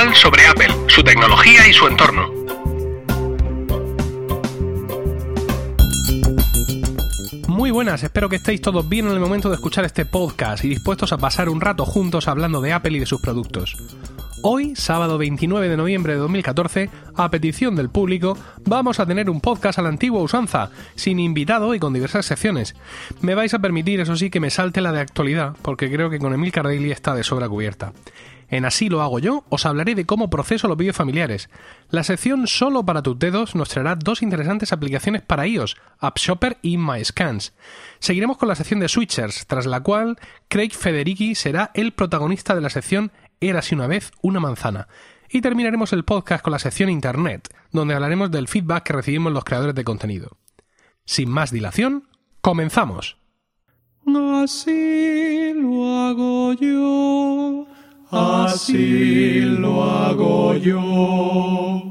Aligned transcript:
sobre 0.00 0.46
Apple, 0.46 0.68
su 0.88 1.04
tecnología 1.04 1.68
y 1.68 1.74
su 1.74 1.86
entorno. 1.86 2.32
Muy 7.46 7.70
buenas, 7.70 8.02
espero 8.02 8.30
que 8.30 8.36
estéis 8.36 8.62
todos 8.62 8.88
bien 8.88 9.06
en 9.06 9.12
el 9.12 9.20
momento 9.20 9.50
de 9.50 9.56
escuchar 9.56 9.84
este 9.84 10.06
podcast 10.06 10.64
y 10.64 10.70
dispuestos 10.70 11.12
a 11.12 11.18
pasar 11.18 11.50
un 11.50 11.60
rato 11.60 11.84
juntos 11.84 12.28
hablando 12.28 12.62
de 12.62 12.72
Apple 12.72 12.96
y 12.96 13.00
de 13.00 13.04
sus 13.04 13.20
productos. 13.20 13.76
Hoy, 14.40 14.74
sábado 14.74 15.18
29 15.18 15.68
de 15.68 15.76
noviembre 15.76 16.14
de 16.14 16.20
2014, 16.20 16.88
a 17.14 17.30
petición 17.30 17.76
del 17.76 17.90
público, 17.90 18.38
vamos 18.64 19.00
a 19.00 19.06
tener 19.06 19.28
un 19.28 19.42
podcast 19.42 19.78
a 19.78 19.82
la 19.82 19.90
antigua 19.90 20.22
usanza, 20.22 20.70
sin 20.94 21.20
invitado 21.20 21.74
y 21.74 21.78
con 21.78 21.92
diversas 21.92 22.24
secciones. 22.24 22.74
Me 23.20 23.34
vais 23.34 23.52
a 23.52 23.58
permitir, 23.58 24.00
eso 24.00 24.16
sí, 24.16 24.30
que 24.30 24.40
me 24.40 24.48
salte 24.48 24.80
la 24.80 24.92
de 24.92 25.00
actualidad, 25.00 25.56
porque 25.60 25.92
creo 25.92 26.08
que 26.08 26.18
con 26.18 26.32
Emil 26.32 26.52
Cardelli 26.52 26.90
está 26.90 27.14
de 27.14 27.22
sobra 27.22 27.50
cubierta. 27.50 27.92
En 28.50 28.64
Así 28.64 28.88
lo 28.88 29.00
hago 29.00 29.20
yo, 29.20 29.44
os 29.48 29.64
hablaré 29.64 29.94
de 29.94 30.06
cómo 30.06 30.28
proceso 30.28 30.66
los 30.66 30.76
vídeos 30.76 30.96
familiares. 30.96 31.48
La 31.88 32.02
sección 32.02 32.48
solo 32.48 32.84
para 32.84 33.02
tus 33.02 33.18
dedos 33.18 33.54
nos 33.54 33.68
traerá 33.68 33.94
dos 33.94 34.22
interesantes 34.22 34.72
aplicaciones 34.72 35.22
para 35.22 35.46
iOS, 35.46 35.76
AppShopper 36.00 36.58
y 36.60 36.76
MyScans. 36.76 37.54
Seguiremos 38.00 38.38
con 38.38 38.48
la 38.48 38.56
sección 38.56 38.80
de 38.80 38.88
Switchers, 38.88 39.46
tras 39.46 39.66
la 39.66 39.80
cual 39.80 40.18
Craig 40.48 40.72
Federici 40.72 41.36
será 41.36 41.70
el 41.74 41.92
protagonista 41.92 42.54
de 42.54 42.60
la 42.60 42.70
sección 42.70 43.12
Érase 43.40 43.74
una 43.74 43.86
vez 43.86 44.10
una 44.20 44.40
manzana. 44.40 44.88
Y 45.30 45.40
terminaremos 45.40 45.92
el 45.92 46.04
podcast 46.04 46.42
con 46.42 46.52
la 46.52 46.58
sección 46.58 46.90
Internet, 46.90 47.54
donde 47.70 47.94
hablaremos 47.94 48.32
del 48.32 48.48
feedback 48.48 48.82
que 48.82 48.92
recibimos 48.92 49.32
los 49.32 49.44
creadores 49.44 49.76
de 49.76 49.84
contenido. 49.84 50.36
Sin 51.04 51.30
más 51.30 51.52
dilación, 51.52 52.08
comenzamos. 52.40 53.16
Así 54.42 55.52
lo 55.54 55.96
hago 56.00 56.52
yo, 56.54 57.66
así 58.10 59.40
lo 59.40 59.84
hago 59.84 60.54
yo. 60.56 61.90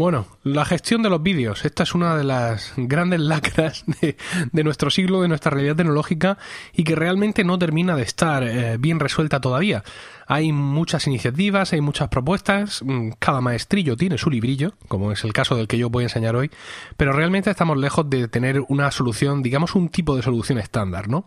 Bueno, 0.00 0.26
la 0.44 0.64
gestión 0.64 1.02
de 1.02 1.10
los 1.10 1.22
vídeos. 1.22 1.66
Esta 1.66 1.82
es 1.82 1.94
una 1.94 2.16
de 2.16 2.24
las 2.24 2.72
grandes 2.78 3.20
lacras 3.20 3.84
de, 4.00 4.64
nuestro 4.64 4.88
siglo, 4.88 5.20
de 5.20 5.28
nuestra 5.28 5.50
realidad 5.50 5.76
tecnológica 5.76 6.38
y 6.72 6.84
que 6.84 6.94
realmente 6.94 7.44
no 7.44 7.58
termina 7.58 7.94
de 7.96 8.02
estar 8.04 8.42
eh, 8.42 8.78
bien 8.78 8.98
resuelta 8.98 9.42
todavía. 9.42 9.84
Hay 10.26 10.52
muchas 10.52 11.06
iniciativas, 11.06 11.74
hay 11.74 11.82
muchas 11.82 12.08
propuestas, 12.08 12.82
mm, 12.82 13.10
cada 13.18 13.42
maestrillo 13.42 13.94
tiene 13.94 14.16
su 14.16 14.30
librillo, 14.30 14.72
como 14.88 15.12
es 15.12 15.22
el 15.24 15.34
caso 15.34 15.54
del 15.54 15.68
que 15.68 15.76
yo 15.76 15.90
voy 15.90 16.04
a 16.04 16.06
enseñar 16.06 16.34
hoy, 16.34 16.50
pero 16.96 17.12
realmente 17.12 17.50
estamos 17.50 17.76
lejos 17.76 18.08
de 18.08 18.26
tener 18.26 18.62
una 18.68 18.90
solución, 18.92 19.42
digamos 19.42 19.74
un 19.74 19.90
tipo 19.90 20.16
de 20.16 20.22
solución 20.22 20.56
estándar, 20.56 21.08
¿no? 21.08 21.26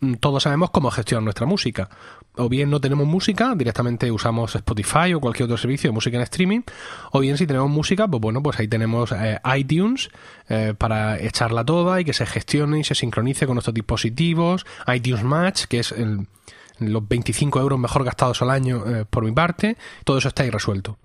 Mm, 0.00 0.14
todos 0.14 0.42
sabemos 0.42 0.70
cómo 0.70 0.90
gestionar 0.90 1.24
nuestra 1.24 1.46
música. 1.46 1.88
O 2.36 2.48
bien 2.48 2.68
no 2.68 2.80
tenemos 2.80 3.06
música, 3.06 3.54
directamente 3.56 4.10
usamos 4.10 4.54
Spotify 4.54 5.14
o 5.14 5.20
cualquier 5.20 5.44
otro 5.44 5.56
servicio 5.56 5.88
de 5.88 5.94
música 5.94 6.16
en 6.16 6.22
streaming, 6.22 6.60
o 7.12 7.20
bien 7.20 7.38
si 7.38 7.46
tenemos 7.46 7.70
música, 7.70 8.06
pues 8.06 8.20
bueno, 8.20 8.42
pues 8.42 8.58
ahí 8.60 8.68
tenemos 8.68 9.10
eh, 9.12 9.40
iTunes 9.56 10.10
eh, 10.48 10.74
para 10.76 11.18
echarla 11.18 11.64
toda 11.64 12.00
y 12.00 12.04
que 12.04 12.12
se 12.12 12.26
gestione 12.26 12.80
y 12.80 12.84
se 12.84 12.94
sincronice 12.94 13.46
con 13.46 13.54
nuestros 13.54 13.72
dispositivos, 13.72 14.66
iTunes 14.94 15.24
Match, 15.24 15.64
que 15.64 15.78
es 15.78 15.92
el, 15.92 16.26
los 16.78 17.06
25 17.06 17.60
euros 17.60 17.78
mejor 17.78 18.04
gastados 18.04 18.42
al 18.42 18.50
año 18.50 18.84
eh, 18.86 19.04
por 19.08 19.24
mi 19.24 19.32
parte, 19.32 19.76
todo 20.04 20.18
eso 20.18 20.28
está 20.28 20.42
ahí 20.42 20.50
resuelto. 20.50 20.98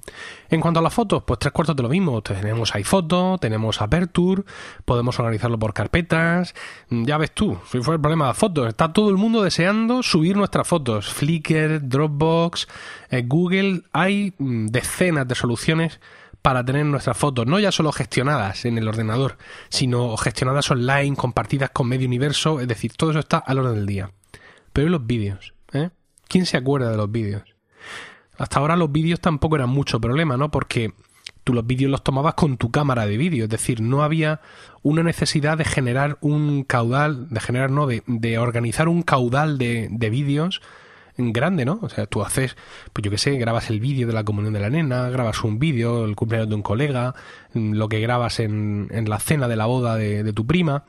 En 0.50 0.62
cuanto 0.62 0.80
a 0.80 0.84
las 0.84 0.94
fotos, 0.94 1.24
pues 1.24 1.40
tres 1.40 1.54
cuartos 1.54 1.76
de 1.76 1.84
lo 1.84 1.90
mismo. 1.90 2.22
Tenemos 2.22 2.76
iPhoto, 2.76 3.38
tenemos 3.40 3.82
Aperture, 3.82 4.44
podemos 4.86 5.20
organizarlo 5.20 5.58
por 5.58 5.74
carpetas. 5.74 6.54
Mm, 6.90 7.06
ya 7.06 7.18
ves 7.18 7.32
tú, 7.32 7.58
si 7.72 7.82
fue 7.82 7.96
el 7.96 8.02
problema 8.02 8.26
de 8.26 8.30
las 8.30 8.38
fotos, 8.38 8.68
está 8.68 8.92
todo 8.94 9.10
el 9.10 9.18
mundo 9.18 9.44
deseando 9.44 10.04
subir 10.04 10.36
nuestras 10.36 10.68
fotos. 10.68 11.12
Flickr, 11.14 11.88
Dropbox, 11.88 12.68
eh, 13.10 13.24
Google, 13.26 13.84
hay 13.94 14.34
mm, 14.38 14.68
decenas 14.68 15.28
de 15.28 15.36
soluciones 15.36 16.00
para 16.42 16.66
tener 16.66 16.86
nuestras 16.86 17.18
fotos, 17.18 17.46
no 17.46 17.60
ya 17.60 17.72
solo 17.72 17.92
gestionadas 17.92 18.66
en 18.66 18.78
el 18.78 18.88
ordenador, 18.88 19.38
sino 19.70 20.18
gestionadas 20.18 20.72
online, 20.72 21.16
compartidas 21.16 21.70
con 21.70 21.88
medio 21.88 22.08
universo, 22.08 22.60
es 22.60 22.68
decir, 22.68 22.94
todo 22.94 23.12
eso 23.12 23.20
está 23.20 23.38
al 23.38 23.60
orden 23.60 23.76
del 23.76 23.86
día. 23.86 24.12
Pero 24.74 24.90
los 24.90 25.06
vídeos. 25.06 25.54
¿Quién 26.32 26.46
se 26.46 26.56
acuerda 26.56 26.90
de 26.90 26.96
los 26.96 27.12
vídeos? 27.12 27.44
Hasta 28.38 28.60
ahora 28.60 28.78
los 28.78 28.90
vídeos 28.90 29.20
tampoco 29.20 29.58
eran 29.58 29.70
mucho 29.70 30.00
problema, 30.00 30.38
¿no? 30.38 30.50
Porque 30.50 30.94
tú 31.44 31.54
los 31.54 31.68
vídeos 31.68 31.92
los 31.92 32.06
tomabas 32.06 32.36
con 32.36 32.56
tu 32.56 32.72
cámara 32.72 33.06
de 33.06 33.18
vídeo, 33.18 33.44
es 33.44 33.50
decir, 33.50 33.82
no 33.82 34.02
había 34.02 34.40
una 34.82 35.04
necesidad 35.04 35.58
de 35.58 35.66
generar 35.66 36.18
un 36.22 36.64
caudal, 36.64 37.28
de 37.28 37.42
generar, 37.42 37.70
no, 37.70 37.86
de, 37.86 38.04
de 38.08 38.38
organizar 38.38 38.88
un 38.88 39.02
caudal 39.02 39.58
de, 39.58 39.90
de 39.92 40.10
vídeos 40.10 40.62
grande, 41.18 41.66
¿no? 41.66 41.80
O 41.82 41.90
sea, 41.90 42.06
tú 42.06 42.24
haces, 42.24 42.56
pues 42.94 43.04
yo 43.04 43.12
qué 43.12 43.18
sé, 43.18 43.38
grabas 43.38 43.70
el 43.70 43.82
vídeo 43.82 44.08
de 44.08 44.14
la 44.14 44.24
comunión 44.24 44.54
de 44.54 44.62
la 44.62 44.70
nena, 44.70 45.10
grabas 45.10 45.44
un 45.44 45.60
vídeo, 45.60 46.06
el 46.06 46.16
cumpleaños 46.16 46.48
de 46.48 46.56
un 46.56 46.62
colega, 46.62 47.14
lo 47.54 47.90
que 47.90 48.00
grabas 48.00 48.40
en, 48.40 48.88
en 48.92 49.10
la 49.10 49.20
cena 49.20 49.50
de 49.50 49.58
la 49.58 49.66
boda 49.66 49.98
de, 49.98 50.24
de 50.24 50.32
tu 50.32 50.48
prima. 50.48 50.86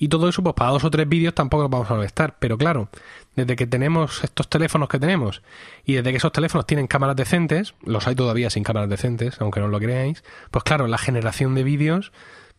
Y 0.00 0.06
todo 0.06 0.28
eso, 0.28 0.44
pues 0.44 0.54
para 0.54 0.70
dos 0.70 0.84
o 0.84 0.90
tres 0.90 1.08
vídeos 1.08 1.34
tampoco 1.34 1.64
nos 1.64 1.72
vamos 1.72 1.90
a 1.90 1.94
molestar. 1.94 2.36
Pero 2.38 2.56
claro, 2.56 2.88
desde 3.36 3.56
que 3.56 3.66
tenemos 3.66 4.24
estos 4.24 4.48
teléfonos 4.48 4.88
que 4.88 4.98
tenemos 4.98 5.42
y 5.84 5.94
desde 5.94 6.10
que 6.10 6.16
esos 6.16 6.32
teléfonos 6.32 6.66
tienen 6.66 6.86
cámaras 6.86 7.16
decentes, 7.16 7.74
los 7.84 8.06
hay 8.06 8.14
todavía 8.14 8.50
sin 8.50 8.64
cámaras 8.64 8.88
decentes, 8.88 9.40
aunque 9.40 9.60
no 9.60 9.68
lo 9.68 9.78
creáis, 9.78 10.24
pues 10.50 10.64
claro, 10.64 10.86
la 10.88 10.98
generación 10.98 11.54
de 11.54 11.62
vídeos 11.62 12.12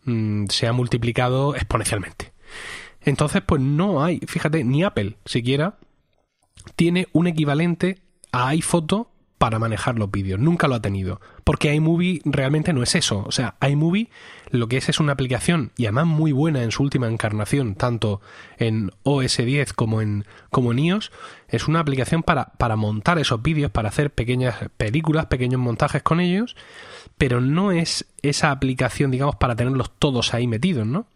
mm, 0.04 0.46
se 0.46 0.66
ha 0.66 0.72
multiplicado 0.72 1.54
exponencialmente. 1.54 2.32
Entonces, 3.02 3.42
pues 3.44 3.60
no 3.60 4.02
hay, 4.02 4.20
fíjate, 4.26 4.64
ni 4.64 4.82
Apple 4.82 5.16
siquiera 5.24 5.78
tiene 6.76 7.08
un 7.12 7.26
equivalente 7.26 7.98
a 8.32 8.48
iPhoto 8.48 9.10
para 9.38 9.58
manejar 9.58 9.98
los 9.98 10.10
vídeos. 10.10 10.38
Nunca 10.38 10.68
lo 10.68 10.74
ha 10.74 10.82
tenido. 10.82 11.18
Porque 11.44 11.74
iMovie 11.74 12.20
realmente 12.26 12.74
no 12.74 12.82
es 12.82 12.94
eso. 12.94 13.24
O 13.26 13.32
sea, 13.32 13.56
iMovie 13.66 14.10
lo 14.50 14.68
que 14.68 14.76
es 14.76 14.88
es 14.88 15.00
una 15.00 15.12
aplicación 15.12 15.72
y 15.76 15.86
además 15.86 16.06
muy 16.06 16.32
buena 16.32 16.62
en 16.62 16.70
su 16.70 16.82
última 16.82 17.08
encarnación, 17.08 17.74
tanto 17.74 18.20
en 18.58 18.90
OS 19.02 19.36
10 19.38 19.72
como 19.72 20.02
en, 20.02 20.24
como 20.50 20.72
iOS. 20.72 21.12
Es 21.48 21.68
una 21.68 21.80
aplicación 21.80 22.22
para, 22.22 22.46
para 22.58 22.76
montar 22.76 23.18
esos 23.18 23.42
vídeos, 23.42 23.70
para 23.70 23.88
hacer 23.88 24.10
pequeñas 24.10 24.56
películas, 24.76 25.26
pequeños 25.26 25.60
montajes 25.60 26.02
con 26.02 26.20
ellos. 26.20 26.56
Pero 27.16 27.40
no 27.40 27.72
es 27.72 28.06
esa 28.22 28.50
aplicación, 28.50 29.10
digamos, 29.10 29.36
para 29.36 29.56
tenerlos 29.56 29.90
todos 29.98 30.34
ahí 30.34 30.46
metidos, 30.46 30.86
¿no? 30.86 31.06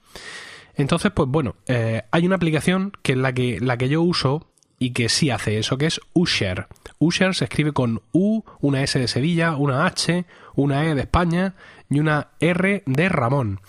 Entonces, 0.77 1.13
pues 1.13 1.29
bueno, 1.29 1.57
eh, 1.67 2.03
hay 2.11 2.27
una 2.27 2.37
aplicación 2.37 2.93
que 3.03 3.13
es 3.13 3.19
la 3.19 3.33
que, 3.33 3.61
la 3.61 3.77
que 3.77 3.89
yo 3.89 4.03
uso 4.03 4.49
y 4.79 4.91
que 4.91 5.09
sí 5.09 5.31
hace 5.31 5.59
eso, 5.59 5.79
que 5.79 5.87
es 5.87 6.01
Usher. 6.13 6.67
Usher 6.99 7.35
se 7.35 7.45
escribe 7.45 7.73
con 7.73 8.03
U, 8.13 8.43
una 8.61 8.83
S 8.83 8.99
de 8.99 9.09
Sevilla, 9.09 9.57
una 9.57 9.87
H, 9.87 10.25
una 10.57 10.85
E 10.87 10.95
de 10.95 11.03
España 11.03 11.55
y 11.91 12.01
una 12.01 12.29
R 12.41 12.83
de 12.87 13.09
Ramón. 13.09 13.61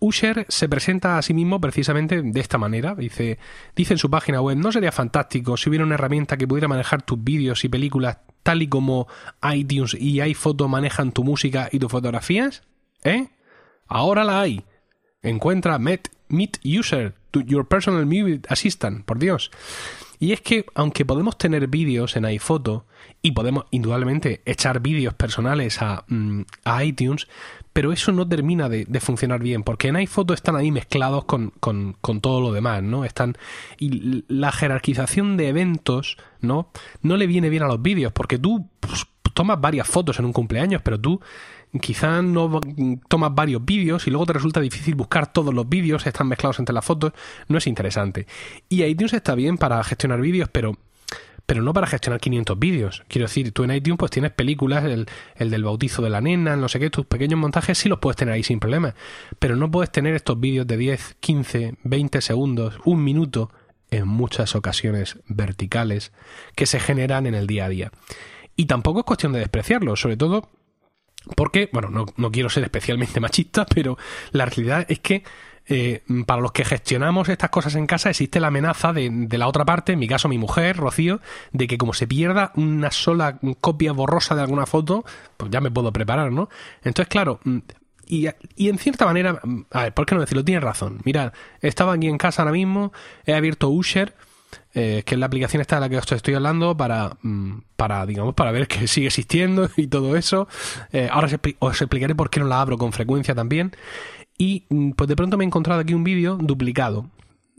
Usher 0.00 0.46
se 0.48 0.68
presenta 0.68 1.18
a 1.18 1.22
sí 1.22 1.34
mismo 1.34 1.60
precisamente 1.60 2.22
de 2.22 2.40
esta 2.40 2.56
manera. 2.56 2.94
Dice, 2.94 3.38
dice 3.76 3.94
en 3.94 3.98
su 3.98 4.10
página 4.10 4.40
web, 4.40 4.56
¿no 4.56 4.72
sería 4.72 4.92
fantástico 4.92 5.56
si 5.56 5.68
hubiera 5.68 5.84
una 5.84 5.94
herramienta 5.94 6.38
que 6.38 6.48
pudiera 6.48 6.68
manejar 6.68 7.02
tus 7.02 7.22
vídeos 7.22 7.64
y 7.64 7.68
películas 7.68 8.18
tal 8.42 8.62
y 8.62 8.68
como 8.68 9.06
iTunes 9.52 9.94
y 9.94 10.20
iPhoto 10.20 10.68
manejan 10.68 11.12
tu 11.12 11.22
música 11.22 11.68
y 11.70 11.78
tus 11.78 11.92
fotografías? 11.92 12.62
¿Eh? 13.04 13.28
Ahora 13.86 14.24
la 14.24 14.40
hay. 14.40 14.64
Encuentra 15.22 15.78
Meet, 15.78 16.08
Meet 16.28 16.60
User, 16.64 17.14
Your 17.32 17.68
Personal 17.68 18.06
Music 18.06 18.46
Assistant, 18.48 19.04
por 19.04 19.18
Dios. 19.18 19.50
Y 20.20 20.32
es 20.32 20.42
que, 20.42 20.66
aunque 20.74 21.06
podemos 21.06 21.38
tener 21.38 21.66
vídeos 21.66 22.14
en 22.14 22.26
iPhoto 22.26 22.84
y 23.22 23.32
podemos 23.32 23.64
indudablemente 23.70 24.42
echar 24.44 24.80
vídeos 24.80 25.14
personales 25.14 25.78
mm, 26.08 26.42
a, 26.62 26.84
iTunes, 26.84 27.26
pero 27.72 27.90
eso 27.90 28.12
no 28.12 28.28
termina 28.28 28.68
de, 28.68 29.00
funcionar 29.00 29.40
bien, 29.40 29.62
porque 29.62 29.88
en 29.88 29.96
iPhoto 29.96 30.34
están 30.34 30.56
ahí 30.56 30.70
mezclados 30.70 31.24
con, 31.24 31.54
con, 31.58 31.96
con, 32.02 32.20
todo 32.20 32.42
lo 32.42 32.52
demás, 32.52 32.82
¿no? 32.82 33.06
Están. 33.06 33.38
Y 33.78 34.24
la 34.28 34.52
jerarquización 34.52 35.38
de 35.38 35.48
eventos, 35.48 36.18
¿no? 36.42 36.70
No 37.00 37.16
le 37.16 37.26
viene 37.26 37.48
bien 37.48 37.62
a 37.62 37.68
los 37.68 37.80
vídeos, 37.80 38.12
porque 38.12 38.38
tú 38.38 38.68
pues, 38.78 39.06
tomas 39.32 39.58
varias 39.58 39.88
fotos 39.88 40.18
en 40.18 40.26
un 40.26 40.34
cumpleaños, 40.34 40.82
pero 40.82 41.00
tú 41.00 41.18
quizás 41.78 42.24
no 42.24 42.60
tomas 43.08 43.34
varios 43.34 43.64
vídeos 43.64 44.06
y 44.06 44.10
luego 44.10 44.26
te 44.26 44.32
resulta 44.32 44.60
difícil 44.60 44.94
buscar 44.94 45.32
todos 45.32 45.54
los 45.54 45.68
vídeos, 45.68 46.06
están 46.06 46.28
mezclados 46.28 46.58
entre 46.58 46.74
las 46.74 46.84
fotos, 46.84 47.12
no 47.48 47.58
es 47.58 47.66
interesante. 47.66 48.26
Y 48.68 48.82
iTunes 48.82 49.12
está 49.12 49.34
bien 49.34 49.56
para 49.56 49.82
gestionar 49.84 50.20
vídeos, 50.20 50.48
pero 50.50 50.76
pero 51.46 51.62
no 51.62 51.72
para 51.72 51.88
gestionar 51.88 52.20
500 52.20 52.56
vídeos. 52.60 53.02
Quiero 53.08 53.26
decir, 53.26 53.50
tú 53.50 53.64
en 53.64 53.72
iTunes 53.72 53.98
pues 53.98 54.12
tienes 54.12 54.30
películas, 54.30 54.84
el, 54.84 55.06
el, 55.34 55.50
del 55.50 55.64
bautizo 55.64 56.00
de 56.00 56.08
la 56.08 56.20
nena, 56.20 56.54
no 56.54 56.68
sé 56.68 56.78
qué, 56.78 56.90
tus 56.90 57.06
pequeños 57.06 57.40
montajes 57.40 57.76
sí 57.76 57.88
los 57.88 57.98
puedes 57.98 58.16
tener 58.16 58.34
ahí 58.34 58.44
sin 58.44 58.60
problema, 58.60 58.94
pero 59.40 59.56
no 59.56 59.68
puedes 59.68 59.90
tener 59.90 60.14
estos 60.14 60.38
vídeos 60.38 60.64
de 60.68 60.76
10, 60.76 61.16
15, 61.18 61.74
20 61.82 62.20
segundos, 62.20 62.78
un 62.84 63.02
minuto, 63.02 63.50
en 63.90 64.06
muchas 64.06 64.54
ocasiones 64.54 65.18
verticales, 65.26 66.12
que 66.54 66.66
se 66.66 66.78
generan 66.78 67.26
en 67.26 67.34
el 67.34 67.48
día 67.48 67.64
a 67.64 67.68
día. 67.68 67.90
Y 68.54 68.66
tampoco 68.66 69.00
es 69.00 69.04
cuestión 69.04 69.32
de 69.32 69.40
despreciarlos, 69.40 70.00
sobre 70.00 70.16
todo 70.16 70.50
porque, 71.36 71.68
bueno, 71.72 72.06
no, 72.16 72.32
quiero 72.32 72.48
ser 72.48 72.64
especialmente 72.64 73.20
machista, 73.20 73.66
pero 73.66 73.98
la 74.32 74.46
realidad 74.46 74.86
es 74.88 75.00
que 75.00 75.22
eh, 75.66 76.02
para 76.26 76.40
los 76.40 76.52
que 76.52 76.64
gestionamos 76.64 77.28
estas 77.28 77.50
cosas 77.50 77.74
en 77.76 77.86
casa 77.86 78.10
existe 78.10 78.40
la 78.40 78.48
amenaza 78.48 78.92
de, 78.92 79.08
de, 79.10 79.38
la 79.38 79.46
otra 79.46 79.64
parte, 79.64 79.92
en 79.92 79.98
mi 79.98 80.08
caso 80.08 80.28
mi 80.28 80.38
mujer, 80.38 80.76
Rocío, 80.76 81.20
de 81.52 81.66
que 81.66 81.78
como 81.78 81.92
se 81.92 82.08
pierda 82.08 82.52
una 82.56 82.90
sola 82.90 83.38
copia 83.60 83.92
borrosa 83.92 84.34
de 84.34 84.40
alguna 84.40 84.66
foto, 84.66 85.04
pues 85.36 85.50
ya 85.50 85.60
me 85.60 85.70
puedo 85.70 85.92
preparar, 85.92 86.32
¿no? 86.32 86.48
Entonces, 86.82 87.08
claro, 87.08 87.38
mm, 87.44 87.58
y, 88.06 88.26
y, 88.56 88.68
en 88.68 88.78
cierta 88.78 89.04
manera, 89.04 89.38
mm, 89.44 89.66
a 89.70 89.82
ver, 89.84 89.94
¿por 89.94 90.06
qué 90.06 90.16
no 90.16 90.20
decirlo? 90.22 90.44
Tiene 90.44 90.60
razón. 90.60 91.00
Mirad, 91.04 91.32
estaba 91.60 91.92
aquí 91.92 92.08
en 92.08 92.18
casa 92.18 92.42
ahora 92.42 92.52
mismo, 92.52 92.92
he 93.24 93.34
abierto 93.34 93.68
Usher, 93.68 94.14
eh, 94.72 95.02
que 95.04 95.14
es 95.14 95.18
la 95.18 95.26
aplicación 95.26 95.60
esta 95.60 95.76
de 95.76 95.80
la 95.80 95.88
que 95.88 95.96
os 95.96 96.12
estoy 96.12 96.34
hablando 96.34 96.76
para, 96.76 97.16
mm, 97.22 97.62
para 97.76 98.06
digamos, 98.06 98.34
para 98.34 98.52
ver 98.52 98.68
que 98.68 98.86
sigue 98.88 99.08
existiendo 99.08 99.68
y 99.76 99.86
todo 99.86 100.16
eso. 100.16 100.48
Eh, 100.92 101.08
ahora 101.10 101.28
os, 101.58 101.80
explicaré 101.80 102.14
por 102.14 102.30
qué 102.30 102.40
no 102.40 102.46
la 102.46 102.60
abro 102.60 102.78
con 102.78 102.92
frecuencia 102.92 103.34
también. 103.34 103.72
Y 104.38 104.66
mm, 104.68 104.92
pues 104.92 105.08
de 105.08 105.16
pronto 105.16 105.36
me 105.36 105.44
he 105.44 105.46
encontrado 105.46 105.80
aquí 105.80 105.94
un 105.94 106.04
vídeo 106.04 106.36
duplicado. 106.36 107.10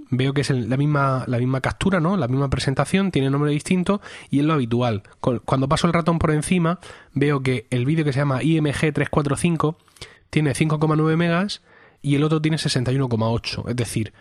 Veo 0.10 0.34
que 0.34 0.42
es 0.42 0.50
la 0.50 0.76
misma, 0.76 1.24
la 1.28 1.38
misma 1.38 1.62
captura, 1.62 2.02
¿no? 2.02 2.18
La 2.18 2.28
misma 2.28 2.50
presentación, 2.50 3.12
tiene 3.12 3.30
nombre 3.30 3.52
distinto 3.52 4.02
y 4.30 4.40
es 4.40 4.46
lo 4.46 4.54
habitual. 4.54 5.04
Cuando 5.22 5.70
paso 5.70 5.88
el 5.88 5.94
ratón 5.94 6.20
por 6.20 6.32
encima, 6.32 6.80
veo 7.14 7.42
que 7.42 7.66
el 7.70 7.86
vídeo 7.86 8.04
que 8.04 8.12
se 8.12 8.20
llama 8.20 8.42
IMG345 8.42 9.78
tiene 10.30 10.52
5,9 10.52 11.16
megas 11.16 11.62
y 12.02 12.16
el 12.16 12.24
otro 12.26 12.42
tiene 12.42 12.58
61,8. 12.58 13.70
Es 13.70 13.76
decir, 13.78 14.14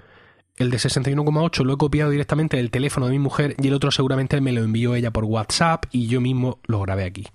el 0.60 0.70
de 0.70 0.76
61,8 0.76 1.64
lo 1.64 1.72
he 1.72 1.76
copiado 1.78 2.10
directamente 2.10 2.58
del 2.58 2.70
teléfono 2.70 3.06
de 3.06 3.12
mi 3.12 3.18
mujer 3.18 3.56
y 3.62 3.68
el 3.68 3.74
otro 3.74 3.90
seguramente 3.90 4.40
me 4.42 4.52
lo 4.52 4.62
envió 4.62 4.94
ella 4.94 5.10
por 5.10 5.24
WhatsApp 5.24 5.86
y 5.90 6.06
yo 6.06 6.20
mismo 6.20 6.58
lo 6.66 6.80
grabé 6.80 7.04
aquí. 7.04 7.26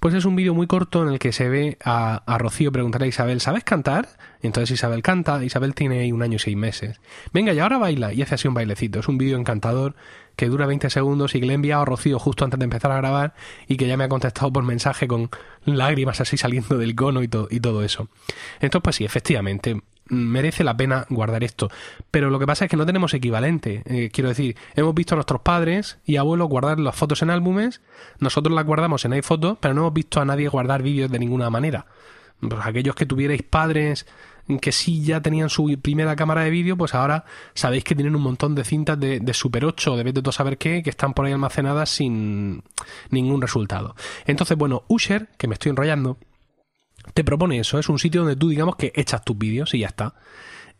Pues 0.00 0.14
es 0.14 0.24
un 0.24 0.34
vídeo 0.34 0.54
muy 0.54 0.66
corto 0.66 1.02
en 1.02 1.08
el 1.12 1.18
que 1.18 1.32
se 1.32 1.48
ve 1.48 1.76
a, 1.84 2.22
Rocío 2.38 2.72
preguntar 2.72 3.02
a 3.02 3.06
Isabel, 3.06 3.42
¿sabes 3.42 3.64
cantar? 3.64 4.08
Entonces 4.40 4.70
Isabel 4.70 5.02
canta, 5.02 5.44
Isabel 5.44 5.74
tiene 5.74 6.00
ahí 6.00 6.12
un 6.12 6.22
año 6.22 6.36
y 6.36 6.38
seis 6.38 6.56
meses. 6.56 7.00
Venga, 7.34 7.52
y 7.52 7.58
ahora 7.58 7.76
baila, 7.76 8.14
y 8.14 8.22
hace 8.22 8.36
así 8.36 8.48
un 8.48 8.54
bailecito. 8.54 9.00
Es 9.00 9.08
un 9.08 9.18
vídeo 9.18 9.36
encantador 9.36 9.94
que 10.36 10.48
dura 10.48 10.66
20 10.66 10.88
segundos 10.88 11.34
y 11.34 11.40
que 11.40 11.46
le 11.46 11.52
he 11.52 11.54
enviado 11.54 11.82
a 11.82 11.84
Rocío 11.84 12.18
justo 12.18 12.44
antes 12.44 12.58
de 12.58 12.64
empezar 12.64 12.92
a 12.92 12.96
grabar 12.96 13.34
y 13.66 13.76
que 13.76 13.88
ya 13.88 13.96
me 13.96 14.04
ha 14.04 14.08
contestado 14.08 14.52
por 14.52 14.62
mensaje 14.64 15.06
con 15.06 15.28
lágrimas 15.64 16.20
así 16.20 16.38
saliendo 16.38 16.78
del 16.78 16.94
cono 16.94 17.22
y, 17.22 17.28
y 17.50 17.60
todo 17.60 17.82
eso. 17.82 18.08
Entonces, 18.60 18.82
pues 18.82 18.96
sí, 18.96 19.04
efectivamente, 19.04 19.82
merece 20.08 20.64
la 20.64 20.76
pena 20.76 21.06
guardar 21.10 21.44
esto. 21.44 21.70
Pero 22.10 22.30
lo 22.30 22.38
que 22.38 22.46
pasa 22.46 22.64
es 22.64 22.70
que 22.70 22.76
no 22.76 22.86
tenemos 22.86 23.14
equivalente. 23.14 23.82
Eh, 23.86 24.10
quiero 24.12 24.28
decir, 24.28 24.56
hemos 24.74 24.94
visto 24.94 25.14
a 25.14 25.16
nuestros 25.16 25.40
padres 25.40 25.98
y 26.04 26.16
abuelos 26.16 26.48
guardar 26.48 26.80
las 26.80 26.96
fotos 26.96 27.22
en 27.22 27.30
álbumes, 27.30 27.80
nosotros 28.18 28.54
las 28.54 28.64
guardamos 28.64 29.04
en 29.04 29.12
iPhoto, 29.12 29.58
pero 29.60 29.74
no 29.74 29.82
hemos 29.82 29.94
visto 29.94 30.20
a 30.20 30.24
nadie 30.24 30.48
guardar 30.48 30.82
vídeos 30.82 31.10
de 31.10 31.18
ninguna 31.18 31.50
manera. 31.50 31.86
Pues 32.40 32.60
aquellos 32.64 32.94
que 32.94 33.06
tuvierais 33.06 33.42
padres 33.42 34.06
que 34.58 34.72
sí 34.72 35.02
ya 35.02 35.20
tenían 35.20 35.50
su 35.50 35.78
primera 35.82 36.16
cámara 36.16 36.42
de 36.42 36.50
vídeo, 36.50 36.76
pues 36.76 36.94
ahora 36.94 37.26
sabéis 37.52 37.84
que 37.84 37.94
tienen 37.94 38.16
un 38.16 38.22
montón 38.22 38.54
de 38.54 38.64
cintas 38.64 38.98
de, 38.98 39.34
Super 39.34 39.66
8 39.66 39.96
de 39.96 40.02
vete 40.04 40.32
saber 40.32 40.56
qué, 40.56 40.82
que 40.82 40.88
están 40.88 41.12
por 41.12 41.26
ahí 41.26 41.32
almacenadas 41.32 41.90
sin 41.90 42.62
ningún 43.10 43.42
resultado. 43.42 43.94
Entonces, 44.24 44.56
bueno, 44.56 44.84
Usher, 44.88 45.28
que 45.36 45.48
me 45.48 45.54
estoy 45.54 45.70
enrollando, 45.70 46.16
te 47.14 47.24
propone 47.24 47.58
eso, 47.58 47.78
es 47.78 47.88
un 47.88 47.98
sitio 47.98 48.22
donde 48.22 48.36
tú 48.36 48.48
digamos 48.48 48.76
que 48.76 48.92
echas 48.94 49.24
tus 49.24 49.36
vídeos 49.36 49.74
y 49.74 49.80
ya 49.80 49.88
está. 49.88 50.14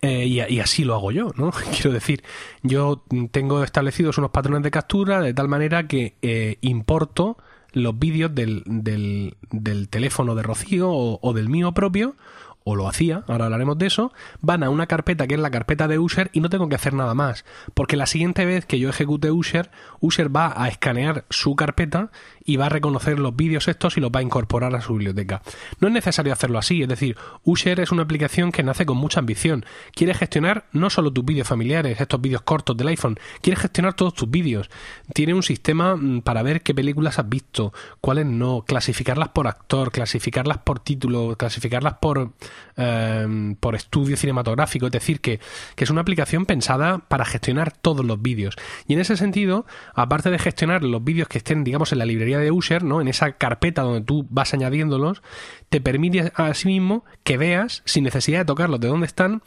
Eh, 0.00 0.26
y, 0.26 0.60
así 0.60 0.84
lo 0.84 0.94
hago 0.94 1.10
yo, 1.10 1.32
¿no? 1.36 1.50
Quiero 1.72 1.92
decir, 1.92 2.22
yo 2.62 3.04
tengo 3.32 3.64
establecidos 3.64 4.18
unos 4.18 4.30
patrones 4.30 4.62
de 4.62 4.70
captura 4.70 5.20
de 5.20 5.34
tal 5.34 5.48
manera 5.48 5.88
que 5.88 6.14
eh, 6.22 6.58
importo 6.60 7.36
los 7.72 7.98
vídeos 7.98 8.34
del, 8.34 8.62
del, 8.66 9.88
teléfono 9.88 10.34
de 10.34 10.42
Rocío 10.42 10.90
o, 10.90 11.32
del 11.32 11.48
mío 11.48 11.72
propio 11.72 12.16
o 12.64 12.76
lo 12.76 12.86
hacía, 12.86 13.24
ahora 13.28 13.46
hablaremos 13.46 13.78
de 13.78 13.86
eso, 13.86 14.12
van 14.40 14.62
a 14.62 14.68
una 14.68 14.86
carpeta 14.86 15.26
que 15.26 15.34
es 15.34 15.40
la 15.40 15.50
carpeta 15.50 15.88
de 15.88 15.98
Usher 15.98 16.28
y 16.34 16.40
no 16.40 16.50
tengo 16.50 16.68
que 16.68 16.74
hacer 16.74 16.92
nada 16.92 17.14
más, 17.14 17.46
porque 17.72 17.96
la 17.96 18.06
siguiente 18.06 18.44
vez 18.44 18.66
que 18.66 18.78
yo 18.78 18.90
ejecute 18.90 19.30
Usher, 19.30 19.70
Usher 20.00 20.34
va 20.34 20.52
a 20.54 20.68
escanear 20.68 21.24
su 21.30 21.56
carpeta 21.56 22.10
y 22.48 22.56
va 22.56 22.64
a 22.64 22.70
reconocer 22.70 23.18
los 23.18 23.36
vídeos 23.36 23.68
estos 23.68 23.98
y 23.98 24.00
los 24.00 24.10
va 24.10 24.20
a 24.20 24.22
incorporar 24.22 24.74
a 24.74 24.80
su 24.80 24.94
biblioteca. 24.94 25.42
No 25.80 25.88
es 25.88 25.92
necesario 25.92 26.32
hacerlo 26.32 26.58
así, 26.58 26.80
es 26.80 26.88
decir, 26.88 27.14
Usher 27.44 27.78
es 27.78 27.92
una 27.92 28.04
aplicación 28.04 28.52
que 28.52 28.62
nace 28.62 28.86
con 28.86 28.96
mucha 28.96 29.20
ambición. 29.20 29.66
Quiere 29.92 30.14
gestionar 30.14 30.64
no 30.72 30.88
solo 30.88 31.12
tus 31.12 31.26
vídeos 31.26 31.46
familiares, 31.46 32.00
estos 32.00 32.22
vídeos 32.22 32.40
cortos 32.40 32.74
del 32.74 32.88
iPhone, 32.88 33.18
quiere 33.42 33.60
gestionar 33.60 33.92
todos 33.92 34.14
tus 34.14 34.30
vídeos. 34.30 34.70
Tiene 35.12 35.34
un 35.34 35.42
sistema 35.42 35.94
mm, 35.94 36.22
para 36.22 36.42
ver 36.42 36.62
qué 36.62 36.74
películas 36.74 37.18
has 37.18 37.28
visto, 37.28 37.74
cuáles 38.00 38.24
no, 38.24 38.64
clasificarlas 38.66 39.28
por 39.28 39.46
actor, 39.46 39.92
clasificarlas 39.92 40.56
por 40.56 40.80
título, 40.80 41.36
clasificarlas 41.36 41.98
por 42.00 42.32
eh, 42.78 43.56
por 43.60 43.74
estudio 43.74 44.16
cinematográfico, 44.16 44.86
es 44.86 44.92
decir, 44.92 45.20
que, 45.20 45.38
que 45.74 45.84
es 45.84 45.90
una 45.90 46.00
aplicación 46.00 46.46
pensada 46.46 46.98
para 47.08 47.26
gestionar 47.26 47.72
todos 47.72 48.06
los 48.06 48.22
vídeos. 48.22 48.56
Y 48.86 48.94
en 48.94 49.00
ese 49.00 49.18
sentido, 49.18 49.66
aparte 49.94 50.30
de 50.30 50.38
gestionar 50.38 50.82
los 50.82 51.04
vídeos 51.04 51.28
que 51.28 51.38
estén, 51.38 51.62
digamos, 51.62 51.92
en 51.92 51.98
la 51.98 52.06
librería 52.06 52.37
de 52.38 52.50
Usher, 52.50 52.82
¿no? 52.82 53.00
En 53.00 53.08
esa 53.08 53.32
carpeta 53.32 53.82
donde 53.82 54.00
tú 54.00 54.26
vas 54.30 54.54
añadiéndolos, 54.54 55.22
te 55.68 55.80
permite 55.80 56.32
asimismo 56.34 57.04
que 57.24 57.36
veas, 57.36 57.82
sin 57.84 58.04
necesidad 58.04 58.40
de 58.40 58.44
tocarlos 58.44 58.80
de 58.80 58.88
dónde 58.88 59.06
están, 59.06 59.42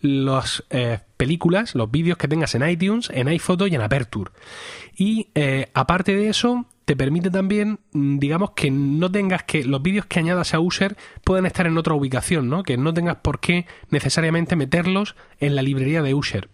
las 0.00 0.64
eh, 0.70 1.00
películas, 1.16 1.74
los 1.74 1.90
vídeos 1.90 2.18
que 2.18 2.28
tengas 2.28 2.54
en 2.54 2.68
iTunes, 2.68 3.10
en 3.12 3.28
iPhoto 3.28 3.66
y 3.66 3.74
en 3.74 3.80
Aperture. 3.80 4.30
Y 4.96 5.28
eh, 5.34 5.68
aparte 5.74 6.14
de 6.14 6.28
eso, 6.28 6.66
te 6.84 6.96
permite 6.96 7.30
también, 7.30 7.80
mm, 7.92 8.18
digamos, 8.18 8.52
que 8.52 8.70
no 8.70 9.10
tengas 9.10 9.42
que 9.42 9.64
los 9.64 9.82
vídeos 9.82 10.06
que 10.06 10.20
añadas 10.20 10.54
a 10.54 10.60
User 10.60 10.96
puedan 11.24 11.46
estar 11.46 11.66
en 11.66 11.76
otra 11.76 11.94
ubicación, 11.94 12.48
¿no? 12.48 12.62
Que 12.62 12.76
no 12.76 12.94
tengas 12.94 13.16
por 13.16 13.40
qué 13.40 13.66
necesariamente 13.90 14.56
meterlos 14.56 15.16
en 15.40 15.56
la 15.56 15.62
librería 15.62 16.02
de 16.02 16.14
User. 16.14 16.48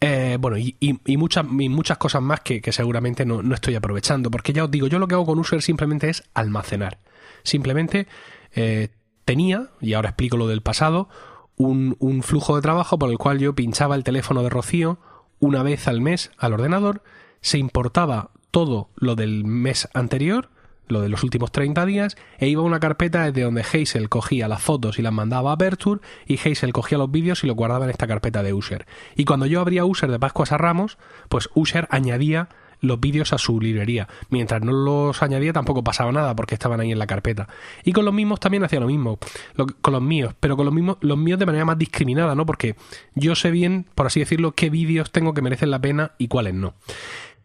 Eh, 0.00 0.36
bueno, 0.38 0.58
y, 0.58 0.76
muchas, 1.16 1.46
y, 1.58 1.68
muchas 1.68 1.98
cosas 1.98 2.22
más 2.22 2.40
que, 2.40 2.60
que 2.60 2.72
seguramente 2.72 3.24
no, 3.24 3.42
no, 3.42 3.54
estoy 3.54 3.74
aprovechando, 3.74 4.30
porque 4.30 4.52
ya 4.52 4.64
os 4.64 4.70
digo, 4.70 4.86
yo 4.88 4.98
lo 4.98 5.08
que 5.08 5.14
hago 5.14 5.26
con 5.26 5.38
User 5.38 5.62
simplemente 5.62 6.10
es 6.10 6.22
almacenar. 6.34 6.98
Simplemente 7.42 8.06
eh, 8.54 8.88
tenía, 9.24 9.70
y 9.80 9.94
ahora 9.94 10.10
explico 10.10 10.36
lo 10.36 10.48
del 10.48 10.60
pasado, 10.60 11.08
un, 11.56 11.96
un 11.98 12.22
flujo 12.22 12.56
de 12.56 12.62
trabajo 12.62 12.98
por 12.98 13.10
el 13.10 13.18
cual 13.18 13.38
yo 13.38 13.54
pinchaba 13.54 13.94
el 13.94 14.04
teléfono 14.04 14.42
de 14.42 14.50
Rocío 14.50 14.98
una 15.38 15.62
vez 15.62 15.88
al 15.88 16.00
mes 16.00 16.30
al 16.36 16.52
ordenador, 16.52 17.02
se 17.40 17.58
importaba 17.58 18.30
todo 18.50 18.90
lo 18.96 19.14
del 19.16 19.44
mes 19.44 19.88
anterior, 19.94 20.50
lo 20.88 21.00
de 21.00 21.08
los 21.08 21.22
últimos 21.22 21.52
30 21.52 21.86
días, 21.86 22.16
e 22.38 22.48
iba 22.48 22.62
a 22.62 22.64
una 22.64 22.80
carpeta 22.80 23.24
desde 23.24 23.42
donde 23.42 23.62
Hazel 23.62 24.08
cogía 24.08 24.48
las 24.48 24.62
fotos 24.62 24.98
y 24.98 25.02
las 25.02 25.12
mandaba 25.12 25.50
a 25.50 25.54
Aperture, 25.54 26.00
y 26.26 26.38
Hazel 26.38 26.72
cogía 26.72 26.98
los 26.98 27.10
vídeos 27.10 27.44
y 27.44 27.46
lo 27.46 27.54
guardaba 27.54 27.84
en 27.84 27.90
esta 27.90 28.06
carpeta 28.06 28.42
de 28.42 28.52
User. 28.52 28.86
Y 29.16 29.24
cuando 29.24 29.46
yo 29.46 29.60
abría 29.60 29.84
User 29.84 30.10
de 30.10 30.18
Pascuas 30.18 30.52
a 30.52 30.58
Ramos, 30.58 30.98
pues 31.28 31.48
User 31.54 31.88
añadía 31.90 32.48
los 32.80 33.00
vídeos 33.00 33.32
a 33.32 33.38
su 33.38 33.60
librería. 33.60 34.08
Mientras 34.30 34.62
no 34.62 34.72
los 34.72 35.22
añadía 35.22 35.52
tampoco 35.52 35.84
pasaba 35.84 36.12
nada 36.12 36.34
porque 36.36 36.54
estaban 36.54 36.80
ahí 36.80 36.92
en 36.92 36.98
la 36.98 37.06
carpeta. 37.06 37.48
Y 37.84 37.92
con 37.92 38.04
los 38.04 38.14
mismos 38.14 38.40
también 38.40 38.64
hacía 38.64 38.80
lo 38.80 38.86
mismo, 38.86 39.18
con 39.80 39.92
los 39.92 40.02
míos, 40.02 40.34
pero 40.40 40.56
con 40.56 40.66
los 40.66 40.74
mismos, 40.74 40.98
los 41.00 41.18
míos 41.18 41.38
de 41.38 41.46
manera 41.46 41.64
más 41.64 41.78
discriminada, 41.78 42.34
¿no? 42.34 42.46
Porque 42.46 42.76
yo 43.14 43.34
sé 43.34 43.50
bien, 43.50 43.86
por 43.94 44.06
así 44.06 44.20
decirlo, 44.20 44.52
qué 44.52 44.70
vídeos 44.70 45.10
tengo 45.10 45.34
que 45.34 45.42
merecen 45.42 45.70
la 45.70 45.80
pena 45.80 46.12
y 46.18 46.28
cuáles 46.28 46.54
no. 46.54 46.74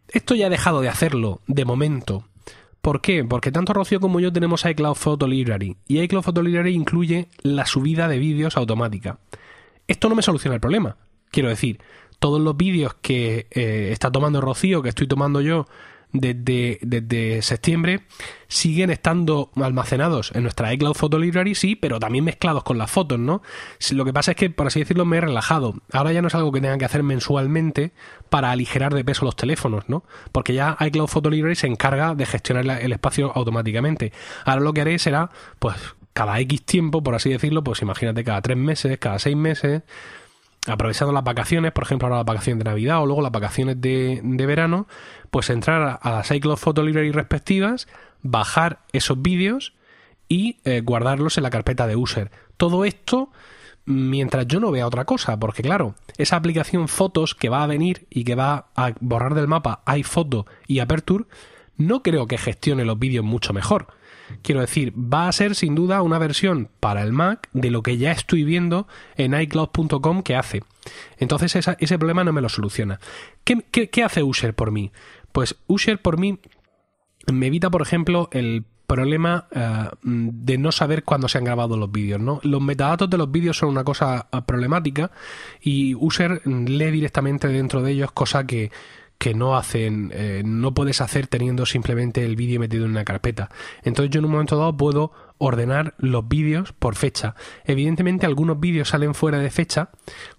Esto 0.08 0.34
ya 0.34 0.46
ha 0.46 0.50
dejado 0.50 0.80
de 0.82 0.88
hacerlo, 0.88 1.40
de 1.46 1.64
momento. 1.64 2.24
¿Por 2.82 3.00
qué? 3.00 3.24
Porque 3.24 3.52
tanto 3.52 3.72
Rocío 3.72 4.00
como 4.00 4.18
yo 4.18 4.32
tenemos 4.32 4.64
iCloud 4.64 4.96
Photo 4.96 5.28
Library 5.28 5.76
y 5.86 6.00
iCloud 6.00 6.24
Photo 6.24 6.42
Library 6.42 6.74
incluye 6.74 7.28
la 7.42 7.64
subida 7.64 8.08
de 8.08 8.18
vídeos 8.18 8.56
automática. 8.56 9.20
Esto 9.86 10.08
no 10.08 10.16
me 10.16 10.22
soluciona 10.22 10.56
el 10.56 10.60
problema. 10.60 10.96
Quiero 11.30 11.48
decir, 11.48 11.78
todos 12.18 12.40
los 12.40 12.56
vídeos 12.56 12.94
que 13.00 13.46
eh, 13.52 13.90
está 13.92 14.10
tomando 14.10 14.40
Rocío, 14.40 14.82
que 14.82 14.88
estoy 14.88 15.06
tomando 15.06 15.40
yo 15.40 15.66
desde, 16.12 16.78
desde, 16.82 17.42
septiembre, 17.42 18.02
siguen 18.48 18.90
estando 18.90 19.50
almacenados 19.56 20.32
en 20.34 20.42
nuestra 20.42 20.72
iCloud 20.74 20.94
Photo 20.94 21.18
Library, 21.18 21.54
sí, 21.54 21.74
pero 21.74 21.98
también 21.98 22.24
mezclados 22.24 22.62
con 22.62 22.78
las 22.78 22.90
fotos, 22.90 23.18
¿no? 23.18 23.42
Lo 23.92 24.04
que 24.04 24.12
pasa 24.12 24.32
es 24.32 24.36
que, 24.36 24.50
por 24.50 24.66
así 24.66 24.80
decirlo, 24.80 25.04
me 25.04 25.18
he 25.18 25.20
relajado. 25.20 25.74
Ahora 25.92 26.12
ya 26.12 26.22
no 26.22 26.28
es 26.28 26.34
algo 26.34 26.52
que 26.52 26.60
tenga 26.60 26.78
que 26.78 26.84
hacer 26.84 27.02
mensualmente 27.02 27.92
para 28.28 28.50
aligerar 28.50 28.94
de 28.94 29.04
peso 29.04 29.24
los 29.24 29.36
teléfonos, 29.36 29.88
¿no? 29.88 30.04
Porque 30.32 30.54
ya 30.54 30.76
iCloud 30.78 31.08
Photo 31.08 31.30
Library 31.30 31.56
se 31.56 31.66
encarga 31.66 32.14
de 32.14 32.26
gestionar 32.26 32.82
el 32.82 32.92
espacio 32.92 33.32
automáticamente. 33.34 34.12
Ahora 34.44 34.60
lo 34.60 34.72
que 34.72 34.82
haré 34.82 34.98
será, 34.98 35.30
pues, 35.58 35.76
cada 36.12 36.38
X 36.40 36.64
tiempo, 36.64 37.02
por 37.02 37.14
así 37.14 37.30
decirlo, 37.30 37.64
pues 37.64 37.80
imagínate 37.82 38.24
cada 38.24 38.42
tres 38.42 38.56
meses, 38.56 38.98
cada 38.98 39.18
seis 39.18 39.36
meses, 39.36 39.82
aprovechando 40.66 41.12
las 41.12 41.24
vacaciones, 41.24 41.72
por 41.72 41.84
ejemplo, 41.84 42.06
ahora 42.06 42.18
las 42.18 42.26
vacaciones 42.26 42.64
de 42.64 42.70
Navidad 42.70 43.02
o 43.02 43.06
luego 43.06 43.22
las 43.22 43.32
vacaciones 43.32 43.80
de, 43.80 44.20
verano, 44.22 44.86
pues 45.30 45.50
entrar 45.50 45.98
a 46.00 46.10
las 46.10 46.30
iCloud 46.30 46.56
Photo 46.56 46.82
Library 46.82 47.10
respectivas, 47.10 47.88
bajar 48.22 48.80
esos 48.92 49.20
vídeos 49.20 49.74
y 50.28 50.58
eh, 50.64 50.80
guardarlos 50.80 51.36
en 51.36 51.42
la 51.42 51.50
carpeta 51.50 51.86
de 51.86 51.96
user. 51.96 52.30
Todo 52.56 52.84
esto 52.84 53.30
mientras 53.84 54.46
yo 54.46 54.60
no 54.60 54.70
vea 54.70 54.86
otra 54.86 55.04
cosa, 55.04 55.38
porque 55.38 55.62
claro, 55.62 55.94
esa 56.16 56.36
aplicación 56.36 56.88
Fotos 56.88 57.34
que 57.34 57.48
va 57.48 57.62
a 57.62 57.66
venir 57.66 58.06
y 58.10 58.24
que 58.24 58.34
va 58.34 58.66
a 58.76 58.92
borrar 59.00 59.34
del 59.34 59.48
mapa 59.48 59.82
iPhoto 59.86 60.46
y 60.66 60.78
Aperture, 60.78 61.24
no 61.76 62.02
creo 62.02 62.26
que 62.26 62.38
gestione 62.38 62.84
los 62.84 62.98
vídeos 62.98 63.24
mucho 63.24 63.52
mejor. 63.52 63.88
Quiero 64.42 64.60
decir, 64.60 64.92
va 64.96 65.28
a 65.28 65.32
ser 65.32 65.54
sin 65.54 65.74
duda 65.74 66.02
una 66.02 66.18
versión 66.18 66.68
para 66.80 67.02
el 67.02 67.12
Mac 67.12 67.48
de 67.52 67.70
lo 67.70 67.82
que 67.82 67.98
ya 67.98 68.12
estoy 68.12 68.44
viendo 68.44 68.86
en 69.16 69.38
iCloud.com 69.38 70.22
que 70.22 70.36
hace. 70.36 70.62
Entonces 71.18 71.54
ese 71.78 71.98
problema 71.98 72.24
no 72.24 72.32
me 72.32 72.40
lo 72.40 72.48
soluciona. 72.48 73.00
¿Qué, 73.44 73.62
qué 73.62 74.04
hace 74.04 74.22
Usher 74.22 74.54
por 74.54 74.70
mí? 74.70 74.92
Pues 75.32 75.56
Usher 75.66 76.00
por 76.00 76.18
mí 76.18 76.38
me 77.32 77.46
evita, 77.46 77.70
por 77.70 77.82
ejemplo, 77.82 78.28
el 78.32 78.64
problema 78.92 79.46
eh, 79.52 79.88
de 80.02 80.58
no 80.58 80.70
saber 80.70 81.02
cuándo 81.02 81.26
se 81.26 81.38
han 81.38 81.44
grabado 81.44 81.78
los 81.78 81.90
vídeos. 81.90 82.20
¿no? 82.20 82.40
Los 82.42 82.60
metadatos 82.60 83.08
de 83.08 83.16
los 83.16 83.30
vídeos 83.30 83.56
son 83.56 83.70
una 83.70 83.84
cosa 83.84 84.28
eh, 84.30 84.40
problemática 84.44 85.10
y 85.62 85.94
User 85.94 86.46
lee 86.46 86.90
directamente 86.90 87.48
dentro 87.48 87.80
de 87.82 87.92
ellos, 87.92 88.12
cosa 88.12 88.46
que 88.46 88.70
que 89.22 89.34
no 89.34 89.56
hacen, 89.56 90.10
eh, 90.12 90.42
no 90.44 90.74
puedes 90.74 91.00
hacer 91.00 91.28
teniendo 91.28 91.64
simplemente 91.64 92.24
el 92.24 92.34
vídeo 92.34 92.58
metido 92.58 92.86
en 92.86 92.90
una 92.90 93.04
carpeta. 93.04 93.50
Entonces 93.84 94.10
yo 94.10 94.18
en 94.18 94.24
un 94.24 94.32
momento 94.32 94.58
dado 94.58 94.76
puedo 94.76 95.12
ordenar 95.38 95.94
los 95.98 96.26
vídeos 96.26 96.72
por 96.72 96.96
fecha. 96.96 97.36
Evidentemente 97.64 98.26
algunos 98.26 98.58
vídeos 98.58 98.88
salen 98.88 99.14
fuera 99.14 99.38
de 99.38 99.48
fecha, 99.50 99.90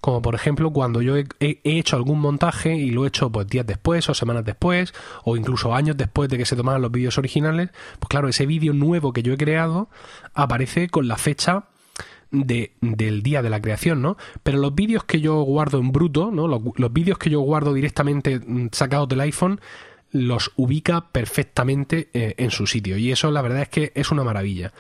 como 0.02 0.22
por 0.22 0.36
ejemplo 0.36 0.74
cuando 0.74 1.02
yo 1.02 1.16
he, 1.16 1.26
hecho 1.40 1.96
algún 1.96 2.20
montaje 2.20 2.76
y 2.76 2.92
lo 2.92 3.06
he 3.06 3.08
hecho 3.08 3.32
pues 3.32 3.48
días 3.48 3.66
después 3.66 4.10
o 4.10 4.14
semanas 4.14 4.44
después 4.44 4.94
o 5.24 5.38
incluso 5.38 5.74
años 5.74 5.96
después 5.96 6.28
de 6.30 6.38
que 6.38 6.46
se 6.46 6.58
tomaran 6.58 6.82
los 6.82 6.92
vídeos 6.92 7.18
originales, 7.18 7.70
pues 8.00 8.10
claro, 8.10 8.28
ese 8.28 8.46
vídeo 8.46 8.74
nuevo 8.74 9.14
que 9.14 9.24
yo 9.24 9.32
he 9.32 9.38
creado 9.38 9.88
aparece 10.34 10.90
con 10.90 11.08
la 11.08 11.16
fecha 11.16 11.68
de, 12.34 12.72
del 12.82 13.24
día 13.24 13.42
de 13.42 13.50
la 13.50 13.62
creación, 13.62 14.02
¿no? 14.02 14.18
Pero 14.42 14.58
los 14.58 14.76
vídeos 14.76 15.06
que 15.06 15.22
yo 15.22 15.42
guardo 15.44 15.80
en 15.80 15.92
bruto, 15.92 16.32
¿no? 16.32 16.48
Los, 16.48 16.62
vídeos 16.92 17.18
que 17.18 17.30
yo 17.30 17.40
guardo 17.42 17.74
directamente 17.74 18.40
mm, 18.40 18.70
sacados 18.72 19.08
del 19.08 19.22
iPhone, 19.22 19.62
los 20.12 20.52
ubica 20.56 21.10
perfectamente 21.12 22.10
eh, 22.14 22.36
en 22.38 22.52
su 22.52 22.68
sitio. 22.68 22.98
Y 22.98 23.12
eso 23.12 23.32
la 23.32 23.42
verdad 23.42 23.62
es 23.62 23.70
que 23.70 23.92
es 23.96 24.12
una 24.12 24.24
maravilla. 24.24 24.74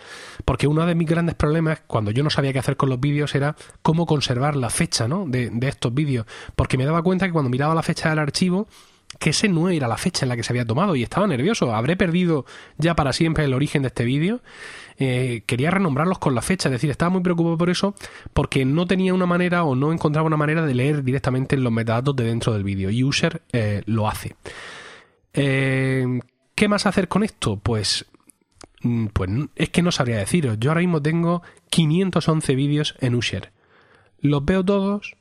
Porque 0.45 0.67
uno 0.67 0.86
de 0.86 0.95
mis 0.95 1.07
grandes 1.07 1.36
problemas, 1.36 1.81
cuando 1.88 2.12
yo 2.12 2.24
no 2.24 2.29
sabía 2.29 2.53
qué 2.53 2.60
hacer 2.60 2.75
con 2.75 2.89
los 2.89 3.00
vídeos, 3.00 3.33
era 3.33 3.55
cómo 3.81 4.05
conservar 4.05 4.55
la 4.55 4.69
fecha 4.69 5.07
¿no? 5.07 5.25
de, 5.27 5.50
de 5.51 5.67
estos 5.67 5.93
vídeos. 5.93 6.25
Porque 6.55 6.77
me 6.77 6.86
daba 6.86 7.01
cuenta 7.01 7.25
que 7.25 7.33
cuando 7.33 7.50
miraba 7.50 7.74
la 7.74 7.83
fecha 7.83 8.10
del 8.10 8.19
archivo, 8.19 8.67
que 9.20 9.32
ese 9.32 9.48
no 9.48 9.70
era 9.70 9.88
la 9.88 9.98
fecha 9.98 10.25
en 10.25 10.29
la 10.29 10.36
que 10.36 10.43
se 10.43 10.51
había 10.51 10.65
tomado 10.65 10.96
y 10.96 11.03
estaba 11.03 11.27
nervioso. 11.27 11.74
Habré 11.74 11.96
perdido 11.96 12.46
ya 12.77 12.96
para 12.96 13.13
siempre 13.13 13.46
el 13.46 13.53
origen 13.53 13.84
de 13.84 13.89
este 13.89 14.05
vídeo. 14.05 14.41
Eh, 14.98 15.43
quería 15.46 15.72
renombrarlos 15.72 16.20
con 16.20 16.36
la 16.36 16.41
fecha, 16.41 16.70
es 16.70 16.74
decir, 16.74 16.91
estaba 16.91 17.10
muy 17.10 17.22
preocupado 17.22 17.58
por 17.58 17.70
eso 17.70 17.96
porque 18.34 18.63
no 18.63 18.86
tenía 18.86 19.13
una 19.13 19.25
manera 19.25 19.63
o 19.63 19.75
no 19.75 19.91
encontraba 19.91 20.27
una 20.27 20.38
manera 20.38 20.65
de 20.65 20.75
leer 20.75 21.03
directamente 21.03 21.58
los 21.58 21.72
metadatos 21.72 22.15
de 22.15 22.25
dentro 22.25 22.53
del 22.53 22.63
vídeo 22.63 22.89
y 22.89 23.03
User 23.03 23.41
eh, 23.51 23.82
lo 23.86 24.08
hace. 24.08 24.36
Eh, 25.34 26.05
¿Qué 26.55 26.67
más 26.67 26.86
hacer 26.86 27.08
con 27.08 27.24
esto? 27.24 27.58
Pues, 27.58 28.05
mm, 28.82 29.08
pues 29.08 29.29
es 29.55 29.70
que 29.70 29.82
no 29.82 29.91
sabría 29.91 30.17
deciros. 30.17 30.58
Yo 30.60 30.70
ahora 30.70 30.82
mismo 30.82 31.01
tengo 31.01 31.41
511 31.70 32.55
vídeos 32.55 32.96
en 33.00 33.15
User. 33.15 33.51
¿Los 34.20 34.46
veo 34.46 34.63
todos? 34.63 35.15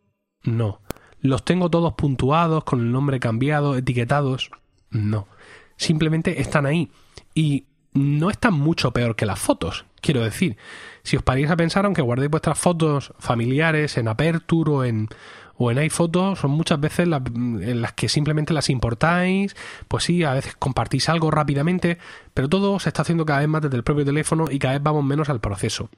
No. 0.44 0.80
¿Los 1.22 1.44
tengo 1.44 1.70
todos 1.70 1.94
puntuados, 1.94 2.64
con 2.64 2.80
el 2.80 2.90
nombre 2.90 3.20
cambiado, 3.20 3.76
etiquetados? 3.76 4.50
No. 4.90 5.28
Simplemente 5.76 6.40
están 6.40 6.66
ahí. 6.66 6.90
Y 7.32 7.66
no 7.94 8.28
están 8.28 8.54
mucho 8.54 8.90
peor 8.90 9.14
que 9.14 9.24
las 9.24 9.38
fotos. 9.38 9.84
Quiero 10.00 10.22
decir, 10.22 10.56
si 11.04 11.16
os 11.16 11.22
paráis 11.22 11.48
a 11.48 11.56
pensar, 11.56 11.84
aunque 11.84 12.02
guardéis 12.02 12.30
vuestras 12.30 12.58
fotos 12.58 13.14
familiares 13.20 13.96
en 13.98 14.08
Aperture 14.08 14.70
o 14.70 14.84
en, 14.84 15.08
o 15.56 15.70
en 15.70 15.78
iPhoto, 15.78 16.34
son 16.34 16.50
muchas 16.50 16.80
veces 16.80 17.06
en 17.06 17.80
las 17.80 17.92
que 17.92 18.08
simplemente 18.08 18.52
las 18.52 18.68
importáis, 18.68 19.54
pues 19.86 20.02
sí, 20.04 20.24
a 20.24 20.34
veces 20.34 20.56
compartís 20.58 21.08
algo 21.08 21.30
rápidamente, 21.30 21.98
pero 22.34 22.48
todo 22.48 22.80
se 22.80 22.88
está 22.88 23.02
haciendo 23.02 23.24
cada 23.24 23.40
vez 23.40 23.48
más 23.48 23.62
desde 23.62 23.76
el 23.76 23.84
propio 23.84 24.04
teléfono 24.04 24.46
y 24.50 24.58
cada 24.58 24.74
vez 24.74 24.82
vamos 24.82 25.04
menos 25.04 25.28
al 25.28 25.40
proceso. 25.40 25.88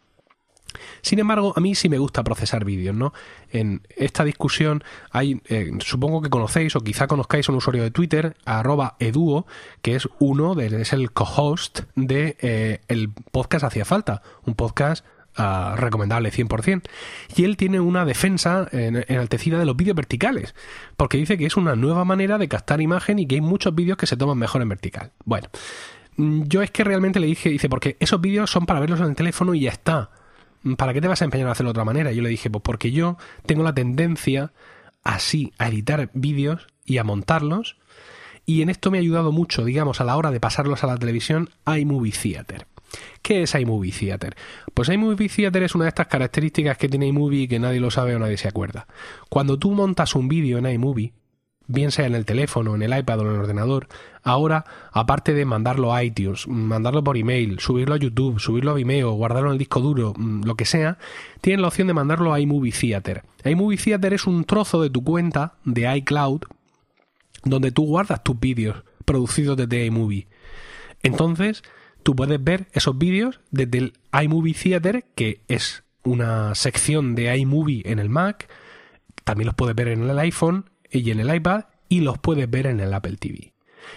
Sin 1.03 1.19
embargo, 1.19 1.53
a 1.57 1.61
mí 1.61 1.75
sí 1.75 1.89
me 1.89 1.99
gusta 1.99 2.25
procesar 2.25 2.65
vídeos, 2.65 2.95
¿no? 2.95 3.13
En 3.51 3.83
esta 3.97 4.25
discusión 4.25 4.83
hay, 5.11 5.41
eh, 5.47 5.71
supongo 5.81 6.23
que 6.23 6.31
conocéis 6.31 6.77
o 6.77 6.81
quizá 6.81 7.07
conozcáis 7.07 7.49
un 7.49 7.57
usuario 7.57 7.83
de 7.83 7.91
Twitter, 7.91 8.37
arroba 8.45 8.97
eduo, 8.99 9.47
que 9.83 9.97
es 9.97 10.09
uno, 10.19 10.55
de, 10.55 10.67
es 10.83 10.93
el 10.93 11.13
co-host 11.13 11.81
de 11.95 12.37
eh, 12.41 12.81
el 12.89 13.11
podcast 13.11 13.65
Hacía 13.65 13.85
Falta, 13.85 14.23
un 14.45 14.55
podcast 14.55 15.05
uh, 15.39 15.77
recomendable 15.77 16.31
100%. 16.31 16.83
Y 17.37 17.45
él 17.45 17.57
tiene 17.57 17.81
una 17.81 18.05
defensa 18.05 18.69
enaltecida 18.73 19.59
de 19.59 19.67
los 19.67 19.77
vídeos 19.77 19.97
verticales, 19.97 20.55
porque 20.97 21.19
dice 21.19 21.39
que 21.39 21.47
es 21.47 21.57
una 21.57 21.77
nueva 21.77 22.05
manera 22.05 22.39
de 22.39 22.49
captar 22.49 22.81
imagen 22.81 23.19
y 23.19 23.27
que 23.27 23.37
hay 23.37 23.41
muchos 23.41 23.75
vídeos 23.75 23.99
que 23.99 24.07
se 24.07 24.17
toman 24.17 24.39
mejor 24.39 24.63
en 24.63 24.69
vertical. 24.69 25.13
Bueno, 25.25 25.49
mm, 26.17 26.43
yo 26.45 26.63
es 26.63 26.71
que 26.71 26.85
realmente 26.85 27.21
le 27.21 27.27
dije, 27.27 27.49
dice, 27.49 27.69
porque 27.69 27.97
esos 28.01 28.21
vídeos 28.21 28.51
son 28.51 28.67
para 28.67 28.81
verlos 28.81 29.01
en 29.01 29.07
el 29.07 29.17
teléfono 29.17 29.55
y 29.55 29.61
ya 29.61 29.71
está. 29.71 30.11
¿Para 30.77 30.93
qué 30.93 31.01
te 31.01 31.09
vas 31.09 31.21
a 31.21 31.25
empeñar 31.25 31.49
a 31.49 31.53
hacerlo 31.53 31.69
de 31.69 31.73
otra 31.73 31.85
manera? 31.85 32.13
yo 32.13 32.23
le 32.23 32.29
dije, 32.29 32.51
pues 32.51 32.63
porque 32.63 32.91
yo 32.91 33.19
tengo 33.47 33.63
la 33.63 33.75
tendencia 33.75 34.53
así 35.03 35.53
a 35.59 35.69
editar 35.69 36.11
vídeos 36.15 36.67
y 36.85 36.99
a 36.99 37.05
montarlos. 37.05 37.77
Y 38.47 38.63
en 38.63 38.69
esto 38.69 38.91
me 38.91 38.99
ha 38.99 39.01
ayudado 39.01 39.33
mucho, 39.33 39.65
digamos, 39.65 40.01
a 40.01 40.05
la 40.05 40.17
hora 40.17 40.31
de 40.31 40.41
pasarlos 40.41 40.85
a 40.85 40.87
la 40.87 40.99
televisión, 40.99 41.51
iMovie 41.67 42.13
Theater. 42.13 42.67
¿Qué 43.23 43.43
es 43.43 43.55
iMovie 43.55 43.93
Theater? 43.93 44.37
Pues 44.73 44.89
iMovie 44.89 45.29
Theater 45.29 45.63
es 45.63 45.75
una 45.75 45.85
de 45.85 45.89
estas 45.89 46.07
características 46.07 46.77
que 46.77 46.89
tiene 46.89 47.07
iMovie 47.07 47.49
que 47.49 47.59
nadie 47.59 47.81
lo 47.81 47.91
sabe 47.91 48.15
o 48.15 48.19
nadie 48.19 48.37
se 48.37 48.49
acuerda. 48.49 48.87
Cuando 49.29 49.59
tú 49.59 49.71
montas 49.73 50.15
un 50.15 50.29
vídeo 50.29 50.59
en 50.59 50.67
iMovie, 50.67 51.13
bien 51.67 51.91
sea 51.91 52.07
en 52.07 52.15
el 52.15 52.25
teléfono, 52.25 52.75
en 52.75 52.83
el 52.83 52.97
iPad 52.97 53.21
o 53.21 53.23
en 53.23 53.29
el 53.29 53.41
ordenador, 53.41 53.89
ahora, 54.23 54.65
aparte 54.93 55.35
de 55.35 55.45
mandarlo 55.45 55.95
a 55.95 56.03
iTunes, 56.03 56.47
mandarlo 56.49 57.03
por 57.03 57.17
email, 57.17 57.59
subirlo 57.61 57.95
a 57.95 57.99
YouTube, 57.99 58.41
subirlo 58.41 58.73
a 58.73 58.75
Vimeo, 58.75 59.13
guardarlo 59.13 59.49
en 59.49 59.55
el 59.55 59.59
disco 59.59 59.81
duro, 59.81 60.15
mm, 60.17 60.45
lo 60.45 60.55
que 60.57 60.65
sea, 60.65 60.99
tienen 61.41 61.63
la 61.63 61.69
opción 61.69 61.87
de 61.87 61.95
mandarlo 61.95 62.33
a 62.33 62.41
iMovie 62.41 62.73
Theater. 62.73 63.23
iMovie 63.45 63.79
Theater 63.79 64.15
es 64.15 64.27
un 64.27 64.45
trozo 64.45 64.83
de 64.83 64.91
tu 64.91 65.05
cuenta 65.05 65.55
de 65.65 65.97
iCloud 65.97 66.43
donde 67.45 67.73
tú 67.73 67.87
guardas 67.87 68.23
tus 68.23 68.39
vídeos 68.41 68.85
producidos 69.05 69.57
desde 69.57 69.85
iMovie. 69.85 70.27
Entonces, 71.03 71.63
tú 72.03 72.17
puedes 72.17 72.43
ver 72.43 72.69
esos 72.73 72.97
vídeos 72.97 73.41
desde 73.51 73.79
el 73.79 73.93
iMovie 74.23 74.55
Theater, 74.55 75.05
que 75.15 75.43
es 75.49 75.85
una 76.03 76.55
sección 76.55 77.15
de 77.15 77.37
iMovie 77.37 77.83
en 77.85 77.99
el 77.99 78.09
Mac, 78.09 78.49
también 79.25 79.47
los 79.47 79.55
puedes 79.55 79.75
ver 79.75 79.89
en 79.89 80.09
el 80.09 80.19
iPhone 80.19 80.71
y 80.99 81.11
en 81.11 81.21
el 81.21 81.35
iPad 81.35 81.65
y 81.89 82.01
los 82.01 82.19
puedes 82.19 82.51
ver 82.51 82.67
en 82.67 82.81
el 82.81 82.93
Apple 82.93 83.17
TV. 83.17 83.53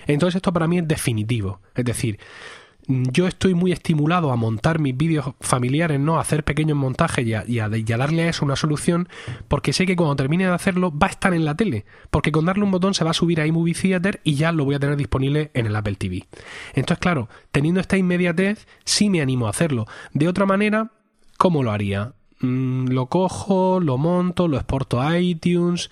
Entonces 0.06 0.38
esto 0.38 0.54
para 0.54 0.68
mí 0.68 0.80
es 0.80 0.88
definitivo, 0.88 1.62
es 1.76 1.86
decir, 1.86 2.20
yo 2.88 3.28
estoy 3.28 3.54
muy 3.54 3.74
estimulado 3.74 4.32
a 4.32 4.38
montar 4.38 4.80
mis 4.80 4.96
vídeos 4.96 5.34
familiares, 5.42 6.00
¿no? 6.00 6.18
A 6.18 6.22
hacer 6.22 6.46
pequeños 6.46 6.78
montajes 6.78 7.26
y 7.26 7.60
a, 7.60 7.70
darle 7.98 8.24
a 8.24 8.30
eso 8.30 8.46
una 8.46 8.56
solución, 8.56 9.10
porque 9.50 9.74
sé 9.74 9.86
que 9.86 9.98
cuando 9.98 10.16
termine 10.16 10.46
de 10.46 10.54
hacerlo 10.54 10.98
va 10.98 11.08
a 11.08 11.10
estar 11.10 11.34
en 11.34 11.44
la 11.44 11.56
tele, 11.56 11.86
porque 12.10 12.32
con 12.32 12.46
darle 12.46 12.64
un 12.64 12.72
botón 12.72 12.94
se 12.94 13.04
va 13.04 13.12
a 13.12 13.14
subir 13.14 13.42
a 13.42 13.46
iMovie 13.46 13.74
Theater 13.74 14.22
y 14.24 14.36
ya 14.36 14.54
lo 14.54 14.64
voy 14.64 14.76
a 14.76 14.80
tener 14.80 14.96
disponible 14.96 15.52
en 15.54 15.66
el 15.66 15.76
Apple 15.76 15.96
TV. 15.96 16.26
Entonces, 16.76 17.00
claro, 17.00 17.28
teniendo 17.52 17.82
esta 17.82 17.98
inmediatez, 17.98 18.68
sí 18.86 19.10
me 19.10 19.22
animo 19.22 19.48
a 19.48 19.50
hacerlo. 19.50 19.86
De 20.14 20.30
otra 20.30 20.46
manera, 20.46 20.92
¿cómo 21.38 21.64
lo 21.64 21.72
haría? 21.72 22.14
Mm, 22.40 22.88
lo 22.90 23.08
cojo, 23.08 23.82
lo 23.82 23.98
monto, 23.98 24.48
lo 24.48 24.56
exporto 24.56 25.02
a 25.02 25.20
iTunes 25.20 25.90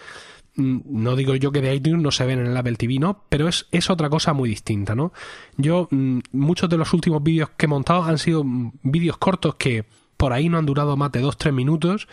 no 0.56 1.16
digo 1.16 1.36
yo 1.36 1.52
que 1.52 1.62
de 1.62 1.76
iTunes 1.76 2.02
no 2.02 2.12
se 2.12 2.26
ven 2.26 2.40
en 2.40 2.48
el 2.48 2.58
Apple 2.58 2.76
TV, 2.76 3.00
¿no? 3.00 3.24
Pero 3.30 3.48
es, 3.48 3.68
es 3.72 3.90
otra 3.90 4.10
cosa 4.10 4.34
muy 4.34 4.50
distinta, 4.50 4.96
¿no? 4.96 5.12
Yo, 5.58 5.88
mm, 5.92 6.20
muchos 6.32 6.70
de 6.70 6.78
los 6.78 6.94
últimos 6.94 7.22
vídeos 7.24 7.50
que 7.58 7.66
he 7.66 7.70
montado 7.70 8.04
han 8.04 8.18
sido 8.18 8.44
mm, 8.44 8.72
vídeos 8.84 9.18
cortos 9.18 9.56
que 9.56 9.86
por 10.18 10.34
ahí 10.34 10.50
no 10.50 10.58
han 10.58 10.66
durado 10.66 10.96
más 10.96 11.12
de 11.12 11.22
2-3 11.22 11.52
minutos 11.52 12.08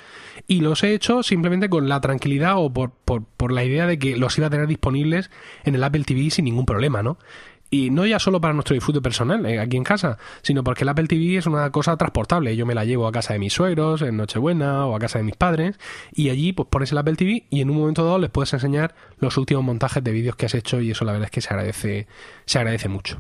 y 0.49 0.61
los 0.61 0.83
he 0.83 0.93
hecho 0.93 1.23
simplemente 1.23 1.69
con 1.69 1.89
la 1.89 2.01
tranquilidad 2.01 2.55
o 2.57 2.73
por, 2.73 2.91
por, 2.91 3.25
por, 3.25 3.53
la 3.53 3.65
idea 3.65 3.87
de 3.87 3.99
que 3.99 4.17
los 4.17 4.37
iba 4.39 4.49
a 4.49 4.51
tener 4.51 4.67
disponibles 4.67 5.31
en 5.65 5.77
el 5.77 5.85
Apple 5.85 6.05
TV 6.05 6.31
sin 6.31 6.47
ningún 6.47 6.67
problema, 6.67 7.03
¿no? 7.03 7.19
Y 7.75 7.89
no 7.89 8.05
ya 8.05 8.19
solo 8.19 8.39
para 8.39 8.53
nuestro 8.53 8.75
disfrute 8.75 9.01
personal, 9.01 9.47
eh, 9.47 9.59
aquí 9.59 9.79
en 9.79 9.83
casa, 9.83 10.19
sino 10.43 10.63
porque 10.63 10.85
el 10.85 10.91
Apple 10.91 11.09
TV 11.09 11.39
es 11.39 11.47
una 11.47 11.71
cosa 11.71 11.97
transportable. 11.97 12.55
Yo 12.55 12.67
me 12.67 12.75
la 12.75 12.85
llevo 12.85 13.07
a 13.07 13.13
casa 13.13 13.33
de 13.33 13.39
mis 13.39 13.55
suegros 13.55 14.03
en 14.03 14.19
Nochebuena 14.19 14.85
o 14.85 14.95
a 14.95 14.99
casa 14.99 15.21
de 15.21 15.25
mis 15.25 15.37
padres 15.37 15.79
y 16.13 16.29
allí 16.29 16.53
pues 16.53 16.69
pones 16.69 16.93
el 16.93 16.99
Apple 16.99 17.17
TV 17.17 17.47
y 17.49 17.63
en 17.63 17.71
un 17.71 17.79
momento 17.79 18.05
dado 18.05 18.19
les 18.19 18.29
puedes 18.29 18.53
enseñar 18.53 18.95
los 19.21 19.39
últimos 19.39 19.65
montajes 19.65 20.05
de 20.05 20.13
vídeos 20.13 20.37
que 20.37 20.45
has 20.45 20.55
hecho 20.55 20.83
y 20.83 20.91
eso 20.91 21.07
la 21.07 21.13
verdad 21.13 21.29
es 21.29 21.31
que 21.31 21.41
se 21.41 21.49
agradece, 21.49 22.07
se 22.45 22.59
agradece 22.59 22.91
mucho. 22.91 23.17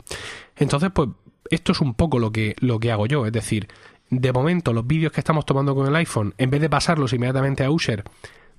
Entonces, 0.58 0.90
pues 0.92 1.08
esto 1.48 1.72
es 1.72 1.80
un 1.80 1.94
poco 1.94 2.18
lo 2.18 2.30
que, 2.30 2.54
lo 2.60 2.78
que 2.78 2.92
hago 2.92 3.06
yo, 3.06 3.24
es 3.24 3.32
decir, 3.32 3.68
de 4.10 4.32
momento 4.34 4.74
los 4.74 4.86
vídeos 4.86 5.12
que 5.12 5.20
estamos 5.22 5.46
tomando 5.46 5.74
con 5.74 5.86
el 5.86 5.96
iPhone, 5.96 6.34
en 6.36 6.50
vez 6.50 6.60
de 6.60 6.68
pasarlos 6.68 7.14
inmediatamente 7.14 7.64
a 7.64 7.70
Usher, 7.70 8.04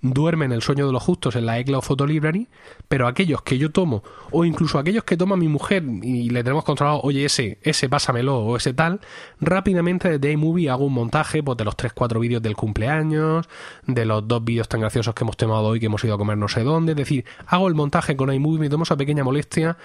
duermen 0.04 0.52
el 0.52 0.62
sueño 0.62 0.86
de 0.86 0.92
los 0.92 1.02
justos 1.02 1.38
en 1.38 1.46
la 1.46 1.60
iCloud 1.62 1.82
Photo 1.82 2.06
Library, 2.06 2.50
pero 2.90 3.08
aquellos 3.08 3.42
que 3.42 3.58
yo 3.58 3.72
tomo, 3.72 4.04
o 4.32 4.44
incluso 4.44 4.78
aquellos 4.78 5.06
que 5.06 5.16
toma 5.16 5.38
mi 5.38 5.48
mujer 5.48 5.82
y 6.04 6.30
le 6.30 6.44
tenemos 6.44 6.66
controlado, 6.66 7.00
oye, 7.04 7.24
ese, 7.24 7.58
ese 7.64 7.88
pásamelo 7.88 8.38
o 8.40 8.58
ese 8.58 8.74
tal, 8.74 9.00
rápidamente 9.40 10.10
desde 10.10 10.34
iMovie 10.34 10.70
hago 10.70 10.86
un 10.86 10.94
montaje 10.94 11.42
pues, 11.42 11.58
de 11.58 11.64
los 11.64 11.78
3-4 11.78 12.20
vídeos 12.20 12.42
del 12.42 12.58
cumpleaños, 12.58 13.48
de 13.88 14.06
los 14.06 14.28
dos 14.28 14.44
vídeos 14.44 14.68
tan 14.68 14.82
graciosos 14.82 15.16
que 15.16 15.24
hemos 15.24 15.38
tomado 15.38 15.64
hoy 15.64 15.80
que 15.80 15.86
hemos 15.86 16.04
ido 16.04 16.16
a 16.16 16.18
comer 16.18 16.38
no 16.38 16.50
sé 16.50 16.64
dónde, 16.64 16.92
es 16.92 16.98
decir, 16.98 17.24
hago 17.48 17.70
el 17.70 17.74
montaje 17.74 18.18
con 18.18 18.32
iMovie, 18.32 18.60
me 18.60 18.70
tomo 18.70 18.84
esa 18.84 18.98
pequeña 18.98 19.24
molestia. 19.24 19.78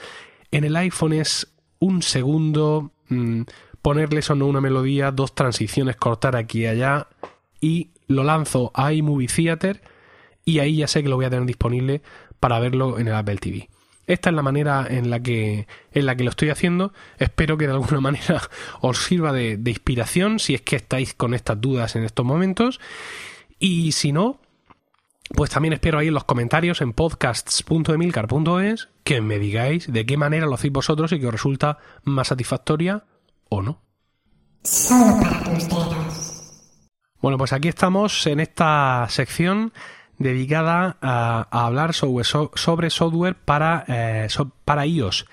En 0.50 0.64
el 0.64 0.75
iPhone 0.76 1.12
es 1.12 1.46
un 1.78 2.02
segundo. 2.02 2.90
Mm, 3.08 3.42
ponerle 3.82 4.18
eso 4.18 4.34
no 4.34 4.46
una 4.46 4.60
melodía, 4.60 5.12
dos 5.12 5.34
transiciones, 5.34 5.94
cortar 5.94 6.34
aquí 6.34 6.62
y 6.62 6.66
allá 6.66 7.06
y 7.60 7.90
lo 8.08 8.25
lanzo 8.25 8.72
a 8.75 8.92
iMovie 8.92 9.28
Theater 9.28 9.80
y 10.49 10.61
ahí 10.61 10.76
ya 10.76 10.88
sé 10.88 11.02
que 11.02 11.11
lo 11.11 11.17
voy 11.17 11.26
a 11.26 11.31
tener 11.31 11.45
disponible 11.45 12.00
para 12.40 12.59
verlo 12.59 12.99
en 12.99 13.07
el 13.07 13.14
Apple 13.14 13.37
TV. 13.37 13.69
Esta 14.07 14.31
es 14.31 14.35
la 14.35 14.40
manera 14.40 14.87
en 14.88 15.11
la 15.11 15.21
que, 15.21 15.67
en 15.93 16.07
la 16.07 16.17
que 16.17 16.25
lo 16.25 16.31
estoy 16.31 16.49
haciendo. 16.49 16.95
Espero 17.19 17.59
que 17.59 17.67
de 17.67 17.75
alguna 17.75 18.00
manera 18.09 18.40
os 18.81 19.05
sirva 19.05 19.35
de, 19.35 19.59
de 19.59 19.71
inspiración 19.71 20.38
si 20.38 20.55
es 20.55 20.62
que 20.62 20.76
estáis 20.76 21.12
con 21.12 21.35
estas 21.35 21.61
dudas 21.61 21.97
en 21.97 22.05
estos 22.05 22.25
momentos. 22.25 22.81
Y 23.59 23.93
si 23.93 24.11
no, 24.11 24.40
pues 25.35 25.50
también 25.50 25.75
espero 25.75 25.99
ahí 25.99 26.09
en 26.09 26.14
los 26.14 26.25
comentarios 26.25 26.81
en 26.81 26.95
podcasts.emilcar.es 26.95 28.88
que 29.05 29.21
me 29.21 29.38
digáis 29.38 29.93
de 29.93 30.07
qué 30.07 30.17
manera 30.17 30.47
lo 30.47 30.55
hacéis 30.55 30.73
vosotros 30.73 31.12
y 31.12 31.21
que 31.21 31.26
os 31.26 31.33
resulta 31.33 31.76
más 32.05 32.28
satisfactoria 32.28 33.05
o 33.50 33.61
no. 33.61 33.83
Solo 34.62 35.21
para. 35.21 35.43
Bueno, 37.21 37.37
pues 37.37 37.52
aquí 37.52 37.69
estamos 37.69 38.26
en 38.28 38.40
esta 38.40 39.07
sección 39.11 39.73
dedicada 40.18 40.96
a, 41.00 41.46
hablar 41.66 41.94
sobre, 41.94 42.25
so- 42.25 42.50
sobre 42.54 42.90
software 42.90 43.37
para, 43.37 43.84
eh, 43.88 44.28
para 44.64 44.87
iOS. 44.87 45.26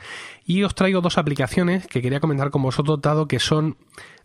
Y 0.46 0.64
os 0.64 0.76
traigo 0.76 1.02
dos 1.02 1.18
aplicaciones 1.18 1.88
que 1.88 2.02
quería 2.02 2.20
comentar 2.20 2.52
con 2.52 2.62
vosotros, 2.62 3.02
dado 3.02 3.28
que 3.28 3.40
son 3.40 3.78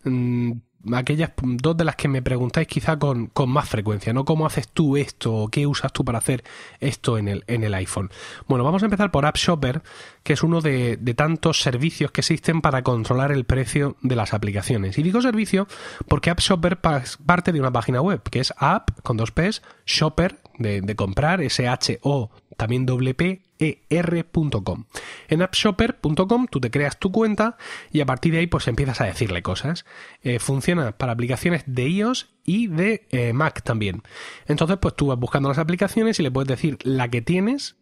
mm, 0.04 0.52
aquellas 0.92 1.32
dos 1.42 1.76
de 1.76 1.84
las 1.84 1.96
que 1.96 2.08
me 2.08 2.20
preguntáis 2.22 2.66
quizá 2.68 2.98
con, 2.98 3.26
con 3.28 3.48
más 3.50 3.68
frecuencia, 3.70 4.12
¿no? 4.12 4.24
¿Cómo 4.26 4.44
haces 4.46 4.68
tú 4.68 4.98
esto? 4.98 5.34
¿O 5.34 5.48
qué 5.48 5.66
usas 5.66 5.92
tú 5.94 6.04
para 6.04 6.18
hacer 6.18 6.44
esto 6.78 7.16
en 7.16 7.28
el, 7.28 7.44
en 7.46 7.64
el 7.64 7.72
iPhone? 7.74 8.10
Bueno, 8.48 8.64
vamos 8.64 8.82
a 8.82 8.86
empezar 8.86 9.10
por 9.10 9.24
App 9.24 9.36
Shopper, 9.38 9.82
que 10.22 10.34
es 10.34 10.42
uno 10.42 10.60
de, 10.60 10.98
de 10.98 11.14
tantos 11.14 11.62
servicios 11.62 12.10
que 12.10 12.20
existen 12.20 12.60
para 12.60 12.82
controlar 12.82 13.32
el 13.32 13.44
precio 13.44 13.96
de 14.02 14.16
las 14.16 14.34
aplicaciones. 14.34 14.98
Y 14.98 15.02
digo 15.02 15.22
servicio 15.22 15.66
porque 16.06 16.28
App 16.28 16.40
Shopper 16.40 16.80
pa- 16.82 17.02
parte 17.24 17.52
de 17.52 17.60
una 17.60 17.72
página 17.72 18.02
web, 18.02 18.22
que 18.30 18.40
es 18.40 18.52
app, 18.58 18.90
con 19.02 19.16
dos 19.16 19.30
P's, 19.32 19.62
shopper, 19.86 20.38
de, 20.60 20.94
comprar, 20.96 21.40
S-H-O, 21.40 22.30
también 22.56 22.86
doble 22.86 23.14
P, 23.14 23.42
E 23.58 23.82
er.com. 23.90 24.84
En 25.28 25.42
appshopper.com 25.42 26.46
tú 26.46 26.60
te 26.60 26.70
creas 26.70 26.98
tu 26.98 27.10
cuenta 27.12 27.56
y 27.92 28.00
a 28.00 28.06
partir 28.06 28.32
de 28.32 28.38
ahí 28.38 28.46
pues 28.46 28.68
empiezas 28.68 29.00
a 29.00 29.04
decirle 29.04 29.42
cosas. 29.42 29.84
Eh, 30.22 30.38
funciona 30.38 30.92
para 30.92 31.12
aplicaciones 31.12 31.64
de 31.66 31.88
iOS 31.88 32.30
y 32.44 32.68
de 32.68 33.06
eh, 33.10 33.32
Mac 33.32 33.62
también. 33.62 34.02
Entonces 34.46 34.78
pues 34.80 34.94
tú 34.94 35.08
vas 35.08 35.18
buscando 35.18 35.48
las 35.48 35.58
aplicaciones 35.58 36.20
y 36.20 36.22
le 36.22 36.30
puedes 36.30 36.48
decir 36.48 36.78
la 36.82 37.08
que 37.08 37.22
tienes 37.22 37.76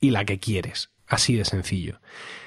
y 0.00 0.10
la 0.10 0.24
que 0.24 0.38
quieres. 0.38 0.90
Así 1.06 1.36
de 1.36 1.44
sencillo. 1.44 2.00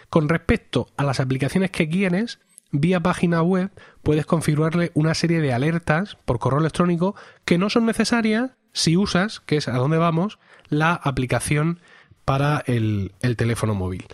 Con 0.09 0.29
respecto 0.29 0.87
a 0.97 1.03
las 1.03 1.19
aplicaciones 1.19 1.71
que 1.71 1.89
quieres, 1.89 2.39
vía 2.71 2.99
página 2.99 3.41
web 3.41 3.71
puedes 4.03 4.25
configurarle 4.25 4.91
una 4.93 5.13
serie 5.13 5.41
de 5.41 5.53
alertas 5.53 6.17
por 6.25 6.39
correo 6.39 6.59
electrónico 6.59 7.15
que 7.45 7.57
no 7.57 7.69
son 7.69 7.85
necesarias 7.85 8.51
si 8.73 8.97
usas, 8.97 9.39
que 9.41 9.57
es 9.57 9.67
a 9.67 9.73
dónde 9.73 9.97
vamos, 9.97 10.39
la 10.69 10.93
aplicación 10.93 11.79
para 12.25 12.63
el, 12.65 13.13
el 13.21 13.35
teléfono 13.35 13.75
móvil. 13.75 14.05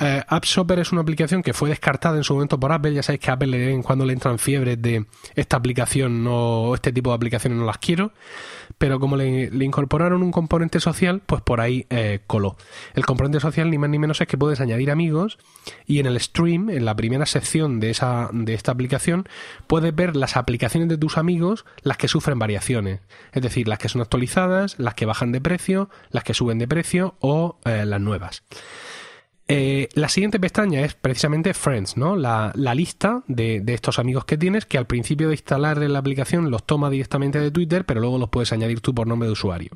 Eh, 0.00 0.22
App 0.26 0.44
Shopper 0.44 0.78
es 0.78 0.92
una 0.92 1.00
aplicación 1.00 1.42
que 1.42 1.52
fue 1.52 1.68
descartada 1.68 2.16
en 2.16 2.24
su 2.24 2.34
momento 2.34 2.58
por 2.58 2.72
Apple. 2.72 2.94
Ya 2.94 3.02
sabéis 3.02 3.20
que 3.20 3.30
a 3.30 3.34
Apple 3.34 3.72
en 3.72 3.82
cuando 3.82 4.04
le 4.04 4.12
entran 4.12 4.38
fiebres 4.38 4.80
de 4.80 5.06
esta 5.34 5.56
aplicación 5.56 6.22
no, 6.22 6.74
este 6.74 6.92
tipo 6.92 7.10
de 7.10 7.16
aplicaciones 7.16 7.58
no 7.58 7.64
las 7.64 7.78
quiero. 7.78 8.12
Pero 8.76 9.00
como 9.00 9.16
le, 9.16 9.50
le 9.50 9.64
incorporaron 9.64 10.22
un 10.22 10.30
componente 10.30 10.78
social, 10.78 11.20
pues 11.24 11.42
por 11.42 11.60
ahí 11.60 11.86
eh, 11.90 12.20
coló. 12.26 12.56
El 12.94 13.06
componente 13.06 13.40
social 13.40 13.70
ni 13.70 13.78
más 13.78 13.90
ni 13.90 13.98
menos 13.98 14.20
es 14.20 14.28
que 14.28 14.38
puedes 14.38 14.60
añadir 14.60 14.90
amigos 14.90 15.38
y 15.86 15.98
en 15.98 16.06
el 16.06 16.20
stream, 16.20 16.70
en 16.70 16.84
la 16.84 16.94
primera 16.94 17.26
sección 17.26 17.80
de, 17.80 17.90
esa, 17.90 18.30
de 18.32 18.54
esta 18.54 18.72
aplicación, 18.72 19.28
puedes 19.66 19.94
ver 19.94 20.16
las 20.16 20.36
aplicaciones 20.36 20.88
de 20.88 20.98
tus 20.98 21.18
amigos, 21.18 21.64
las 21.82 21.96
que 21.96 22.08
sufren 22.08 22.38
variaciones. 22.38 23.00
Es 23.32 23.42
decir, 23.42 23.68
las 23.68 23.78
que 23.78 23.88
son 23.88 24.02
actualizadas, 24.02 24.78
las 24.78 24.94
que 24.94 25.06
bajan 25.06 25.32
de 25.32 25.40
precio, 25.40 25.90
las 26.10 26.24
que 26.24 26.34
suben 26.34 26.58
de 26.58 26.68
precio 26.68 27.16
o 27.20 27.58
eh, 27.64 27.84
las 27.84 28.00
nuevas. 28.00 28.42
Eh, 29.50 29.88
la 29.94 30.10
siguiente 30.10 30.38
pestaña 30.38 30.82
es 30.82 30.92
precisamente 30.92 31.54
Friends, 31.54 31.96
¿no? 31.96 32.16
La, 32.16 32.52
lista 32.74 33.24
de, 33.28 33.60
de 33.60 33.72
estos 33.72 33.98
amigos 33.98 34.26
que 34.26 34.36
tienes, 34.36 34.66
que 34.66 34.76
al 34.76 34.86
principio 34.86 35.28
de 35.28 35.34
instalar 35.34 35.78
la 35.78 35.98
aplicación 35.98 36.50
los 36.50 36.66
toma 36.66 36.90
directamente 36.90 37.40
de 37.40 37.50
Twitter, 37.50 37.86
pero 37.86 38.00
luego 38.00 38.18
los 38.18 38.28
puedes 38.28 38.52
añadir 38.52 38.82
tú 38.82 38.94
por 38.94 39.06
nombre 39.06 39.26
de 39.26 39.32
usuario. 39.32 39.70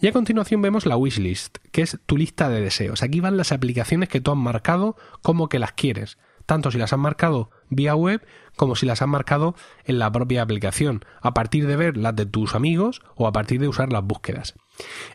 Y 0.00 0.06
a 0.06 0.12
continuación 0.12 0.62
vemos 0.62 0.86
la 0.86 0.96
wishlist, 0.96 1.58
que 1.72 1.82
es 1.82 1.98
tu 2.06 2.16
lista 2.16 2.48
de 2.48 2.60
deseos. 2.60 3.02
Aquí 3.02 3.18
van 3.18 3.36
las 3.36 3.50
aplicaciones 3.50 4.08
que 4.08 4.20
tú 4.20 4.30
has 4.30 4.36
marcado 4.36 4.96
como 5.22 5.48
que 5.48 5.58
las 5.58 5.72
quieres, 5.72 6.16
tanto 6.46 6.70
si 6.70 6.78
las 6.78 6.92
has 6.92 6.98
marcado 6.98 7.50
vía 7.68 7.96
web 7.96 8.24
como 8.54 8.76
si 8.76 8.86
las 8.86 9.02
has 9.02 9.08
marcado 9.08 9.56
en 9.84 9.98
la 9.98 10.12
propia 10.12 10.42
aplicación, 10.42 11.04
a 11.20 11.34
partir 11.34 11.66
de 11.66 11.76
ver 11.76 11.96
las 11.96 12.14
de 12.14 12.26
tus 12.26 12.54
amigos 12.54 13.02
o 13.16 13.26
a 13.26 13.32
partir 13.32 13.60
de 13.60 13.68
usar 13.68 13.92
las 13.92 14.04
búsquedas. 14.04 14.54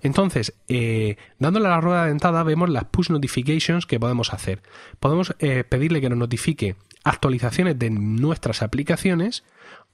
Entonces, 0.02 0.54
eh, 0.68 1.18
dándole 1.40 1.68
a 1.68 1.72
la 1.72 1.82
rueda 1.82 2.06
dentada, 2.06 2.44
vemos 2.44 2.70
las 2.70 2.86
push 2.86 3.10
notifications 3.10 3.86
que 3.86 4.00
podemos 4.00 4.34
hacer. 4.34 4.62
Podemos 5.00 5.36
eh, 5.40 5.64
pedirle 5.64 6.02
que 6.02 6.10
nos 6.10 6.18
notifique 6.18 6.76
actualizaciones 7.04 7.78
de 7.78 7.90
nuestras 7.92 8.62
aplicaciones 8.62 9.44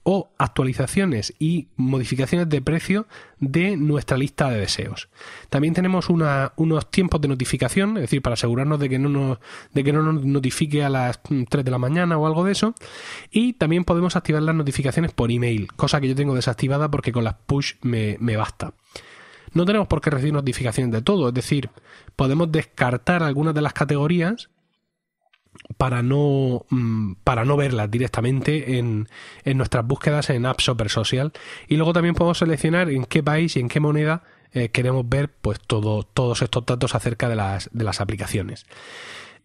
o 0.04 0.32
actualizaciones 0.36 1.32
y 1.38 1.68
modificaciones 1.76 2.48
de 2.48 2.60
precio 2.60 3.06
de 3.38 3.76
nuestra 3.76 4.16
lista 4.16 4.50
de 4.50 4.58
deseos. 4.58 5.08
También 5.48 5.74
tenemos 5.74 6.08
unos 6.08 6.90
tiempos 6.90 7.20
de 7.20 7.28
notificación, 7.28 7.96
es 7.96 8.02
decir, 8.02 8.22
para 8.22 8.34
asegurarnos 8.34 8.80
de 8.80 8.88
que 8.88 8.98
no 8.98 9.08
nos, 9.08 10.24
notifique 10.24 10.82
a 10.82 10.88
las 10.88 11.20
mm, 11.28 11.44
3 11.48 11.64
de 11.64 11.70
la 11.70 11.78
mañana 11.78 12.18
o 12.18 12.26
algo 12.26 12.44
de 12.44 12.52
eso. 12.52 12.74
Y 13.30 13.52
también 13.54 13.84
podemos 13.84 14.16
activar 14.16 14.42
las 14.42 14.54
notificaciones 14.54 15.12
por 15.12 15.30
email, 15.30 15.68
cosa 15.74 16.00
que 16.00 16.08
yo 16.08 16.16
tengo 16.16 16.34
desactivada 16.34 16.90
porque 16.90 17.12
con 17.12 17.24
las 17.24 17.34
push 17.34 17.74
me 17.82 18.36
basta. 18.36 18.74
No 19.54 19.64
tenemos 19.64 19.88
por 19.88 20.00
qué 20.00 20.10
recibir 20.10 20.32
notificaciones 20.32 20.92
de 20.92 21.02
todo, 21.02 21.28
es 21.28 21.34
decir, 21.34 21.70
podemos 22.16 22.50
descartar 22.50 23.22
algunas 23.22 23.54
de 23.54 23.62
las 23.62 23.72
categorías 23.72 24.50
para 25.76 26.02
no, 26.02 26.64
mm, 26.70 27.14
para 27.24 27.44
no 27.44 27.56
verlas 27.56 27.90
directamente 27.90 28.78
en, 28.78 29.08
en 29.44 29.56
nuestras 29.56 29.86
búsquedas 29.86 30.30
en 30.30 30.46
App 30.46 30.60
Shopper 30.60 30.88
Social. 30.88 31.32
Y 31.68 31.76
luego 31.76 31.92
también 31.92 32.14
podemos 32.14 32.38
seleccionar 32.38 32.90
en 32.90 33.04
qué 33.04 33.22
país 33.22 33.56
y 33.56 33.60
en 33.60 33.68
qué 33.68 33.80
moneda 33.80 34.22
eh, 34.52 34.68
queremos 34.68 35.08
ver 35.08 35.30
pues 35.30 35.60
todo, 35.60 36.02
todos 36.02 36.42
estos 36.42 36.66
datos 36.66 36.94
acerca 36.94 37.28
de 37.28 37.36
las, 37.36 37.70
de 37.72 37.84
las 37.84 38.00
aplicaciones. 38.00 38.66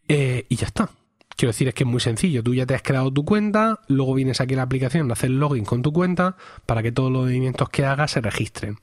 Eh, 0.08 0.46
y 0.50 0.56
ya 0.56 0.67
está. 0.67 0.89
Quiero 1.38 1.52
decir, 1.52 1.67
es 1.67 1.76
que 1.76 1.84
es 1.84 1.89
muy 1.89 2.00
sencillo. 2.00 2.41
Tú 2.41 2.56
ya 2.56 2.65
te 2.65 2.73
has 2.73 2.82
creado 2.82 3.13
tu 3.13 3.23
cuenta, 3.23 3.80
luego 3.88 4.15
vienes 4.15 4.41
aquí 4.41 4.56
a 4.56 4.58
la 4.58 4.63
aplicación, 4.63 5.12
haces 5.12 5.30
login 5.30 5.65
con 5.65 5.84
tu 5.84 5.93
cuenta 5.93 6.36
para 6.65 6.82
que 6.82 6.91
todos 6.91 7.12
los 7.12 7.26
movimientos 7.26 7.69
que 7.69 7.86
hagas 7.86 8.10
se 8.10 8.21
registren. 8.21 8.78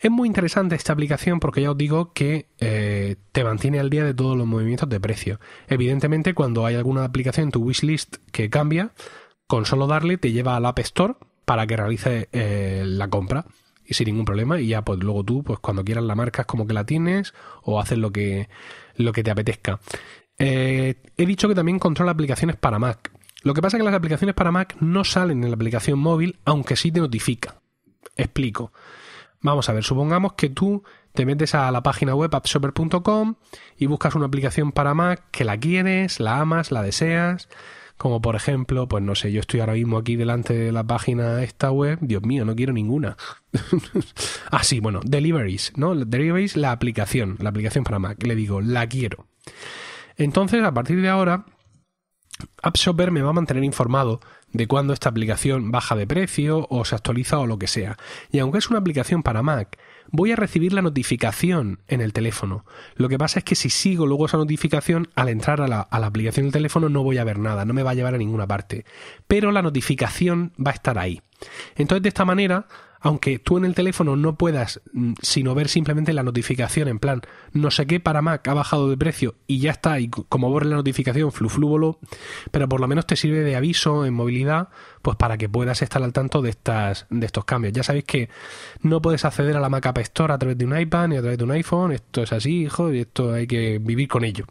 Es 0.00 0.10
muy 0.10 0.28
interesante 0.28 0.74
esta 0.74 0.92
aplicación 0.92 1.40
porque 1.40 1.62
ya 1.62 1.70
os 1.70 1.78
digo 1.78 2.12
que 2.12 2.48
eh, 2.58 3.16
te 3.32 3.44
mantiene 3.44 3.80
al 3.80 3.88
día 3.88 4.04
de 4.04 4.12
todos 4.12 4.36
los 4.36 4.46
movimientos 4.46 4.90
de 4.90 5.00
precio. 5.00 5.40
Evidentemente, 5.68 6.34
cuando 6.34 6.66
hay 6.66 6.74
alguna 6.74 7.02
aplicación 7.02 7.44
en 7.44 7.52
tu 7.52 7.62
wishlist 7.62 8.16
que 8.30 8.50
cambia, 8.50 8.90
con 9.46 9.64
solo 9.64 9.86
darle 9.86 10.18
te 10.18 10.32
lleva 10.32 10.54
al 10.54 10.66
App 10.66 10.80
Store 10.80 11.14
para 11.46 11.66
que 11.66 11.78
realice 11.78 12.28
eh, 12.32 12.82
la 12.84 13.08
compra 13.08 13.46
y 13.86 13.94
sin 13.94 14.06
ningún 14.06 14.26
problema 14.26 14.60
y 14.60 14.66
ya 14.66 14.82
pues 14.82 14.98
luego 14.98 15.24
tú 15.24 15.42
pues 15.44 15.60
cuando 15.60 15.84
quieras 15.84 16.04
la 16.04 16.14
marcas 16.14 16.44
como 16.44 16.66
que 16.66 16.74
la 16.74 16.84
tienes 16.84 17.32
o 17.62 17.80
haces 17.80 17.96
lo 17.96 18.10
que 18.10 18.50
lo 18.96 19.12
que 19.12 19.22
te 19.22 19.30
apetezca. 19.30 19.80
Eh, 20.38 21.02
he 21.16 21.26
dicho 21.26 21.48
que 21.48 21.54
también 21.54 21.78
controla 21.78 22.12
aplicaciones 22.12 22.56
para 22.56 22.78
Mac. 22.78 23.10
Lo 23.42 23.54
que 23.54 23.62
pasa 23.62 23.76
es 23.76 23.80
que 23.80 23.84
las 23.84 23.94
aplicaciones 23.94 24.34
para 24.34 24.50
Mac 24.50 24.76
no 24.80 25.04
salen 25.04 25.44
en 25.44 25.50
la 25.50 25.54
aplicación 25.54 25.98
móvil, 25.98 26.38
aunque 26.44 26.76
sí 26.76 26.90
te 26.90 27.00
notifica. 27.00 27.60
Explico. 28.16 28.72
Vamos 29.40 29.68
a 29.68 29.72
ver, 29.72 29.84
supongamos 29.84 30.32
que 30.32 30.48
tú 30.48 30.82
te 31.12 31.24
metes 31.24 31.54
a 31.54 31.70
la 31.70 31.82
página 31.82 32.14
web 32.14 32.34
appshopper.com 32.34 33.36
y 33.78 33.86
buscas 33.86 34.14
una 34.14 34.26
aplicación 34.26 34.72
para 34.72 34.94
Mac 34.94 35.24
que 35.30 35.44
la 35.44 35.58
quieres, 35.58 36.20
la 36.20 36.40
amas, 36.40 36.72
la 36.72 36.82
deseas. 36.82 37.48
Como 37.96 38.20
por 38.20 38.36
ejemplo, 38.36 38.88
pues 38.88 39.02
no 39.02 39.14
sé, 39.14 39.32
yo 39.32 39.40
estoy 39.40 39.60
ahora 39.60 39.72
mismo 39.72 39.96
aquí 39.96 40.16
delante 40.16 40.52
de 40.52 40.72
la 40.72 40.84
página 40.84 41.42
esta 41.42 41.70
web. 41.70 41.98
Dios 42.02 42.22
mío, 42.22 42.44
no 42.44 42.54
quiero 42.54 42.72
ninguna. 42.72 43.16
ah, 44.50 44.64
sí, 44.64 44.80
bueno, 44.80 45.00
Deliveries, 45.04 45.72
¿no? 45.76 45.94
Deliveries, 45.94 46.56
la 46.56 46.72
aplicación, 46.72 47.36
la 47.40 47.48
aplicación 47.50 47.84
para 47.84 47.98
Mac. 47.98 48.22
Le 48.22 48.34
digo, 48.34 48.60
la 48.60 48.86
quiero. 48.86 49.26
Entonces, 50.16 50.62
a 50.64 50.72
partir 50.72 51.00
de 51.00 51.08
ahora, 51.08 51.44
AppShopper 52.62 53.10
me 53.10 53.22
va 53.22 53.30
a 53.30 53.34
mantener 53.34 53.64
informado 53.64 54.20
de 54.52 54.66
cuándo 54.66 54.92
esta 54.92 55.08
aplicación 55.08 55.70
baja 55.70 55.96
de 55.96 56.06
precio 56.06 56.66
o 56.70 56.84
se 56.84 56.94
actualiza 56.94 57.38
o 57.38 57.46
lo 57.46 57.58
que 57.58 57.66
sea. 57.66 57.96
Y 58.30 58.38
aunque 58.38 58.58
es 58.58 58.68
una 58.70 58.78
aplicación 58.78 59.22
para 59.22 59.42
Mac, 59.42 59.78
voy 60.10 60.32
a 60.32 60.36
recibir 60.36 60.72
la 60.72 60.82
notificación 60.82 61.80
en 61.88 62.00
el 62.00 62.12
teléfono. 62.12 62.64
Lo 62.94 63.08
que 63.08 63.18
pasa 63.18 63.40
es 63.40 63.44
que 63.44 63.54
si 63.54 63.70
sigo 63.70 64.06
luego 64.06 64.26
esa 64.26 64.38
notificación, 64.38 65.08
al 65.14 65.28
entrar 65.28 65.60
a 65.60 65.68
la, 65.68 65.80
a 65.80 66.00
la 66.00 66.06
aplicación 66.06 66.46
del 66.46 66.52
teléfono 66.52 66.88
no 66.88 67.02
voy 67.02 67.18
a 67.18 67.24
ver 67.24 67.38
nada, 67.38 67.64
no 67.64 67.74
me 67.74 67.82
va 67.82 67.90
a 67.90 67.94
llevar 67.94 68.14
a 68.14 68.18
ninguna 68.18 68.46
parte. 68.46 68.84
Pero 69.26 69.52
la 69.52 69.62
notificación 69.62 70.52
va 70.64 70.70
a 70.70 70.74
estar 70.74 70.98
ahí. 70.98 71.20
Entonces, 71.76 72.02
de 72.02 72.08
esta 72.08 72.24
manera, 72.24 72.66
aunque 73.06 73.38
tú 73.38 73.56
en 73.56 73.64
el 73.64 73.76
teléfono 73.76 74.16
no 74.16 74.36
puedas 74.36 74.80
mm, 74.92 75.12
sino 75.22 75.54
ver 75.54 75.68
simplemente 75.68 76.12
la 76.12 76.24
notificación 76.24 76.88
en 76.88 76.98
plan, 76.98 77.22
no 77.52 77.70
sé 77.70 77.86
qué 77.86 78.00
para 78.00 78.20
Mac 78.20 78.46
ha 78.48 78.54
bajado 78.54 78.90
de 78.90 78.96
precio 78.96 79.36
y 79.46 79.60
ya 79.60 79.70
está, 79.70 80.00
y 80.00 80.08
como 80.08 80.50
borre 80.50 80.66
la 80.66 80.74
notificación, 80.74 81.30
fluflúbolo, 81.30 82.00
pero 82.50 82.68
por 82.68 82.80
lo 82.80 82.88
menos 82.88 83.06
te 83.06 83.14
sirve 83.14 83.44
de 83.44 83.54
aviso 83.54 84.04
en 84.04 84.12
movilidad, 84.12 84.70
pues 85.02 85.16
para 85.16 85.38
que 85.38 85.48
puedas 85.48 85.82
estar 85.82 86.02
al 86.02 86.12
tanto 86.12 86.42
de, 86.42 86.50
estas, 86.50 87.06
de 87.08 87.26
estos 87.26 87.44
cambios. 87.44 87.72
Ya 87.72 87.84
sabéis 87.84 88.06
que 88.06 88.28
no 88.82 89.00
puedes 89.00 89.24
acceder 89.24 89.56
a 89.56 89.60
la 89.60 89.68
Mac 89.68 89.86
App 89.86 89.98
Store 89.98 90.32
a 90.32 90.38
través 90.38 90.58
de 90.58 90.64
un 90.64 90.76
iPad 90.76 91.06
ni 91.06 91.16
a 91.16 91.20
través 91.20 91.38
de 91.38 91.44
un 91.44 91.52
iPhone, 91.52 91.92
esto 91.92 92.24
es 92.24 92.32
así, 92.32 92.62
hijo, 92.62 92.92
y 92.92 93.00
esto 93.00 93.32
hay 93.32 93.46
que 93.46 93.78
vivir 93.78 94.08
con 94.08 94.24
ello. 94.24 94.46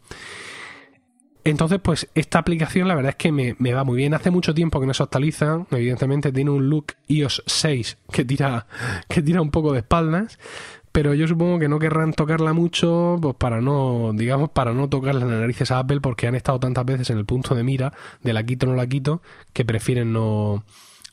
Entonces, 1.50 1.78
pues 1.80 2.08
esta 2.14 2.38
aplicación 2.38 2.88
la 2.88 2.94
verdad 2.94 3.10
es 3.10 3.16
que 3.16 3.32
me, 3.32 3.54
va 3.72 3.84
muy 3.84 3.96
bien. 3.96 4.14
Hace 4.14 4.30
mucho 4.30 4.52
tiempo 4.54 4.80
que 4.80 4.86
no 4.86 4.94
se 4.94 5.02
actualiza. 5.02 5.64
Evidentemente 5.70 6.32
tiene 6.32 6.50
un 6.50 6.68
look 6.68 6.94
iOS 7.06 7.42
6 7.46 7.98
que 8.12 8.24
tira, 8.24 8.66
que 9.08 9.22
tira 9.22 9.40
un 9.40 9.50
poco 9.50 9.72
de 9.72 9.78
espaldas. 9.78 10.38
Pero 10.90 11.12
yo 11.14 11.28
supongo 11.28 11.58
que 11.58 11.68
no 11.68 11.78
querrán 11.78 12.14
tocarla 12.14 12.54
mucho, 12.54 13.18
pues 13.20 13.34
para 13.36 13.60
no, 13.60 14.12
digamos, 14.14 14.48
para 14.50 14.72
no 14.72 14.88
tocarle 14.88 15.20
las 15.20 15.40
narices 15.40 15.70
a 15.70 15.80
Apple, 15.80 16.00
porque 16.00 16.26
han 16.26 16.34
estado 16.34 16.58
tantas 16.58 16.86
veces 16.86 17.10
en 17.10 17.18
el 17.18 17.26
punto 17.26 17.54
de 17.54 17.62
mira 17.62 17.92
de 18.22 18.32
la 18.32 18.42
quito 18.44 18.66
o 18.66 18.70
no 18.70 18.76
la 18.76 18.86
quito, 18.86 19.20
que 19.52 19.66
prefieren 19.66 20.14
no, 20.14 20.64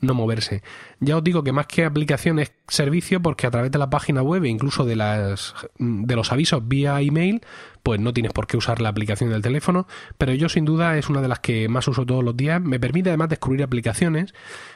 no 0.04 0.14
moverse. 0.14 0.64
Ya 1.00 1.18
os 1.18 1.24
digo 1.24 1.44
que 1.44 1.52
más 1.52 1.68
que 1.68 1.86
aplicación 1.86 2.40
es 2.40 2.54
servicio 2.68 3.22
porque 3.22 3.48
a 3.48 3.52
través 3.52 3.72
de 3.72 3.80
la 3.80 3.90
página 3.90 4.22
web 4.22 4.44
e 4.44 4.50
incluso 4.50 4.86
de, 4.86 4.96
las, 4.96 5.54
de 5.78 6.16
los 6.16 6.32
avisos 6.32 6.68
vía 6.68 7.02
email 7.02 7.42
pues 7.84 8.00
no 8.00 8.14
tienes 8.14 8.32
por 8.32 8.48
qué 8.48 8.56
usar 8.56 8.82
la 8.82 8.90
aplicación 8.90 9.30
del 9.30 9.42
teléfono, 9.42 9.88
pero 10.18 10.34
yo 10.34 10.48
sin 10.48 10.64
duda 10.64 10.98
es 10.98 11.10
una 11.10 11.22
de 11.22 11.28
las 11.28 11.40
que 11.40 11.68
más 11.68 11.88
uso 11.90 12.06
todos 12.06 12.24
los 12.24 12.36
días. 12.36 12.62
Me 12.62 12.80
permite 12.80 13.10
además 13.10 13.30
descubrir 13.30 13.62
aplicaciones. 13.62 14.34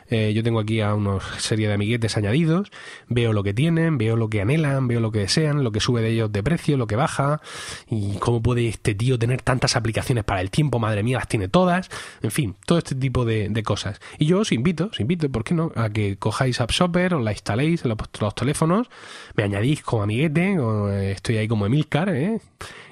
Eh, 0.09 0.33
yo 0.33 0.43
tengo 0.43 0.59
aquí 0.59 0.81
a 0.81 0.93
una 0.93 1.19
serie 1.37 1.67
de 1.67 1.73
amiguetes 1.73 2.17
añadidos, 2.17 2.71
veo 3.07 3.33
lo 3.33 3.43
que 3.43 3.53
tienen, 3.53 3.97
veo 3.97 4.15
lo 4.15 4.29
que 4.29 4.41
anhelan, 4.41 4.87
veo 4.87 4.99
lo 4.99 5.11
que 5.11 5.19
desean, 5.19 5.63
lo 5.63 5.71
que 5.71 5.79
sube 5.79 6.01
de 6.01 6.09
ellos 6.09 6.31
de 6.31 6.43
precio, 6.43 6.77
lo 6.77 6.87
que 6.87 6.95
baja, 6.95 7.41
y 7.89 8.17
cómo 8.19 8.41
puede 8.41 8.67
este 8.67 8.95
tío 8.95 9.19
tener 9.19 9.41
tantas 9.41 9.75
aplicaciones 9.75 10.23
para 10.23 10.41
el 10.41 10.49
tiempo, 10.49 10.79
madre 10.79 11.03
mía, 11.03 11.17
las 11.17 11.27
tiene 11.27 11.47
todas, 11.47 11.89
en 12.21 12.31
fin, 12.31 12.55
todo 12.65 12.77
este 12.77 12.95
tipo 12.95 13.25
de, 13.25 13.51
cosas. 13.65 13.99
Y 14.17 14.27
yo 14.27 14.39
os 14.39 14.51
invito, 14.51 14.89
os 14.91 14.99
invito, 14.99 15.29
¿por 15.29 15.43
qué 15.43 15.53
no?, 15.53 15.71
a 15.75 15.89
que 15.89 16.17
cojáis 16.17 16.61
AppShopper, 16.61 17.15
os 17.15 17.23
la 17.23 17.31
instaléis 17.31 17.83
en 17.83 17.89
los, 17.89 18.35
teléfonos, 18.35 18.87
me 19.35 19.43
añadís 19.43 19.81
como 19.81 20.03
amiguete, 20.03 20.57
eh, 20.57 21.11
estoy 21.11 21.37
ahí 21.37 21.47
como 21.47 21.65
Emilcar, 21.65 22.09
¿eh? 22.09 22.39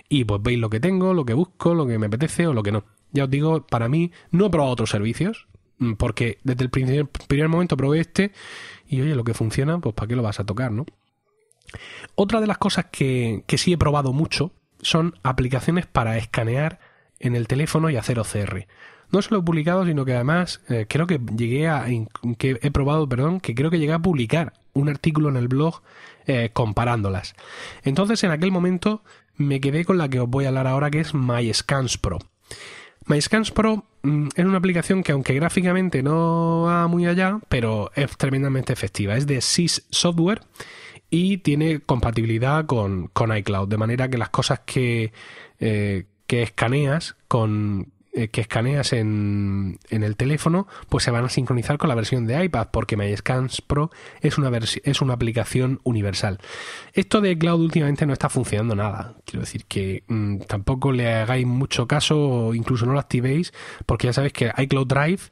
Y 0.10 0.24
pues 0.26 0.41
veis 0.41 0.60
lo 0.60 0.70
que 0.70 0.80
tengo, 0.80 1.13
lo 1.13 1.26
que 1.26 1.34
busco, 1.34 1.74
lo 1.74 1.86
que 1.86 1.98
me 1.98 2.08
apetece 2.08 2.48
o 2.48 2.54
lo 2.54 2.63
que 2.63 2.72
no. 2.72 2.84
Ya 3.12 3.26
os 3.26 3.30
digo, 3.30 3.65
para 3.65 3.89
mí 3.89 4.12
no 4.32 4.48
he 4.48 4.50
probado 4.50 4.72
otros 4.72 4.89
servicios, 4.89 5.48
mm, 5.80 5.94
porque 5.94 6.39
desde 6.44 6.63
el 6.63 6.70
primer, 6.70 7.50
momento 7.50 7.78
probé 7.78 8.00
este 8.00 8.32
y 8.88 9.02
oye, 9.02 9.15
lo 9.15 9.24
que 9.24 9.34
funciona, 9.34 9.80
pues 9.80 9.96
para 9.96 10.08
qué 10.08 10.15
lo 10.15 10.24
vas 10.24 10.39
a 10.39 10.46
tocar, 10.46 10.72
¿no? 10.72 10.86
Otra 12.15 12.39
de 12.39 12.48
las 12.48 12.58
cosas 12.58 12.86
que, 12.91 13.44
que 13.48 13.58
sí 13.58 13.74
he 13.74 13.78
probado 13.78 14.13
mucho 14.13 14.52
son 14.82 15.15
aplicaciones 15.24 15.88
para 15.88 16.18
escanear 16.18 16.80
en 17.20 17.36
el 17.36 17.48
teléfono 17.48 17.89
y 17.89 17.98
hacer 17.98 18.20
OCR. 18.20 18.68
No 19.12 19.22
solo 19.22 19.39
he 19.39 19.44
publicado, 19.44 19.86
sino 19.86 20.06
que 20.06 20.13
además 20.13 20.62
eh, 20.70 20.86
creo 20.88 21.08
que 21.08 21.20
llegué 21.38 21.68
a. 21.68 21.86
que 22.38 22.60
he 22.62 22.72
probado, 22.72 23.08
perdón, 23.08 23.39
que 23.39 23.56
creo 23.56 23.70
que 23.70 23.80
llegué 23.80 23.94
a 23.94 24.00
publicar 24.00 24.54
un 24.74 24.89
artículo 24.89 25.30
en 25.30 25.38
el 25.38 25.48
blog 25.48 25.82
eh, 26.26 26.50
comparándolas. 26.52 27.36
Entonces, 27.84 28.24
en 28.24 28.32
aquel 28.32 28.52
momento 28.52 29.04
me 29.38 29.60
quedé 29.60 29.86
con 29.86 29.98
la 29.98 30.10
que 30.10 30.19
os 30.19 30.30
voy 30.30 30.45
a 30.45 30.50
hablar 30.50 30.67
ahora, 30.67 30.91
que 30.91 31.00
es 31.00 31.13
MyScans 31.13 31.98
Pro. 31.98 32.19
MyScans 33.08 33.52
Pro 33.52 33.86
mm, 34.04 34.30
es 34.36 34.45
una 34.45 34.58
aplicación 34.58 35.04
que 35.04 35.12
aunque 35.12 35.34
gráficamente 35.34 36.02
no 36.02 36.63
va 36.65 36.88
muy 36.88 37.06
allá, 37.06 37.39
pero 37.50 37.91
es 37.95 38.17
tremendamente 38.17 38.74
efectiva. 38.74 39.15
Es 39.15 39.28
de 39.28 39.41
SIS 39.41 39.86
Software 39.89 40.41
y 41.10 41.38
tiene 41.38 41.80
compatibilidad 41.80 42.65
con, 42.65 43.12
iCloud, 43.38 43.67
de 43.67 43.78
manera 43.78 44.10
que 44.10 44.17
las 44.17 44.30
cosas 44.30 44.62
que, 44.65 45.13
eh, 45.60 46.06
que 46.28 46.41
escaneas 46.41 47.15
con, 47.28 47.91
eh, 48.17 48.30
que 48.30 48.39
escaneas 48.39 48.93
en, 48.93 49.78
en, 49.89 50.04
el 50.04 50.15
teléfono, 50.15 50.67
pues 50.88 51.04
se 51.04 51.12
van 51.12 51.25
a 51.25 51.30
sincronizar 51.30 51.78
con 51.78 51.89
la 51.89 51.95
versión 51.95 52.25
de 52.25 52.45
iPad, 52.45 52.69
porque 52.71 52.95
MyScans 52.95 53.60
Pro 53.60 53.91
es 54.21 54.38
una, 54.38 54.49
es 54.58 55.01
una 55.01 55.13
aplicación 55.15 55.82
universal. 55.84 56.39
Esto 56.93 57.19
de 57.19 57.38
cloud 57.38 57.60
últimamente 57.60 58.06
no 58.06 58.13
está 58.13 58.30
funcionando 58.30 58.73
nada. 58.73 59.15
Quiero 59.25 59.41
decir 59.41 59.65
que 59.65 60.04
mm, 60.08 60.38
tampoco 60.47 60.93
le 60.93 61.13
hagáis 61.13 61.45
mucho 61.45 61.89
caso 61.89 62.17
o 62.17 62.54
incluso 62.54 62.86
no 62.86 62.93
lo 62.93 62.99
activéis, 62.99 63.51
porque 63.86 64.08
ya 64.08 64.13
sabéis 64.13 64.32
que 64.32 64.49
iCloud 64.60 64.88
Drive, 64.88 65.23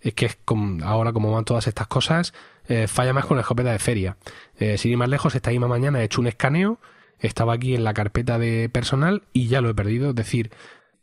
es 0.00 0.14
que 0.14 0.24
es 0.24 0.38
ahora 0.82 1.12
como 1.12 1.30
van 1.30 1.44
todas 1.44 1.66
estas 1.66 1.88
cosas, 1.88 2.32
eh, 2.68 2.88
falla 2.88 3.12
más 3.12 3.26
con 3.26 3.36
la 3.36 3.42
escopeta 3.42 3.70
de 3.70 3.78
feria. 3.78 4.16
Eh, 4.58 4.78
sin 4.78 4.92
ir 4.92 4.96
más 4.96 5.10
lejos, 5.10 5.34
esta 5.34 5.50
misma 5.50 5.68
mañana 5.68 6.00
he 6.00 6.04
hecho 6.04 6.22
un 6.22 6.26
escaneo, 6.26 6.78
estaba 7.18 7.52
aquí 7.52 7.74
en 7.74 7.84
la 7.84 7.92
carpeta 7.92 8.38
de 8.38 8.70
personal 8.70 9.24
y 9.34 9.48
ya 9.48 9.60
lo 9.60 9.68
he 9.68 9.74
perdido. 9.74 10.08
Es 10.08 10.16
decir, 10.16 10.50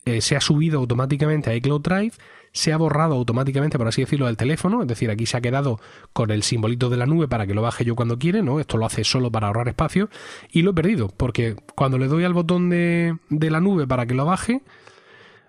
eh, 0.05 0.21
se 0.21 0.35
ha 0.35 0.41
subido 0.41 0.79
automáticamente 0.79 1.49
a 1.49 1.55
iCloud 1.55 1.81
Drive, 1.81 2.13
se 2.53 2.73
ha 2.73 2.77
borrado 2.77 3.15
automáticamente, 3.15 3.77
por 3.77 3.87
así 3.87 4.01
decirlo, 4.01 4.25
del 4.25 4.35
teléfono, 4.37 4.81
es 4.81 4.87
decir, 4.87 5.09
aquí 5.09 5.25
se 5.25 5.37
ha 5.37 5.41
quedado 5.41 5.79
con 6.11 6.31
el 6.31 6.43
simbolito 6.43 6.89
de 6.89 6.97
la 6.97 7.05
nube 7.05 7.27
para 7.27 7.47
que 7.47 7.53
lo 7.53 7.61
baje 7.61 7.85
yo 7.85 7.95
cuando 7.95 8.19
quiere, 8.19 8.41
¿no? 8.41 8.59
Esto 8.59 8.77
lo 8.77 8.85
hace 8.85 9.03
solo 9.03 9.31
para 9.31 9.47
ahorrar 9.47 9.69
espacio 9.69 10.09
y 10.51 10.61
lo 10.63 10.71
he 10.71 10.73
perdido, 10.73 11.09
porque 11.15 11.55
cuando 11.75 11.97
le 11.97 12.07
doy 12.07 12.23
al 12.23 12.33
botón 12.33 12.69
de, 12.69 13.17
de 13.29 13.51
la 13.51 13.61
nube 13.61 13.87
para 13.87 14.05
que 14.05 14.13
lo 14.13 14.25
baje, 14.25 14.61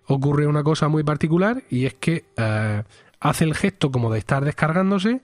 ocurre 0.06 0.46
una 0.46 0.62
cosa 0.62 0.88
muy 0.88 1.02
particular 1.02 1.62
y 1.70 1.86
es 1.86 1.94
que 1.94 2.24
eh, 2.36 2.82
hace 3.20 3.44
el 3.44 3.54
gesto 3.54 3.90
como 3.90 4.12
de 4.12 4.18
estar 4.18 4.44
descargándose 4.44 5.22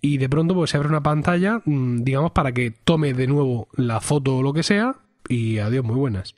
y 0.00 0.18
de 0.18 0.28
pronto 0.28 0.54
pues 0.54 0.70
se 0.70 0.76
abre 0.76 0.88
una 0.88 1.02
pantalla, 1.02 1.60
mm, 1.64 2.02
digamos, 2.04 2.32
para 2.32 2.52
que 2.52 2.70
tome 2.70 3.14
de 3.14 3.26
nuevo 3.26 3.68
la 3.74 4.00
foto 4.00 4.36
o 4.36 4.42
lo 4.42 4.52
que 4.52 4.62
sea 4.62 4.96
y 5.28 5.58
adiós, 5.58 5.84
muy 5.84 5.96
buenas. 5.96 6.34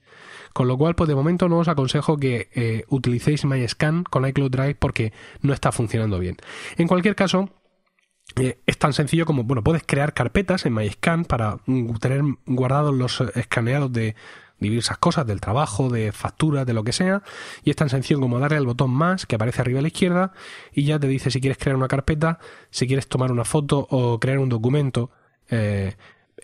Con 0.52 0.68
lo 0.68 0.76
cual, 0.76 0.94
pues 0.94 1.08
de 1.08 1.14
momento 1.14 1.48
no 1.48 1.58
os 1.58 1.68
aconsejo 1.68 2.16
que 2.16 2.48
eh, 2.54 2.84
utilicéis 2.88 3.44
MyScan 3.44 4.04
con 4.04 4.26
iCloud 4.26 4.50
Drive 4.50 4.74
porque 4.74 5.12
no 5.42 5.52
está 5.52 5.72
funcionando 5.72 6.18
bien. 6.18 6.36
En 6.76 6.88
cualquier 6.88 7.14
caso, 7.14 7.50
eh, 8.36 8.60
es 8.66 8.78
tan 8.78 8.92
sencillo 8.92 9.26
como, 9.26 9.44
bueno, 9.44 9.62
puedes 9.62 9.82
crear 9.84 10.12
carpetas 10.12 10.66
en 10.66 10.74
MyScan 10.74 11.24
para 11.24 11.58
mm, 11.66 11.94
tener 11.96 12.22
guardados 12.46 12.94
los 12.94 13.20
escaneados 13.34 13.92
de 13.92 14.16
diversas 14.60 14.98
cosas, 14.98 15.26
del 15.26 15.40
trabajo, 15.40 15.88
de 15.88 16.12
facturas, 16.12 16.66
de 16.66 16.74
lo 16.74 16.84
que 16.84 16.92
sea, 16.92 17.22
y 17.64 17.70
es 17.70 17.76
tan 17.76 17.88
sencillo 17.88 18.20
como 18.20 18.38
darle 18.38 18.58
al 18.58 18.66
botón 18.66 18.90
más 18.90 19.26
que 19.26 19.36
aparece 19.36 19.62
arriba 19.62 19.78
a 19.78 19.82
la 19.82 19.88
izquierda 19.88 20.32
y 20.72 20.84
ya 20.84 20.98
te 20.98 21.08
dice 21.08 21.30
si 21.30 21.40
quieres 21.40 21.58
crear 21.58 21.76
una 21.76 21.88
carpeta, 21.88 22.38
si 22.70 22.86
quieres 22.86 23.08
tomar 23.08 23.32
una 23.32 23.44
foto 23.44 23.86
o 23.90 24.20
crear 24.20 24.38
un 24.38 24.50
documento. 24.50 25.10
Eh, 25.48 25.94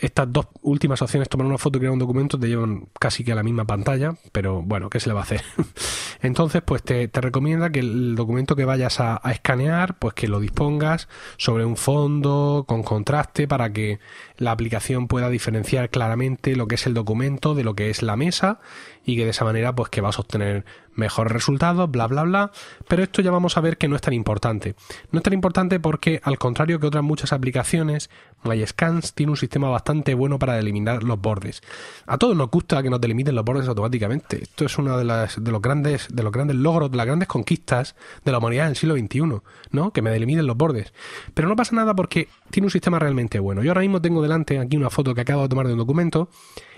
estas 0.00 0.32
dos 0.32 0.46
últimas 0.62 1.00
opciones, 1.02 1.28
tomar 1.28 1.46
una 1.46 1.58
foto 1.58 1.78
y 1.78 1.80
crear 1.80 1.92
un 1.92 1.98
documento, 1.98 2.38
te 2.38 2.48
llevan 2.48 2.88
casi 2.98 3.24
que 3.24 3.32
a 3.32 3.34
la 3.34 3.42
misma 3.42 3.64
pantalla, 3.64 4.14
pero 4.32 4.62
bueno, 4.62 4.90
¿qué 4.90 5.00
se 5.00 5.08
le 5.08 5.14
va 5.14 5.20
a 5.20 5.24
hacer? 5.24 5.42
Entonces, 6.22 6.62
pues 6.62 6.82
te, 6.82 7.08
recomienda 7.12 7.70
que 7.70 7.80
el 7.80 8.14
documento 8.14 8.56
que 8.56 8.64
vayas 8.64 9.00
a, 9.00 9.20
a, 9.22 9.32
escanear, 9.32 9.98
pues 9.98 10.14
que 10.14 10.28
lo 10.28 10.40
dispongas 10.40 11.08
sobre 11.36 11.64
un 11.64 11.76
fondo 11.76 12.64
con 12.66 12.82
contraste 12.82 13.48
para 13.48 13.72
que 13.72 13.98
la 14.36 14.52
aplicación 14.52 15.08
pueda 15.08 15.28
diferenciar 15.28 15.90
claramente 15.90 16.56
lo 16.56 16.68
que 16.68 16.76
es 16.76 16.86
el 16.86 16.94
documento 16.94 17.54
de 17.54 17.64
lo 17.64 17.74
que 17.74 17.90
es 17.90 18.02
la 18.02 18.16
mesa 18.16 18.60
y 19.06 19.16
que 19.16 19.24
de 19.24 19.30
esa 19.30 19.44
manera, 19.44 19.74
pues 19.74 19.88
que 19.88 20.00
vas 20.00 20.18
a 20.18 20.20
obtener 20.20 20.64
mejores 20.96 21.32
resultados, 21.32 21.88
bla, 21.88 22.08
bla, 22.08 22.24
bla. 22.24 22.50
Pero 22.88 23.04
esto 23.04 23.22
ya 23.22 23.30
vamos 23.30 23.56
a 23.56 23.60
ver 23.60 23.78
que 23.78 23.86
no 23.86 23.94
es 23.94 24.02
tan 24.02 24.14
importante. 24.14 24.74
No 25.12 25.20
es 25.20 25.22
tan 25.22 25.32
importante 25.32 25.78
porque, 25.78 26.20
al 26.24 26.38
contrario 26.38 26.80
que 26.80 26.88
otras 26.88 27.04
muchas 27.04 27.32
aplicaciones, 27.32 28.10
MyScans 28.42 29.14
tiene 29.14 29.30
un 29.30 29.36
sistema 29.36 29.68
bastante 29.68 30.14
bueno 30.14 30.40
para 30.40 30.54
delimitar 30.54 31.04
los 31.04 31.20
bordes. 31.20 31.62
A 32.06 32.18
todos 32.18 32.36
nos 32.36 32.50
gusta 32.50 32.82
que 32.82 32.90
nos 32.90 33.00
delimiten 33.00 33.36
los 33.36 33.44
bordes 33.44 33.68
automáticamente. 33.68 34.42
Esto 34.42 34.64
es 34.64 34.76
uno 34.76 34.98
de, 34.98 35.04
las, 35.04 35.42
de, 35.42 35.52
los, 35.52 35.62
grandes, 35.62 36.08
de 36.12 36.22
los 36.24 36.32
grandes 36.32 36.56
logros, 36.56 36.90
de 36.90 36.96
las 36.96 37.06
grandes 37.06 37.28
conquistas 37.28 37.94
de 38.24 38.32
la 38.32 38.38
humanidad 38.38 38.66
en 38.66 38.70
el 38.70 38.76
siglo 38.76 38.96
XXI, 38.96 39.40
¿no? 39.70 39.92
Que 39.92 40.02
me 40.02 40.10
delimiten 40.10 40.48
los 40.48 40.56
bordes. 40.56 40.92
Pero 41.32 41.48
no 41.48 41.54
pasa 41.54 41.76
nada 41.76 41.94
porque 41.94 42.28
tiene 42.50 42.66
un 42.66 42.72
sistema 42.72 42.98
realmente 42.98 43.38
bueno. 43.38 43.62
Yo 43.62 43.70
ahora 43.70 43.82
mismo 43.82 44.02
tengo 44.02 44.20
delante 44.20 44.58
aquí 44.58 44.76
una 44.76 44.90
foto 44.90 45.14
que 45.14 45.20
acabo 45.20 45.42
de 45.42 45.48
tomar 45.48 45.68
de 45.68 45.74
un 45.74 45.78
documento 45.78 46.28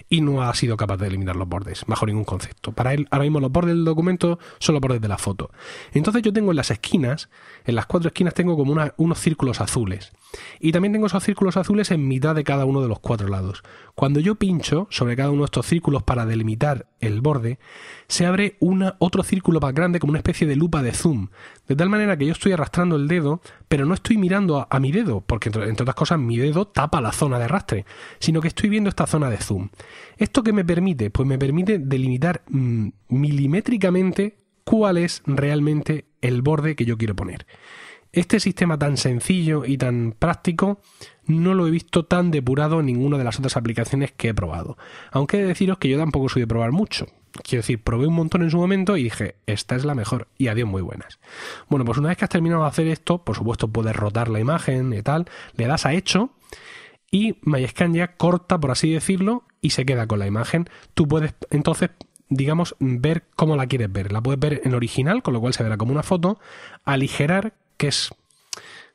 y 0.09 0.21
no 0.21 0.42
ha 0.42 0.55
sido 0.55 0.77
capaz 0.77 0.97
de 0.97 1.07
eliminar 1.07 1.37
los 1.37 1.49
bordes, 1.49 1.85
bajo 1.87 2.07
ningún 2.07 2.25
concepto. 2.25 2.73
Para 2.73 2.94
él, 2.94 3.07
ahora 3.11 3.25
mismo 3.25 3.40
los 3.40 3.53
bordes 3.53 3.75
del 3.75 3.85
documento 3.85 4.38
son 4.59 4.75
los 4.75 4.81
bordes 4.81 5.01
de 5.01 5.09
la 5.09 5.18
foto. 5.18 5.51
Entonces 5.92 6.23
yo 6.23 6.33
tengo 6.33 6.51
en 6.51 6.57
las 6.57 6.71
esquinas, 6.71 7.29
en 7.64 7.75
las 7.75 7.87
cuatro 7.87 8.09
esquinas 8.09 8.35
tengo 8.35 8.57
como 8.57 8.75
unos 8.97 9.18
círculos 9.18 9.61
azules. 9.61 10.12
Y 10.60 10.72
también 10.72 10.92
tengo 10.92 11.06
esos 11.06 11.22
círculos 11.22 11.56
azules 11.56 11.90
en 11.90 12.06
mitad 12.06 12.34
de 12.34 12.44
cada 12.44 12.64
uno 12.64 12.82
de 12.82 12.88
los 12.88 12.98
cuatro 12.98 13.28
lados. 13.28 13.62
Cuando 13.94 14.20
yo 14.20 14.34
pincho 14.34 14.86
sobre 14.90 15.16
cada 15.16 15.30
uno 15.30 15.42
de 15.42 15.46
estos 15.46 15.66
círculos 15.66 16.02
para 16.02 16.26
delimitar 16.26 16.86
el 17.00 17.20
borde, 17.20 17.58
se 18.08 18.26
abre 18.26 18.56
otro 18.98 19.22
círculo 19.22 19.60
más 19.60 19.72
grande 19.72 19.98
como 19.98 20.10
una 20.10 20.18
especie 20.18 20.46
de 20.46 20.56
lupa 20.56 20.82
de 20.82 20.92
zoom. 20.92 21.28
De 21.66 21.76
tal 21.76 21.88
manera 21.88 22.16
que 22.16 22.26
yo 22.26 22.32
estoy 22.32 22.52
arrastrando 22.52 22.96
el 22.96 23.08
dedo, 23.08 23.40
pero 23.68 23.86
no 23.86 23.94
estoy 23.94 24.18
mirando 24.18 24.66
a, 24.68 24.80
mi 24.80 24.92
dedo, 24.92 25.20
porque 25.20 25.48
entre, 25.48 25.72
otras 25.72 25.94
cosas 25.94 26.18
mi 26.18 26.36
dedo 26.36 26.66
tapa 26.66 27.00
la 27.00 27.12
zona 27.12 27.38
de 27.38 27.44
arrastre, 27.44 27.86
sino 28.18 28.40
que 28.40 28.48
estoy 28.48 28.68
viendo 28.68 28.90
esta 28.90 29.06
zona 29.06 29.30
de 29.30 29.38
zoom. 29.38 29.68
¿Esto 30.16 30.42
qué 30.42 30.52
me 30.52 30.64
permite? 30.64 31.10
Pues 31.10 31.26
me 31.26 31.38
permite 31.38 31.78
delimitar 31.78 32.42
mm, 32.48 32.88
milimétricamente 33.08 34.36
cuál 34.64 34.98
es 34.98 35.22
realmente 35.24 36.06
el 36.20 36.42
borde 36.42 36.76
que 36.76 36.84
yo 36.84 36.98
quiero 36.98 37.16
poner. 37.16 37.46
Este 38.18 38.40
sistema 38.40 38.76
tan 38.76 38.96
sencillo 38.96 39.64
y 39.64 39.78
tan 39.78 40.12
práctico 40.18 40.81
no 41.26 41.54
lo 41.54 41.68
he 41.68 41.70
visto 41.70 42.04
tan 42.04 42.33
depurado 42.33 42.81
en 42.81 42.87
ninguna 42.87 43.16
de 43.16 43.22
las 43.22 43.38
otras 43.38 43.57
aplicaciones 43.57 44.11
que 44.11 44.31
he 44.31 44.35
probado. 44.35 44.76
Aunque 45.12 45.37
he 45.37 45.42
de 45.42 45.46
deciros 45.46 45.78
que 45.78 45.88
yo 45.88 45.98
tampoco 45.98 46.28
soy 46.28 46.42
de 46.42 46.48
probar 46.48 46.72
mucho. 46.72 47.07
Quiero 47.44 47.61
decir, 47.62 47.81
probé 47.81 48.09
un 48.09 48.14
montón 48.14 48.42
en 48.42 48.50
su 48.50 48.57
momento 48.57 48.96
y 48.96 49.04
dije, 49.04 49.37
esta 49.46 49.76
es 49.76 49.85
la 49.85 49.94
mejor. 49.94 50.26
Y 50.37 50.48
adiós, 50.48 50.68
muy 50.68 50.83
buenas. 50.83 51.20
Bueno, 51.68 51.85
pues 51.85 51.96
una 51.98 52.09
vez 52.09 52.18
que 52.18 52.24
has 52.24 52.31
terminado 52.31 52.62
de 52.62 52.68
hacer 52.68 52.88
esto, 52.88 53.22
por 53.22 53.37
supuesto 53.37 53.68
puedes 53.68 53.94
rotar 53.94 54.28
la 54.28 54.40
imagen 54.40 54.92
y 54.92 55.02
tal, 55.02 55.26
le 55.54 55.68
das 55.68 55.87
a 55.87 55.92
hecho 55.92 56.31
y 57.12 57.37
MyScan 57.42 57.94
ya 57.94 58.16
corta, 58.16 58.59
por 58.59 58.72
así 58.72 58.92
decirlo, 58.92 59.44
y 59.61 59.70
se 59.70 59.87
queda 59.87 60.09
con 60.09 60.18
la 60.18 60.26
imagen. 60.26 60.68
Tú 60.92 61.07
puedes 61.07 61.35
entonces 61.50 61.90
digamos, 62.31 62.74
ver 62.81 63.24
cómo 63.37 63.54
la 63.57 63.68
quieres 63.68 63.92
ver. 63.92 64.12
La 64.12 64.20
puedes 64.20 64.40
ver 64.40 64.61
en 64.64 64.74
original, 64.74 65.22
con 65.22 65.35
lo 65.35 65.40
cual 65.40 65.54
se 65.54 65.62
verá 65.62 65.76
como 65.76 65.92
una 65.92 66.02
foto, 66.02 66.38
aligerar, 66.85 67.54
que 67.78 67.88
es, 67.88 68.10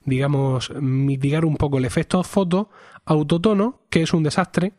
digamos, 0.05 0.71
mitigar 0.79 1.45
un 1.45 1.57
poco 1.57 1.79
el 1.79 1.85
efecto 1.85 2.23
foto, 2.23 2.69
autotono, 3.05 3.81
que 3.89 4.03
es 4.03 4.13
un 4.13 4.21
desastre, 4.21 4.73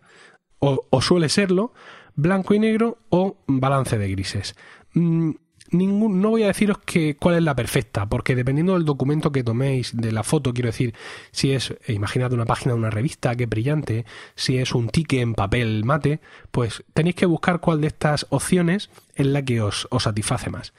o, 0.60 0.86
o 0.88 1.02
suele 1.02 1.28
serlo, 1.28 1.72
blanco 2.14 2.54
y 2.54 2.60
negro 2.60 2.98
o 3.10 3.38
balance 3.46 3.98
de 3.98 4.10
grises. 4.10 4.54
Mm, 4.94 5.32
ningún, 5.70 6.20
no 6.20 6.30
voy 6.30 6.42
a 6.44 6.48
deciros 6.48 6.78
que 6.78 7.16
cuál 7.16 7.36
es 7.36 7.42
la 7.42 7.54
perfecta, 7.54 8.08
porque 8.08 8.34
dependiendo 8.34 8.74
del 8.74 8.84
documento 8.84 9.32
que 9.32 9.44
toméis, 9.44 9.96
de 9.96 10.12
la 10.12 10.22
foto, 10.22 10.54
quiero 10.54 10.68
decir, 10.68 10.94
si 11.32 11.52
es, 11.52 11.70
eh, 11.86 11.92
imaginad 11.92 12.32
una 12.32 12.46
página 12.46 12.72
de 12.72 12.78
una 12.78 12.90
revista, 12.90 13.34
que 13.34 13.46
brillante, 13.46 14.04
si 14.34 14.58
es 14.58 14.74
un 14.74 14.88
ticket 14.88 15.20
en 15.20 15.34
papel 15.34 15.84
mate, 15.84 16.20
pues 16.50 16.84
tenéis 16.94 17.16
que 17.16 17.26
buscar 17.26 17.60
cuál 17.60 17.80
de 17.80 17.88
estas 17.88 18.26
opciones 18.30 18.90
es 19.16 19.26
la 19.26 19.44
que 19.44 19.60
os, 19.60 19.88
satisface 19.98 20.50
más. 20.50 20.74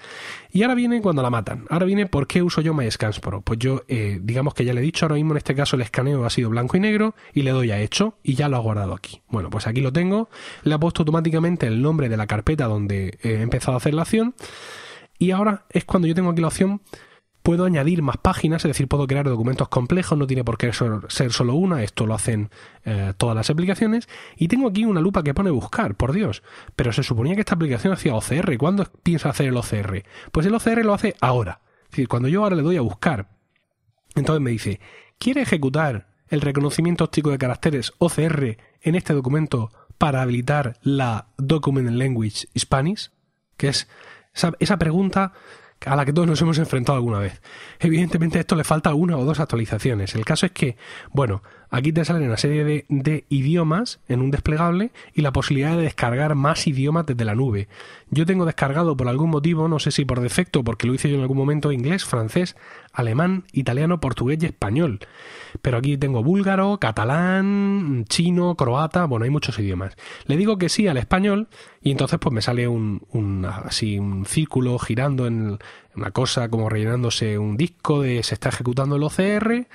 Y 0.51 0.63
ahora 0.63 0.75
viene 0.75 1.01
cuando 1.01 1.21
la 1.21 1.29
matan. 1.29 1.65
Ahora 1.69 1.85
viene 1.85 2.05
por 2.05 2.27
qué 2.27 2.41
uso 2.41 2.61
yo 2.61 2.73
MyScans 2.73 3.19
Pro. 3.19 3.41
Pues 3.41 3.59
yo, 3.59 3.83
eh, 3.87 4.19
digamos 4.21 4.53
que 4.53 4.65
ya 4.65 4.73
le 4.73 4.81
he 4.81 4.83
dicho, 4.83 5.05
ahora 5.05 5.15
mismo 5.15 5.33
en 5.33 5.37
este 5.37 5.55
caso 5.55 5.75
el 5.75 5.81
escaneo 5.81 6.25
ha 6.25 6.29
sido 6.29 6.49
blanco 6.49 6.77
y 6.77 6.79
negro 6.79 7.15
y 7.33 7.41
le 7.41 7.51
doy 7.51 7.71
a 7.71 7.79
hecho 7.79 8.17
y 8.23 8.35
ya 8.35 8.49
lo 8.49 8.57
ha 8.57 8.59
guardado 8.59 8.93
aquí. 8.93 9.21
Bueno, 9.29 9.49
pues 9.49 9.67
aquí 9.67 9.81
lo 9.81 9.91
tengo. 9.93 10.29
Le 10.63 10.73
ha 10.73 10.79
puesto 10.79 11.01
automáticamente 11.01 11.67
el 11.67 11.81
nombre 11.81 12.09
de 12.09 12.17
la 12.17 12.27
carpeta 12.27 12.65
donde 12.65 13.17
he 13.21 13.41
empezado 13.41 13.73
a 13.73 13.77
hacer 13.77 13.93
la 13.93 14.03
acción. 14.03 14.35
Y 15.17 15.31
ahora 15.31 15.65
es 15.69 15.85
cuando 15.85 16.07
yo 16.07 16.15
tengo 16.15 16.31
aquí 16.31 16.41
la 16.41 16.47
opción 16.47 16.81
puedo 17.45 17.65
añadir 17.65 18.01
más 18.01 18.17
páginas, 18.17 18.65
es 18.65 18.69
decir, 18.69 18.87
puedo 18.87 19.05
crear 19.05 19.29
documentos 19.29 19.69
complejos, 19.69 20.17
no 20.17 20.25
tiene 20.25 20.43
por 20.43 20.57
qué 20.57 20.73
ser 20.73 21.31
solo 21.31 21.53
una, 21.53 21.83
esto 21.83 22.07
lo 22.07 22.15
hacen 22.15 22.49
eh, 22.85 23.13
todas 23.17 23.35
las 23.35 23.51
aplicaciones. 23.51 24.09
Y 24.35 24.47
tengo 24.47 24.67
aquí 24.67 24.83
una 24.83 24.99
lupa 24.99 25.21
que 25.21 25.35
pone 25.35 25.51
buscar, 25.51 25.93
por 25.93 26.11
Dios. 26.11 26.41
Pero 26.75 26.91
se 26.91 27.03
suponía 27.03 27.35
que 27.35 27.41
esta 27.41 27.53
aplicación 27.53 27.93
hacía 27.93 28.15
OCR. 28.15 28.57
¿Cuándo 28.57 28.83
piensa 29.03 29.29
hacer 29.29 29.49
el 29.49 29.57
OCR? 29.57 30.03
Pues 30.31 30.47
el 30.47 30.55
OCR 30.55 30.83
lo 30.83 30.95
hace 30.95 31.15
ahora. 31.21 31.61
Es 31.83 31.91
decir, 31.91 32.07
cuando 32.07 32.29
yo 32.29 32.41
ahora 32.43 32.55
le 32.55 32.63
doy 32.63 32.77
a 32.77 32.81
buscar, 32.81 33.29
entonces 34.15 34.41
me 34.41 34.49
dice, 34.49 34.79
¿quiere 35.19 35.43
ejecutar 35.43 36.07
el 36.29 36.41
reconocimiento 36.41 37.03
óptico 37.03 37.29
de 37.29 37.37
caracteres 37.37 37.93
OCR 37.99 38.57
en 38.81 38.95
este 38.95 39.13
documento 39.13 39.69
para 39.99 40.23
habilitar 40.23 40.79
la 40.81 41.27
Document 41.37 41.91
Language 41.91 42.47
Spanish? 42.57 43.11
Que 43.55 43.67
es 43.67 43.87
esa, 44.59 44.77
pregunta 44.77 45.33
a 45.85 45.95
la 45.95 46.05
que 46.05 46.13
todos 46.13 46.27
nos 46.27 46.41
hemos 46.41 46.57
enfrentado 46.57 46.97
alguna 46.97 47.19
vez. 47.19 47.41
Evidentemente 47.79 48.37
a 48.37 48.41
esto 48.41 48.55
le 48.55 48.63
falta 48.63 48.93
una 48.93 49.17
o 49.17 49.25
dos 49.25 49.39
actualizaciones. 49.39 50.15
El 50.15 50.25
caso 50.25 50.45
es 50.45 50.51
que, 50.51 50.77
bueno, 51.11 51.43
aquí 51.69 51.91
te 51.91 52.05
salen 52.05 52.23
una 52.23 52.37
serie 52.37 52.63
de, 52.63 53.25
idiomas 53.29 53.99
en 54.07 54.21
un 54.21 54.31
desplegable 54.31 54.91
y 55.13 55.21
la 55.21 55.31
posibilidad 55.31 55.75
de 55.75 55.83
descargar 55.83 56.35
más 56.35 56.67
idiomas 56.67 57.05
desde 57.05 57.25
la 57.25 57.35
nube. 57.35 57.67
Yo 58.09 58.25
tengo 58.25 58.45
descargado 58.45 58.95
por 58.95 59.07
algún 59.07 59.29
motivo, 59.29 59.67
no 59.67 59.79
sé 59.79 59.91
si 59.91 60.05
por 60.05 60.21
defecto, 60.21 60.63
porque 60.63 60.87
lo 60.87 60.93
hice 60.93 61.09
yo 61.09 61.15
en 61.15 61.21
algún 61.21 61.37
momento, 61.37 61.71
inglés, 61.71 62.05
francés, 62.05 62.55
alemán, 62.93 63.43
italiano, 63.51 63.99
portugués 63.99 64.37
y 64.41 64.45
español. 64.45 64.99
Pero 65.61 65.77
aquí 65.77 65.97
tengo 65.97 66.23
búlgaro, 66.23 66.77
catalán, 66.79 68.05
chino, 68.07 68.55
croata, 68.55 69.05
bueno, 69.05 69.25
hay 69.25 69.29
muchos 69.29 69.57
idiomas. 69.59 69.95
Le 70.25 70.37
digo 70.37 70.57
que 70.57 70.69
sí 70.69 70.87
al 70.87 70.97
español 70.97 71.47
y 71.81 71.91
entonces 71.91 72.19
pues 72.19 72.33
me 72.33 72.41
sale 72.41 72.67
un, 72.67 73.47
así 73.65 73.99
un 73.99 74.25
círculo 74.25 74.77
girando 74.79 75.27
en 75.27 75.59
una 75.95 76.11
cosa 76.11 76.49
como 76.49 76.69
rellenándose 76.69 77.37
un 77.37 77.57
disco 77.57 78.01
de 78.01 78.21
se 78.23 78.33
está 78.33 78.49
ejecutando 78.49 78.95
el 78.97 79.03
OCR 79.03 79.67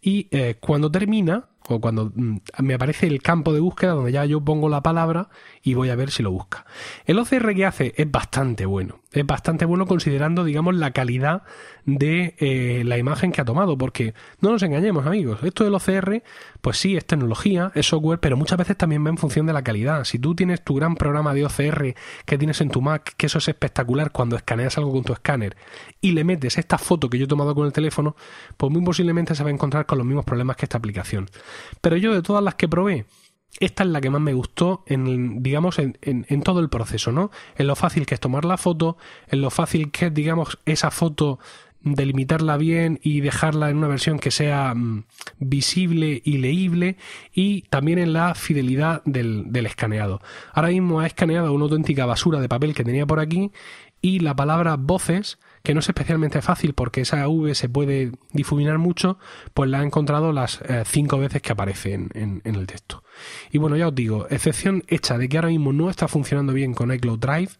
y 0.00 0.28
eh, 0.30 0.56
cuando 0.60 0.90
termina 0.90 1.48
o 1.68 1.80
cuando 1.80 2.12
mm, 2.14 2.38
me 2.60 2.74
aparece 2.74 3.06
el 3.06 3.22
campo 3.22 3.52
de 3.52 3.60
búsqueda 3.60 3.92
donde 3.92 4.12
ya 4.12 4.24
yo 4.24 4.40
pongo 4.44 4.68
la 4.68 4.82
palabra 4.82 5.28
y 5.62 5.74
voy 5.74 5.90
a 5.90 5.96
ver 5.96 6.10
si 6.10 6.22
lo 6.22 6.30
busca. 6.30 6.64
El 7.04 7.18
OCR 7.18 7.54
que 7.54 7.66
hace 7.66 7.94
es 7.96 8.10
bastante 8.10 8.66
bueno, 8.66 8.99
es 9.12 9.26
bastante 9.26 9.64
bueno 9.64 9.86
considerando, 9.86 10.44
digamos, 10.44 10.74
la 10.74 10.92
calidad 10.92 11.42
de 11.84 12.36
eh, 12.38 12.82
la 12.84 12.96
imagen 12.98 13.32
que 13.32 13.40
ha 13.40 13.44
tomado, 13.44 13.76
porque 13.76 14.14
no 14.40 14.50
nos 14.52 14.62
engañemos, 14.62 15.06
amigos, 15.06 15.40
esto 15.42 15.64
del 15.64 15.74
OCR, 15.74 16.22
pues 16.60 16.76
sí, 16.76 16.96
es 16.96 17.04
tecnología, 17.04 17.72
es 17.74 17.86
software, 17.86 18.20
pero 18.20 18.36
muchas 18.36 18.58
veces 18.58 18.76
también 18.76 19.04
va 19.04 19.10
en 19.10 19.16
función 19.16 19.46
de 19.46 19.52
la 19.52 19.62
calidad. 19.62 20.04
Si 20.04 20.18
tú 20.18 20.34
tienes 20.34 20.62
tu 20.62 20.74
gran 20.74 20.94
programa 20.94 21.34
de 21.34 21.44
OCR 21.44 21.94
que 22.24 22.38
tienes 22.38 22.60
en 22.60 22.70
tu 22.70 22.80
Mac, 22.80 23.14
que 23.16 23.26
eso 23.26 23.38
es 23.38 23.48
espectacular 23.48 24.12
cuando 24.12 24.36
escaneas 24.36 24.78
algo 24.78 24.92
con 24.92 25.02
tu 25.02 25.12
escáner 25.12 25.56
y 26.00 26.12
le 26.12 26.22
metes 26.22 26.58
esta 26.58 26.78
foto 26.78 27.10
que 27.10 27.18
yo 27.18 27.24
he 27.24 27.28
tomado 27.28 27.54
con 27.54 27.66
el 27.66 27.72
teléfono, 27.72 28.14
pues 28.56 28.72
muy 28.72 28.82
posiblemente 28.82 29.34
se 29.34 29.42
va 29.42 29.50
a 29.50 29.52
encontrar 29.52 29.86
con 29.86 29.98
los 29.98 30.06
mismos 30.06 30.24
problemas 30.24 30.56
que 30.56 30.66
esta 30.66 30.78
aplicación. 30.78 31.28
Pero 31.80 31.96
yo 31.96 32.14
de 32.14 32.22
todas 32.22 32.44
las 32.44 32.54
que 32.54 32.68
probé, 32.68 33.06
esta 33.58 33.82
es 33.82 33.90
la 33.90 34.00
que 34.00 34.10
más 34.10 34.20
me 34.20 34.32
gustó 34.32 34.84
en, 34.86 35.42
digamos, 35.42 35.78
en, 35.78 35.98
en, 36.02 36.42
todo 36.42 36.60
el 36.60 36.68
proceso, 36.68 37.10
¿no? 37.10 37.30
En 37.56 37.66
lo 37.66 37.74
fácil 37.74 38.06
que 38.06 38.14
es 38.14 38.20
tomar 38.20 38.44
la 38.44 38.56
foto, 38.56 38.96
en 39.28 39.40
lo 39.40 39.50
fácil 39.50 39.90
que 39.90 40.06
es, 40.06 40.14
digamos, 40.14 40.58
esa 40.64 40.90
foto 40.90 41.40
delimitarla 41.82 42.56
bien 42.56 43.00
y 43.02 43.20
dejarla 43.20 43.70
en 43.70 43.78
una 43.78 43.88
versión 43.88 44.18
que 44.18 44.30
sea 44.30 44.74
mm, 44.74 45.04
visible 45.38 46.20
y 46.24 46.38
leíble 46.38 46.96
y 47.32 47.62
también 47.62 47.98
en 47.98 48.12
la 48.12 48.34
fidelidad 48.34 49.02
del, 49.04 49.44
del, 49.46 49.66
escaneado. 49.66 50.20
Ahora 50.52 50.68
mismo 50.68 51.00
ha 51.00 51.06
escaneado 51.06 51.52
una 51.52 51.64
auténtica 51.64 52.06
basura 52.06 52.40
de 52.40 52.48
papel 52.48 52.74
que 52.74 52.84
tenía 52.84 53.06
por 53.06 53.20
aquí 53.20 53.50
y 54.02 54.20
la 54.20 54.36
palabra 54.36 54.76
voces 54.76 55.38
que 55.62 55.74
no 55.74 55.80
es 55.80 55.88
especialmente 55.88 56.42
fácil 56.42 56.74
porque 56.74 57.02
esa 57.02 57.26
V 57.28 57.54
se 57.54 57.68
puede 57.68 58.12
difuminar 58.32 58.78
mucho, 58.78 59.18
pues 59.54 59.70
la 59.70 59.82
he 59.82 59.84
encontrado 59.84 60.32
las 60.32 60.60
eh, 60.62 60.82
cinco 60.86 61.18
veces 61.18 61.42
que 61.42 61.52
aparece 61.52 61.94
en, 61.94 62.42
el 62.44 62.66
texto. 62.66 63.02
Y 63.50 63.58
bueno, 63.58 63.76
ya 63.76 63.88
os 63.88 63.94
digo, 63.94 64.26
excepción 64.30 64.84
hecha 64.88 65.18
de 65.18 65.28
que 65.28 65.38
ahora 65.38 65.48
mismo 65.48 65.72
no 65.72 65.90
está 65.90 66.08
funcionando 66.08 66.52
bien 66.52 66.74
con 66.74 66.92
iCloud 66.92 67.18
Drive, 67.18 67.52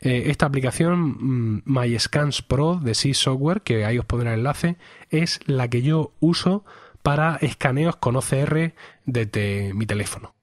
eh, 0.00 0.24
esta 0.26 0.46
aplicación 0.46 1.00
mm, 1.00 1.62
MyScans 1.64 2.42
Pro 2.42 2.76
de 2.76 2.94
Sys 2.94 3.18
Software, 3.18 3.62
que 3.62 3.84
ahí 3.84 3.98
os 3.98 4.04
pondré 4.04 4.32
el 4.32 4.40
enlace, 4.40 4.76
es 5.10 5.40
la 5.46 5.68
que 5.68 5.82
yo 5.82 6.12
uso 6.20 6.64
para 7.02 7.36
escaneos 7.36 7.96
con 7.96 8.16
OCR 8.16 8.74
desde 9.04 9.74
mi 9.74 9.86
teléfono. 9.86 10.34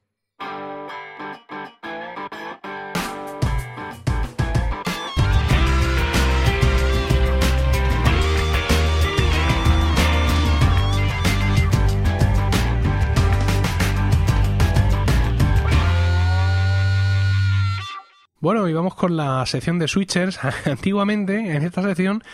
Bueno, 18.40 18.66
y 18.70 18.72
vamos 18.72 18.94
con 18.94 19.18
la 19.18 19.44
sección 19.44 19.78
de 19.78 19.86
switchers. 19.86 20.40
Antiguamente, 20.64 21.54
en 21.54 21.62
esta 21.62 21.82
sección, 21.82 22.24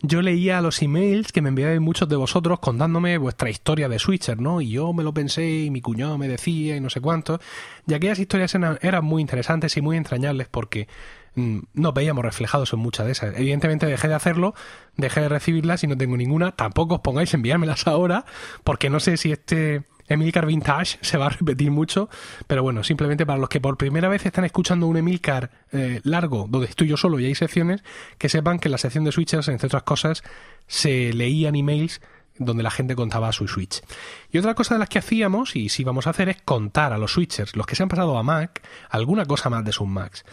yo 0.00 0.22
leía 0.22 0.60
los 0.60 0.80
emails 0.80 1.32
que 1.32 1.42
me 1.42 1.48
enviabais 1.48 1.80
muchos 1.80 2.08
de 2.08 2.14
vosotros 2.14 2.60
contándome 2.60 3.18
vuestra 3.18 3.50
historia 3.50 3.88
de 3.88 3.98
switcher, 3.98 4.40
¿no? 4.40 4.60
Y 4.60 4.70
yo 4.70 4.92
me 4.92 5.02
lo 5.02 5.12
pensé 5.12 5.64
y 5.64 5.70
mi 5.70 5.80
cuñado 5.80 6.18
me 6.18 6.28
decía 6.28 6.76
y 6.76 6.80
no 6.80 6.88
sé 6.88 7.00
cuánto. 7.00 7.40
Y 7.84 7.94
aquellas 7.94 8.20
historias 8.20 8.54
eran, 8.54 9.04
muy 9.04 9.20
interesantes 9.20 9.76
y 9.76 9.80
muy 9.80 9.96
entrañables 9.96 10.46
porque 10.48 10.86
mm, 11.34 11.58
nos 11.74 11.92
veíamos 11.92 12.24
reflejados 12.24 12.72
en 12.72 12.78
muchas 12.78 13.06
de 13.06 13.12
esas. 13.12 13.36
Evidentemente 13.36 13.86
dejé 13.86 14.06
de 14.06 14.14
hacerlo, 14.14 14.54
dejé 14.96 15.22
de 15.22 15.28
recibirlas 15.28 15.82
y 15.82 15.88
no 15.88 15.98
tengo 15.98 16.16
ninguna. 16.16 16.52
Tampoco 16.52 16.94
os 16.94 17.00
pongáis 17.00 17.34
a 17.34 17.38
enviármelas 17.38 17.88
ahora 17.88 18.24
porque 18.62 18.88
no 18.88 19.00
sé 19.00 19.16
si 19.16 19.32
este 19.32 19.82
Emilcar 20.08 20.46
Vintage 20.46 20.98
se 21.02 21.18
va 21.18 21.26
a 21.26 21.30
repetir 21.30 21.70
mucho, 21.70 22.08
pero 22.46 22.62
bueno, 22.62 22.84
simplemente 22.84 23.26
para 23.26 23.38
los 23.38 23.48
que 23.48 23.60
por 23.60 23.76
primera 23.76 24.08
vez 24.08 24.26
están 24.26 24.44
escuchando 24.44 24.86
un 24.86 24.96
Emilcar 24.96 25.50
eh, 25.72 26.00
largo, 26.04 26.46
donde 26.48 26.68
estoy 26.68 26.88
yo 26.88 26.96
solo 26.96 27.18
y 27.20 27.26
hay 27.26 27.34
secciones, 27.34 27.82
que 28.18 28.28
sepan 28.28 28.58
que 28.58 28.68
en 28.68 28.72
la 28.72 28.78
sección 28.78 29.04
de 29.04 29.12
switchers, 29.12 29.48
entre 29.48 29.66
otras 29.66 29.82
cosas, 29.82 30.22
se 30.66 31.12
leían 31.12 31.56
emails 31.56 32.00
donde 32.38 32.62
la 32.62 32.70
gente 32.70 32.94
contaba 32.94 33.32
su 33.32 33.48
switch. 33.48 33.82
Y 34.30 34.38
otra 34.38 34.54
cosa 34.54 34.74
de 34.74 34.80
las 34.80 34.88
que 34.88 34.98
hacíamos, 34.98 35.56
y 35.56 35.68
sí 35.68 35.84
vamos 35.84 36.06
a 36.06 36.10
hacer, 36.10 36.28
es 36.28 36.42
contar 36.42 36.92
a 36.92 36.98
los 36.98 37.12
switchers, 37.12 37.56
los 37.56 37.66
que 37.66 37.76
se 37.76 37.82
han 37.82 37.88
pasado 37.88 38.18
a 38.18 38.22
Mac, 38.22 38.62
alguna 38.90 39.24
cosa 39.24 39.50
más 39.50 39.64
de 39.64 39.72
sus 39.72 39.86
Macs. 39.86 40.24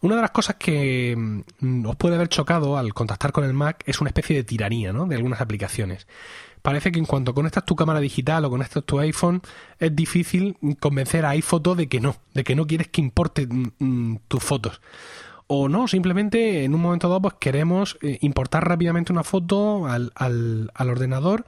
Una 0.00 0.16
de 0.16 0.22
las 0.22 0.30
cosas 0.30 0.56
que 0.56 1.16
mm, 1.16 1.86
os 1.86 1.96
puede 1.96 2.14
haber 2.14 2.28
chocado 2.28 2.78
al 2.78 2.94
contactar 2.94 3.32
con 3.32 3.44
el 3.44 3.54
Mac 3.54 3.82
es 3.86 4.00
una 4.00 4.10
especie 4.10 4.36
de 4.36 4.44
tiranía, 4.44 4.92
¿no? 4.92 5.06
De 5.06 5.16
algunas 5.16 5.40
aplicaciones 5.40 6.06
parece 6.68 6.92
que 6.92 6.98
en 6.98 7.06
cuanto 7.06 7.32
conectas 7.32 7.64
tu 7.64 7.74
cámara 7.74 7.98
digital 7.98 8.44
o 8.44 8.50
conectas 8.50 8.84
tu 8.84 8.98
iPhone, 8.98 9.40
es 9.78 9.96
difícil 9.96 10.54
convencer 10.78 11.24
a 11.24 11.30
iPhoto 11.30 11.74
de 11.74 11.88
que 11.88 11.98
no, 11.98 12.16
de 12.34 12.44
que 12.44 12.54
no 12.54 12.66
quieres 12.66 12.88
que 12.88 13.00
importe 13.00 13.46
mm, 13.46 13.70
mm, 13.78 14.18
tus 14.28 14.44
fotos. 14.44 14.82
O 15.46 15.70
no, 15.70 15.88
simplemente 15.88 16.64
en 16.64 16.74
un 16.74 16.82
momento 16.82 17.08
dado 17.08 17.22
pues 17.22 17.36
queremos 17.40 17.96
eh, 18.02 18.18
importar 18.20 18.68
rápidamente 18.68 19.14
una 19.14 19.24
foto 19.24 19.86
al, 19.86 20.12
al, 20.14 20.70
al 20.74 20.90
ordenador 20.90 21.46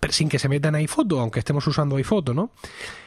pero 0.00 0.14
sin 0.14 0.30
que 0.30 0.38
se 0.38 0.48
meta 0.48 0.68
en 0.68 0.76
iPhoto, 0.76 1.20
aunque 1.20 1.38
estemos 1.38 1.66
usando 1.66 1.96
iPhoto, 1.96 2.32
¿no? 2.32 2.50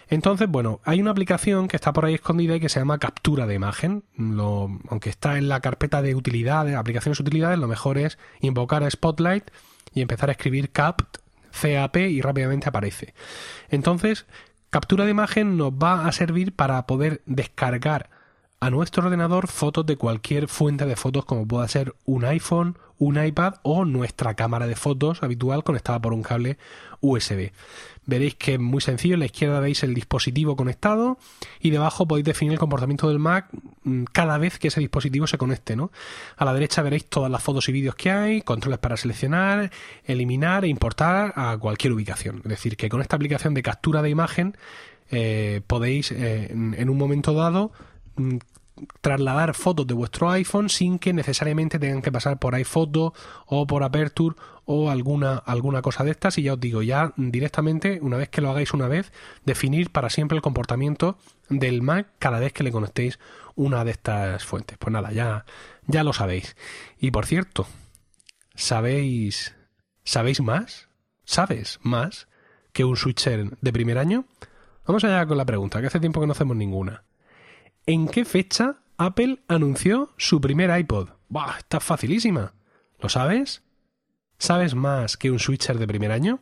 Entonces, 0.08 0.48
bueno, 0.48 0.82
hay 0.84 1.02
una 1.02 1.12
aplicación 1.12 1.68
que 1.68 1.78
está 1.78 1.92
por 1.94 2.06
ahí 2.06 2.14
escondida 2.14 2.56
y 2.56 2.60
que 2.60 2.70
se 2.70 2.80
llama 2.80 3.00
captura 3.00 3.48
de 3.48 3.56
imagen. 3.56 4.04
Aunque 4.18 5.10
está 5.10 5.40
en 5.40 5.50
la 5.50 5.62
carpeta 5.62 6.04
de 6.04 6.14
utilidades, 6.14 6.76
aplicaciones 6.76 7.20
utilidades, 7.20 7.58
lo 7.58 7.68
mejor 7.68 7.98
es 7.98 8.20
invocar 8.40 8.84
a 8.84 8.90
Spotlight 8.92 9.50
y 9.96 10.02
empezar 10.02 10.30
a 10.30 10.34
escribir 10.34 10.72
capt, 10.72 11.25
CAP 11.60 11.98
y 11.98 12.22
rápidamente 12.22 12.70
aparece. 12.70 13.14
Entonces, 13.70 14.26
captura 14.70 15.06
de 15.06 15.12
imagen 15.12 15.58
nos 15.58 15.72
va 15.72 16.08
a 16.08 16.12
servir 16.12 16.54
para 16.56 16.86
poder 16.86 17.22
descargar 17.26 18.10
a 18.60 18.70
nuestro 18.70 19.06
ordenador 19.06 19.48
fotos 19.48 19.86
de 19.86 19.98
cualquier 19.98 20.48
fuente 20.48 20.86
de 20.86 20.96
fotos 20.96 21.26
como 21.26 21.48
pueda 21.48 21.68
ser 21.68 21.96
un 22.06 22.26
iPhone, 22.26 22.78
un 22.98 23.24
iPad 23.24 23.56
o 23.64 23.86
nuestra 23.86 24.34
cámara 24.36 24.68
de 24.68 24.76
fotos 24.76 25.24
habitual 25.24 25.64
conectada 25.64 26.02
por 26.02 26.14
un 26.14 26.24
cable 26.24 26.58
USB. 27.02 27.52
Veréis 28.08 28.36
que 28.36 28.54
es 28.54 28.60
muy 28.60 28.82
sencillo, 28.82 29.16
en 29.16 29.22
la 29.22 29.26
izquierda 29.26 29.60
veis 29.60 29.84
el 29.84 29.96
dispositivo 29.96 30.56
conectado 30.56 31.18
y 31.60 31.72
debajo 31.72 32.08
podéis 32.08 32.26
definir 32.26 32.54
el 32.54 32.60
comportamiento 32.60 33.10
del 33.10 33.18
Mac 33.18 33.48
mm, 33.84 34.04
cada 34.12 34.38
vez 34.38 34.60
que 34.60 34.68
ese 34.68 34.80
dispositivo 34.80 35.26
se 35.26 35.38
conecte. 35.38 35.76
¿no? 35.76 35.92
A 36.38 36.46
la 36.46 36.54
derecha 36.54 36.84
veréis 36.84 37.06
todas 37.06 37.32
las 37.32 37.42
fotos 37.42 37.68
y 37.70 37.72
vídeos 37.72 37.96
que 37.96 38.12
hay, 38.12 38.42
controles 38.42 38.80
para 38.80 38.96
seleccionar, 38.96 39.72
eliminar 40.06 40.66
e 40.66 40.68
importar 40.68 41.34
a 41.36 41.58
cualquier 41.58 41.94
ubicación. 41.94 42.38
Es 42.38 42.50
decir, 42.50 42.78
que 42.78 42.90
con 42.90 43.02
esta 43.02 43.16
aplicación 43.16 43.56
de 43.56 43.64
captura 43.64 44.04
de 44.04 44.10
imagen 44.10 44.56
eh, 45.10 45.62
podéis 45.66 46.12
eh, 46.12 46.50
en 46.52 46.90
un 46.90 46.98
momento 46.98 47.34
dado 47.34 47.72
mm, 48.18 48.38
trasladar 49.02 49.54
fotos 49.54 49.88
de 49.88 49.94
vuestro 49.94 50.30
iPhone 50.30 50.70
sin 50.70 51.00
que 51.00 51.14
necesariamente 51.14 51.80
tengan 51.80 52.02
que 52.02 52.12
pasar 52.12 52.40
por 52.40 52.56
iPhoto 52.56 53.14
o 53.46 53.68
por 53.68 53.84
Aperture 53.84 54.36
o 54.66 54.90
alguna, 54.90 55.38
alguna 55.38 55.82
cosa 55.82 56.04
de 56.04 56.12
estas. 56.12 56.38
Y 56.38 56.44
ya 56.44 56.54
os 56.54 56.60
digo, 56.60 56.82
ya 56.82 57.14
directamente, 57.16 58.00
una 58.02 58.18
vez 58.18 58.30
que 58.30 58.42
lo 58.42 58.50
hagáis 58.50 58.74
una 58.74 58.88
vez, 58.88 59.12
definir 59.46 59.92
para 59.92 60.10
siempre 60.10 60.36
el 60.36 60.42
comportamiento 60.42 61.18
del 61.50 61.82
Mac 61.82 62.08
cada 62.20 62.40
vez 62.40 62.54
que 62.54 62.64
le 62.64 62.72
conectéis 62.72 63.20
una 63.56 63.86
de 63.86 63.92
estas 63.92 64.44
fuentes. 64.44 64.78
Pues 64.78 64.92
nada, 64.92 65.12
ya, 65.12 65.46
ya 65.88 66.04
lo 66.04 66.14
sabéis. 66.14 66.56
Y 67.00 67.12
por 67.12 67.26
cierto, 67.26 67.68
¿sabéis, 68.56 69.56
¿sabéis 70.04 70.42
más? 70.42 70.90
¿Sabes 71.24 71.80
más 71.82 72.28
que 72.74 72.84
un 72.84 72.98
switcher 72.98 73.58
de 73.62 73.74
primer 73.74 73.98
año? 73.98 74.26
Vamos 74.86 75.04
allá 75.04 75.26
con 75.26 75.38
la 75.38 75.46
pregunta, 75.46 75.82
que 75.82 75.88
hace 75.88 76.00
tiempo 76.00 76.20
que 76.20 76.28
no 76.28 76.34
hacemos 76.34 76.56
ninguna. 76.56 77.04
¿En 77.88 78.08
qué 78.08 78.26
fecha 78.26 78.78
Apple 78.98 79.44
anunció 79.48 80.10
su 80.18 80.42
primer 80.42 80.76
iPod? 80.76 81.10
¡Bah! 81.30 81.56
Está 81.60 81.80
facilísima. 81.80 82.56
¿Lo 83.00 83.10
sabes? 83.10 83.62
¿Sabes 84.40 84.74
más 84.74 85.18
que 85.18 85.30
un 85.30 85.38
switcher 85.38 85.78
de 85.78 85.86
primer 85.86 86.12
año? 86.12 86.40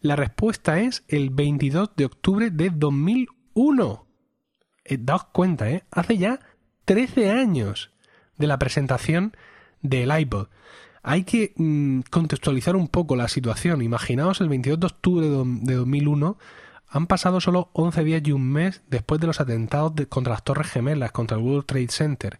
La 0.00 0.14
respuesta 0.14 0.78
es 0.78 1.04
el 1.08 1.30
22 1.30 1.96
de 1.96 2.04
octubre 2.04 2.50
de 2.50 2.70
2001. 2.70 4.06
Eh, 4.84 4.98
daos 5.00 5.24
cuenta, 5.32 5.68
¿eh? 5.68 5.82
Hace 5.90 6.16
ya 6.16 6.38
13 6.84 7.30
años 7.32 7.90
de 8.38 8.46
la 8.46 8.60
presentación 8.60 9.36
del 9.82 10.16
iPod. 10.16 10.46
Hay 11.02 11.24
que 11.24 11.54
mm, 11.56 12.02
contextualizar 12.08 12.76
un 12.76 12.86
poco 12.86 13.16
la 13.16 13.26
situación. 13.26 13.82
Imaginaos 13.82 14.40
el 14.40 14.48
22 14.48 14.78
de 14.78 14.86
octubre 14.86 15.26
de 15.26 15.74
2001 15.74 16.38
han 16.88 17.06
pasado 17.06 17.40
solo 17.40 17.70
11 17.72 18.04
días 18.04 18.22
y 18.24 18.32
un 18.32 18.50
mes 18.50 18.82
después 18.88 19.20
de 19.20 19.26
los 19.26 19.40
atentados 19.40 19.92
contra 20.08 20.32
las 20.32 20.44
Torres 20.44 20.70
Gemelas, 20.70 21.12
contra 21.12 21.36
el 21.36 21.42
World 21.42 21.66
Trade 21.66 21.88
Center. 21.88 22.38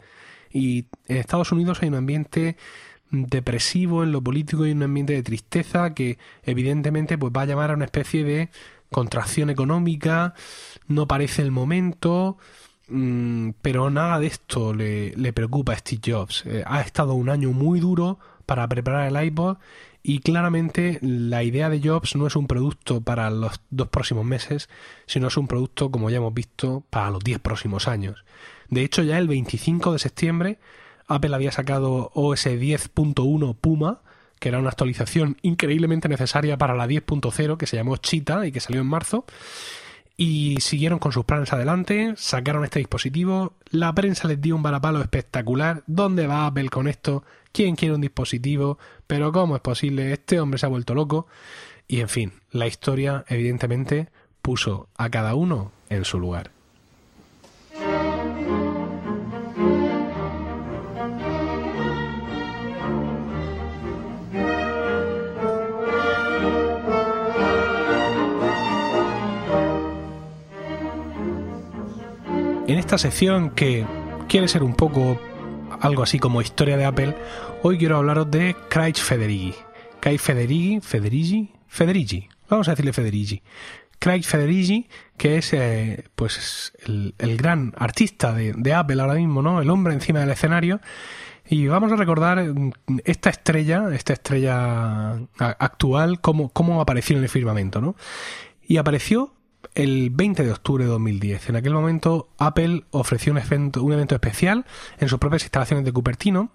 Y 0.50 0.86
en 1.06 1.16
Estados 1.16 1.52
Unidos 1.52 1.78
hay 1.82 1.88
un 1.88 1.96
ambiente 1.96 2.56
depresivo 3.10 4.02
en 4.02 4.12
lo 4.12 4.22
político 4.22 4.66
y 4.66 4.72
un 4.72 4.82
ambiente 4.82 5.12
de 5.12 5.22
tristeza 5.22 5.94
que 5.94 6.18
evidentemente 6.42 7.18
pues 7.18 7.32
va 7.36 7.42
a 7.42 7.46
llamar 7.46 7.70
a 7.70 7.74
una 7.74 7.84
especie 7.84 8.24
de 8.24 8.50
contracción 8.90 9.50
económica, 9.50 10.34
no 10.86 11.06
parece 11.06 11.42
el 11.42 11.50
momento, 11.50 12.38
mm, 12.88 13.50
pero 13.62 13.90
nada 13.90 14.18
de 14.18 14.26
esto 14.26 14.74
le, 14.74 15.32
preocupa 15.32 15.72
a 15.72 15.78
Steve 15.78 16.02
Jobs. 16.04 16.44
Eh, 16.46 16.62
ha 16.66 16.80
estado 16.80 17.14
un 17.14 17.28
año 17.28 17.52
muy 17.52 17.80
duro 17.80 18.18
para 18.46 18.68
preparar 18.68 19.08
el 19.08 19.24
iPod 19.24 19.58
y 20.08 20.20
claramente 20.20 21.00
la 21.02 21.42
idea 21.42 21.68
de 21.68 21.80
Jobs 21.82 22.14
no 22.14 22.28
es 22.28 22.36
un 22.36 22.46
producto 22.46 23.00
para 23.00 23.28
los 23.28 23.60
dos 23.70 23.88
próximos 23.88 24.24
meses, 24.24 24.68
sino 25.06 25.26
es 25.26 25.36
un 25.36 25.48
producto, 25.48 25.90
como 25.90 26.10
ya 26.10 26.18
hemos 26.18 26.32
visto, 26.32 26.84
para 26.90 27.10
los 27.10 27.24
diez 27.24 27.40
próximos 27.40 27.88
años. 27.88 28.24
De 28.70 28.84
hecho, 28.84 29.02
ya 29.02 29.18
el 29.18 29.26
25 29.26 29.92
de 29.92 29.98
septiembre, 29.98 30.58
Apple 31.08 31.34
había 31.34 31.50
sacado 31.50 32.12
OS 32.14 32.46
10.1 32.46 33.56
Puma, 33.56 34.00
que 34.38 34.48
era 34.48 34.60
una 34.60 34.68
actualización 34.68 35.38
increíblemente 35.42 36.08
necesaria 36.08 36.56
para 36.56 36.76
la 36.76 36.86
10.0, 36.86 37.56
que 37.56 37.66
se 37.66 37.76
llamó 37.76 37.96
Cheetah 37.96 38.46
y 38.46 38.52
que 38.52 38.60
salió 38.60 38.82
en 38.82 38.86
marzo. 38.86 39.24
Y 40.16 40.60
siguieron 40.60 40.98
con 40.98 41.10
sus 41.12 41.24
planes 41.24 41.52
adelante, 41.52 42.14
sacaron 42.16 42.64
este 42.64 42.78
dispositivo, 42.78 43.54
la 43.70 43.94
prensa 43.94 44.28
les 44.28 44.40
dio 44.40 44.56
un 44.56 44.62
varapalo 44.62 45.00
espectacular. 45.00 45.82
¿Dónde 45.86 46.26
va 46.26 46.46
Apple 46.46 46.70
con 46.70 46.88
esto? 46.88 47.24
Quién 47.56 47.74
quiere 47.74 47.94
un 47.94 48.02
dispositivo, 48.02 48.78
pero 49.06 49.32
cómo 49.32 49.56
es 49.56 49.62
posible, 49.62 50.12
este 50.12 50.40
hombre 50.40 50.58
se 50.58 50.66
ha 50.66 50.68
vuelto 50.68 50.94
loco. 50.94 51.26
Y 51.88 52.00
en 52.00 52.10
fin, 52.10 52.32
la 52.50 52.66
historia 52.66 53.24
evidentemente 53.28 54.10
puso 54.42 54.88
a 54.94 55.08
cada 55.08 55.34
uno 55.34 55.72
en 55.88 56.04
su 56.04 56.20
lugar. 56.20 56.50
En 72.68 72.78
esta 72.78 72.98
sección 72.98 73.50
que 73.50 73.86
quiere 74.28 74.48
ser 74.48 74.62
un 74.62 74.74
poco 74.74 75.18
algo 75.80 76.02
así 76.02 76.18
como 76.18 76.42
historia 76.42 76.76
de 76.76 76.84
Apple, 76.84 77.14
hoy 77.62 77.78
quiero 77.78 77.96
hablaros 77.96 78.30
de 78.30 78.56
Craig 78.68 78.94
Federighi. 78.94 79.54
Craig 80.00 80.18
Federighi, 80.18 80.80
Federighi, 80.80 81.52
Federighi, 81.68 82.28
vamos 82.48 82.68
a 82.68 82.72
decirle 82.72 82.92
Federighi. 82.92 83.42
Craig 83.98 84.22
Federighi, 84.22 84.88
que 85.16 85.38
es 85.38 85.52
eh, 85.52 86.04
pues 86.14 86.72
el, 86.84 87.36
gran 87.36 87.72
artista 87.76 88.32
de, 88.32 88.74
Apple 88.74 89.00
ahora 89.00 89.14
mismo, 89.14 89.42
¿no? 89.42 89.60
El 89.60 89.70
hombre 89.70 89.94
encima 89.94 90.20
del 90.20 90.30
escenario. 90.30 90.80
Y 91.48 91.66
vamos 91.68 91.92
a 91.92 91.96
recordar 91.96 92.42
mm, 92.42 92.72
esta 93.04 93.30
estrella, 93.30 93.88
esta 93.92 94.12
estrella 94.12 95.12
actual, 95.38 96.20
cómo, 96.20 96.50
cómo 96.50 96.80
apareció 96.80 97.16
en 97.16 97.22
el 97.22 97.28
firmamento, 97.28 97.80
¿no? 97.80 97.96
Y 98.66 98.76
apareció 98.76 99.35
el 99.74 100.10
20 100.10 100.44
de 100.44 100.52
octubre 100.52 100.84
de 100.84 100.90
2010. 100.90 101.48
En 101.50 101.56
aquel 101.56 101.74
momento 101.74 102.28
Apple 102.38 102.84
ofreció 102.90 103.32
un 103.32 103.38
evento, 103.38 103.82
un 103.82 103.92
evento 103.92 104.14
especial 104.14 104.64
en 104.98 105.08
sus 105.08 105.18
propias 105.18 105.42
instalaciones 105.42 105.84
de 105.84 105.92
Cupertino, 105.92 106.50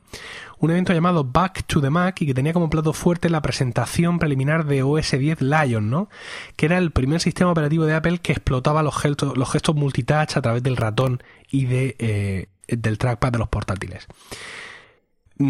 un 0.60 0.72
evento 0.72 0.94
llamado 0.94 1.24
Back 1.24 1.64
to 1.66 1.82
the 1.82 1.90
Mac 1.90 2.22
y 2.22 2.26
que 2.26 2.34
tenía 2.34 2.54
como 2.54 2.70
plato 2.70 2.94
fuerte 2.94 3.30
la 3.30 3.42
presentación 3.42 4.20
preliminar 4.20 4.66
de 4.66 4.84
OS 4.84 5.12
10 5.12 5.42
Lion, 5.42 5.90
¿no? 5.90 6.10
que 6.56 6.68
era 6.68 6.78
el 6.78 6.92
primer 6.92 7.20
sistema 7.22 7.52
operativo 7.52 7.86
de 7.86 7.94
Apple 7.94 8.20
que 8.20 8.32
explotaba 8.32 8.84
los 8.84 8.96
gestos, 8.98 9.38
los 9.38 9.52
gestos 9.52 9.76
multitouch 9.76 10.38
a 10.38 10.42
través 10.42 10.64
del 10.64 10.78
ratón 10.78 11.24
y 11.50 11.66
de, 11.66 11.96
eh, 12.00 12.48
del 12.68 12.98
trackpad 12.98 13.32
de 13.32 13.40
los 13.40 13.50
portátiles 13.50 14.08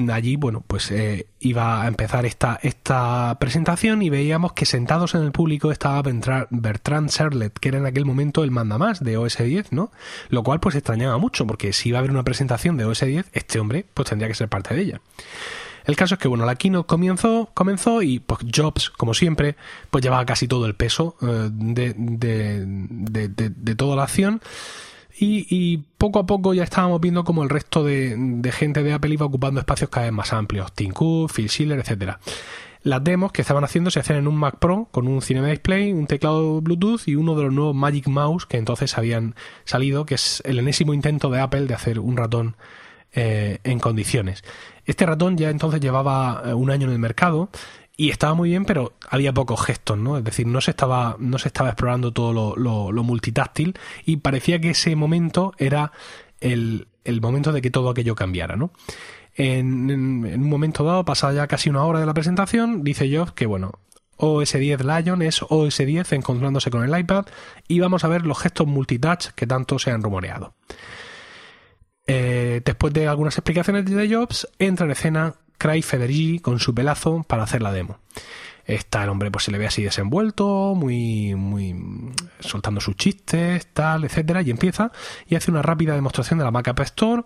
allí, 0.09 0.35
bueno, 0.35 0.63
pues 0.65 0.91
eh, 0.91 1.27
iba 1.39 1.83
a 1.83 1.87
empezar 1.87 2.25
esta, 2.25 2.59
esta 2.61 3.37
presentación 3.39 4.01
y 4.01 4.09
veíamos 4.09 4.53
que 4.53 4.65
sentados 4.65 5.15
en 5.15 5.21
el 5.21 5.31
público 5.31 5.71
estaba 5.71 6.01
Bertrand 6.01 7.09
Serlet, 7.09 7.53
que 7.57 7.69
era 7.69 7.77
en 7.77 7.85
aquel 7.85 8.05
momento 8.05 8.43
el 8.43 8.51
mandamás 8.51 9.03
de 9.03 9.17
OS 9.17 9.37
10, 9.37 9.71
¿no? 9.71 9.91
Lo 10.29 10.43
cual 10.43 10.59
pues 10.59 10.75
extrañaba 10.75 11.17
mucho, 11.17 11.45
porque 11.47 11.73
si 11.73 11.89
iba 11.89 11.97
a 11.97 11.99
haber 11.99 12.11
una 12.11 12.23
presentación 12.23 12.77
de 12.77 12.85
OS 12.85 13.01
10, 13.01 13.27
este 13.33 13.59
hombre 13.59 13.85
pues 13.93 14.09
tendría 14.09 14.27
que 14.27 14.35
ser 14.35 14.49
parte 14.49 14.73
de 14.73 14.81
ella. 14.81 15.01
El 15.85 15.95
caso 15.95 16.15
es 16.15 16.19
que, 16.19 16.27
bueno, 16.27 16.45
la 16.45 16.55
keynote 16.55 16.87
comenzó, 16.87 17.49
comenzó 17.53 18.01
y 18.03 18.19
pues 18.19 18.41
Jobs, 18.55 18.91
como 18.91 19.13
siempre, 19.13 19.55
pues 19.89 20.03
llevaba 20.03 20.25
casi 20.25 20.47
todo 20.47 20.67
el 20.67 20.75
peso 20.75 21.15
eh, 21.21 21.49
de, 21.51 21.95
de, 21.97 23.29
de 23.49 23.75
toda 23.75 23.95
la 23.95 24.03
acción 24.03 24.41
y, 25.19 25.77
poco 25.97 26.19
a 26.19 26.25
poco 26.25 26.53
ya 26.53 26.63
estábamos 26.63 26.99
viendo 27.01 27.23
como 27.23 27.43
el 27.43 27.49
resto 27.49 27.83
de, 27.83 28.51
gente 28.53 28.83
de 28.83 28.93
Apple 28.93 29.13
iba 29.13 29.25
ocupando 29.25 29.59
espacios 29.59 29.89
cada 29.89 30.05
vez 30.05 30.13
más 30.13 30.33
amplios. 30.33 30.71
Tim 30.73 30.91
Cook, 30.91 31.31
Phil 31.31 31.71
etcétera. 31.71 32.19
Las 32.83 33.03
demos 33.03 33.31
que 33.31 33.43
estaban 33.43 33.63
haciendo 33.63 33.91
se 33.91 33.99
hacían 33.99 34.19
en 34.19 34.27
un 34.27 34.35
Mac 34.35 34.57
Pro 34.57 34.87
con 34.89 35.07
un 35.07 35.21
Cinema 35.21 35.47
Display, 35.47 35.93
un 35.93 36.07
teclado 36.07 36.61
Bluetooth 36.61 37.07
y 37.07 37.15
uno 37.15 37.35
de 37.35 37.43
los 37.43 37.53
nuevos 37.53 37.75
Magic 37.75 38.07
Mouse 38.07 38.47
que 38.47 38.57
entonces 38.57 38.97
habían 38.97 39.35
salido, 39.65 40.05
que 40.05 40.15
es 40.15 40.41
el 40.45 40.57
enésimo 40.57 40.95
intento 40.95 41.29
de 41.29 41.39
Apple 41.39 41.67
de 41.67 41.75
hacer 41.75 41.99
un 41.99 42.17
ratón 42.17 42.55
eh, 43.13 43.59
en 43.63 43.79
condiciones. 43.79 44.43
Este 44.85 45.05
ratón 45.05 45.37
ya 45.37 45.49
entonces 45.51 45.79
llevaba 45.79 46.41
eh, 46.45 46.53
un 46.53 46.71
año 46.71 46.87
en 46.87 46.93
el 46.93 46.99
mercado 46.99 47.49
y 48.01 48.09
estaba 48.09 48.33
muy 48.33 48.49
bien, 48.49 48.65
pero 48.65 48.93
había 49.11 49.31
pocos 49.31 49.63
gestos, 49.63 49.95
¿no? 49.95 50.17
Es 50.17 50.23
decir, 50.23 50.47
no 50.47 50.59
se 50.59 50.71
estaba, 50.71 51.17
no 51.19 51.37
se 51.37 51.49
estaba 51.49 51.69
explorando 51.69 52.11
todo 52.11 52.55
lo, 52.55 53.03
multitáctil 53.03 53.77
y 54.07 54.17
parecía 54.17 54.59
que 54.59 54.71
ese 54.71 54.95
momento 54.95 55.53
era 55.59 55.91
el, 56.39 56.87
momento 57.21 57.51
de 57.51 57.61
que 57.61 57.69
todo 57.69 57.91
aquello 57.91 58.15
cambiara, 58.15 58.55
¿no? 58.55 58.71
En, 59.35 59.91
un 59.91 60.49
momento 60.49 60.83
dado, 60.83 61.05
pasada 61.05 61.33
ya 61.33 61.47
casi 61.47 61.69
una 61.69 61.83
hora 61.83 61.99
de 61.99 62.07
la 62.07 62.15
presentación, 62.15 62.83
dice 62.83 63.15
Jobs 63.15 63.33
que, 63.33 63.45
bueno, 63.45 63.73
OS 64.17 64.53
10 64.53 64.83
Lion 64.83 65.21
es 65.21 65.43
OS 65.47 65.77
10 65.77 66.13
encontrándose 66.13 66.71
con 66.71 66.83
el 66.83 66.99
iPad 66.99 67.27
y 67.67 67.81
vamos 67.81 68.03
a 68.03 68.07
ver 68.07 68.25
los 68.25 68.39
gestos 68.39 68.65
multitouch 68.65 69.27
que 69.35 69.45
tanto 69.45 69.77
se 69.77 69.91
han 69.91 70.01
rumoreado. 70.01 70.55
Eh, 72.07 72.63
después 72.65 72.93
de 72.93 73.07
algunas 73.07 73.37
explicaciones 73.37 73.85
de 73.85 74.11
Jobs, 74.11 74.47
entra 74.57 74.87
en 74.87 74.91
escena 74.91 75.35
Craig 75.61 75.83
Federighi 75.83 76.39
con 76.39 76.57
su 76.57 76.73
pelazo 76.73 77.23
para 77.27 77.43
hacer 77.43 77.61
la 77.61 77.71
demo. 77.71 77.99
Está 78.65 79.03
el 79.03 79.09
hombre, 79.09 79.29
pues 79.29 79.43
se 79.43 79.51
le 79.51 79.59
ve 79.59 79.67
así 79.67 79.83
desenvuelto, 79.83 80.73
muy, 80.75 81.35
muy 81.35 81.75
soltando 82.39 82.81
sus 82.81 82.95
chistes, 82.95 83.67
tal, 83.67 84.03
etcétera, 84.03 84.41
y 84.41 84.49
empieza 84.49 84.91
y 85.27 85.35
hace 85.35 85.51
una 85.51 85.61
rápida 85.61 85.93
demostración 85.93 86.39
de 86.39 86.45
la 86.45 86.51
Mac 86.51 86.67
App 86.67 86.79
Store 86.79 87.25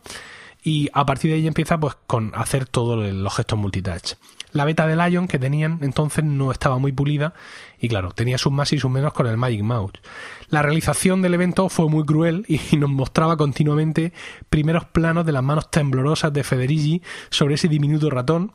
y 0.62 0.90
a 0.92 1.06
partir 1.06 1.32
de 1.32 1.38
ahí 1.38 1.48
empieza 1.48 1.80
pues 1.80 1.96
con 2.08 2.34
hacer 2.36 2.66
todos 2.66 3.10
los 3.14 3.34
gestos 3.34 3.58
multitouch. 3.58 4.16
La 4.56 4.64
beta 4.64 4.88
de 4.88 4.96
Lion 4.96 5.28
que 5.28 5.38
tenían 5.38 5.80
entonces 5.82 6.24
no 6.24 6.50
estaba 6.50 6.78
muy 6.78 6.94
pulida 6.94 7.34
y 7.78 7.90
claro, 7.90 8.12
tenía 8.12 8.38
sus 8.38 8.54
más 8.54 8.72
y 8.72 8.80
sus 8.80 8.90
menos 8.90 9.12
con 9.12 9.28
el 9.28 9.36
Magic 9.36 9.62
Mouse. 9.64 10.00
La 10.48 10.62
realización 10.62 11.22
del 11.22 11.34
evento 11.34 11.68
fue 11.68 11.90
muy 11.90 12.06
cruel 12.06 12.46
y 12.48 12.78
nos 12.78 12.90
mostraba 12.90 13.36
continuamente 13.36 14.14
primeros 14.50 14.86
planos 14.86 15.26
de 15.26 15.34
las 15.34 15.44
manos 15.44 15.70
temblorosas 15.72 16.32
de 16.32 16.46
Federici 16.46 17.02
sobre 17.30 17.56
ese 17.56 17.68
diminuto 17.68 18.10
ratón 18.10 18.54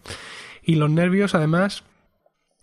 y 0.62 0.76
los 0.76 0.88
nervios 0.88 1.34
además 1.34 1.84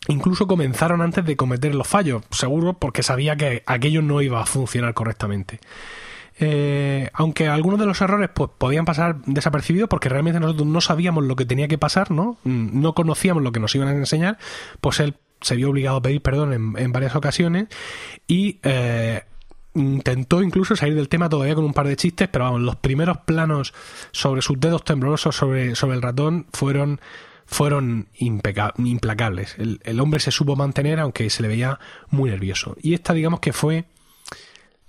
incluso 0.08 0.48
comenzaron 0.48 1.04
antes 1.04 1.24
de 1.24 1.36
cometer 1.36 1.76
los 1.76 1.88
fallos, 1.88 2.24
seguro 2.32 2.80
porque 2.80 3.04
sabía 3.04 3.36
que 3.36 3.62
aquello 3.68 4.02
no 4.02 4.20
iba 4.24 4.42
a 4.42 4.48
funcionar 4.48 4.96
correctamente. 4.96 5.60
Eh, 6.40 7.10
aunque 7.14 7.48
algunos 7.48 7.80
de 7.80 7.88
los 7.88 8.00
errores 8.02 8.30
pues, 8.34 8.52
podían 8.58 8.86
pasar 8.86 9.22
desapercibidos 9.26 9.90
porque 9.90 10.10
realmente 10.10 10.40
nosotros 10.40 10.68
no 10.68 10.82
sabíamos 10.82 11.24
lo 11.24 11.36
que 11.36 11.46
tenía 11.46 11.68
que 11.68 11.78
pasar, 11.78 12.12
¿no? 12.12 12.38
Mm, 12.44 12.80
no 12.80 12.94
conocíamos 12.94 13.42
lo 13.42 13.52
que 13.52 13.60
nos 13.60 13.74
iban 13.76 13.88
a 13.88 13.92
enseñar, 13.92 14.38
pues 14.80 15.00
él 15.00 15.16
se 15.42 15.56
vio 15.56 15.70
obligado 15.70 15.98
a 15.98 16.02
pedir 16.02 16.22
perdón 16.22 16.76
en, 16.78 16.92
varias 16.92 17.16
ocasiones 17.16 17.68
y 18.28 18.60
eh, 18.64 19.24
intentó 19.74 20.42
incluso 20.42 20.76
salir 20.76 20.96
del 20.96 21.10
tema 21.10 21.30
todavía 21.30 21.56
con 21.56 21.66
un 21.66 21.74
par 21.74 21.88
de 21.88 21.96
chistes, 21.96 22.28
pero 22.28 22.46
vamos, 22.46 22.62
los 22.62 22.76
primeros 22.76 23.20
planos 23.20 23.74
sobre 24.12 24.42
sus 24.42 24.60
dedos 24.60 24.84
temblorosos 24.84 25.36
sobre, 25.36 25.76
sobre 25.76 25.96
el 25.96 26.02
ratón 26.02 26.48
fueron 26.54 27.02
fueron 27.50 28.10
implacables. 28.18 29.56
El, 29.58 29.80
el, 29.86 30.02
hombre 30.02 30.20
se 30.20 30.32
supo 30.32 30.58
mantener, 30.58 31.00
aunque 31.00 31.30
se 31.30 31.42
le 31.42 31.48
veía 31.48 31.80
muy 32.10 32.30
nervioso. 32.30 32.76
Y 32.82 32.94
esta, 32.94 33.14
digamos 33.14 33.40
que 33.40 33.54
fue 33.54 33.86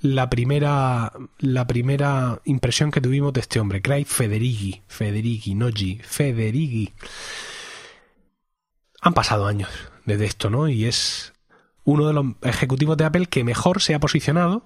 la 0.00 0.30
primera, 0.30 1.12
la 1.38 1.66
primera 1.66 2.40
impresión 2.44 2.90
que 2.90 3.00
tuvimos 3.00 3.32
de 3.32 3.40
este 3.40 3.60
hombre, 3.60 3.82
Craig 3.82 4.06
Federighi. 4.06 4.82
Federighi, 4.86 5.54
no 5.54 5.68
G, 5.68 6.00
Federighi. 6.02 6.92
Han 9.00 9.14
pasado 9.14 9.46
años 9.46 9.70
desde 10.04 10.24
esto, 10.24 10.50
¿no? 10.50 10.68
Y 10.68 10.84
es 10.84 11.32
uno 11.84 12.06
de 12.06 12.12
los 12.12 12.26
ejecutivos 12.42 12.96
de 12.96 13.04
Apple 13.04 13.26
que 13.26 13.44
mejor 13.44 13.80
se 13.80 13.94
ha 13.94 14.00
posicionado 14.00 14.64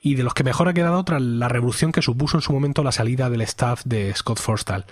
y 0.00 0.14
de 0.14 0.22
los 0.22 0.34
que 0.34 0.44
mejor 0.44 0.68
ha 0.68 0.74
quedado 0.74 1.04
tras 1.04 1.22
la 1.22 1.48
revolución 1.48 1.92
que 1.92 2.02
supuso 2.02 2.36
en 2.36 2.42
su 2.42 2.52
momento 2.52 2.82
la 2.82 2.92
salida 2.92 3.30
del 3.30 3.42
staff 3.42 3.82
de 3.84 4.14
Scott 4.14 4.38
Forstall. 4.38 4.84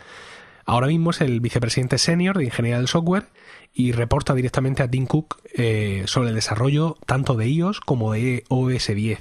Ahora 0.67 0.87
mismo 0.87 1.11
es 1.11 1.21
el 1.21 1.41
vicepresidente 1.41 1.99
senior 1.99 2.39
de 2.39 2.45
ingeniería 2.45 2.79
del 2.79 2.89
software 2.89 3.29
y 3.73 3.93
reporta 3.93 4.35
directamente 4.35 4.83
a 4.83 4.91
Tim 4.91 5.07
Cook 5.07 5.43
eh, 5.53 6.05
sobre 6.07 6.31
el 6.31 6.35
desarrollo 6.35 6.97
tanto 7.07 7.35
de 7.35 7.49
iOS 7.49 7.81
como 7.81 8.13
de 8.13 8.45
OS 8.49 8.87
10. 8.87 9.19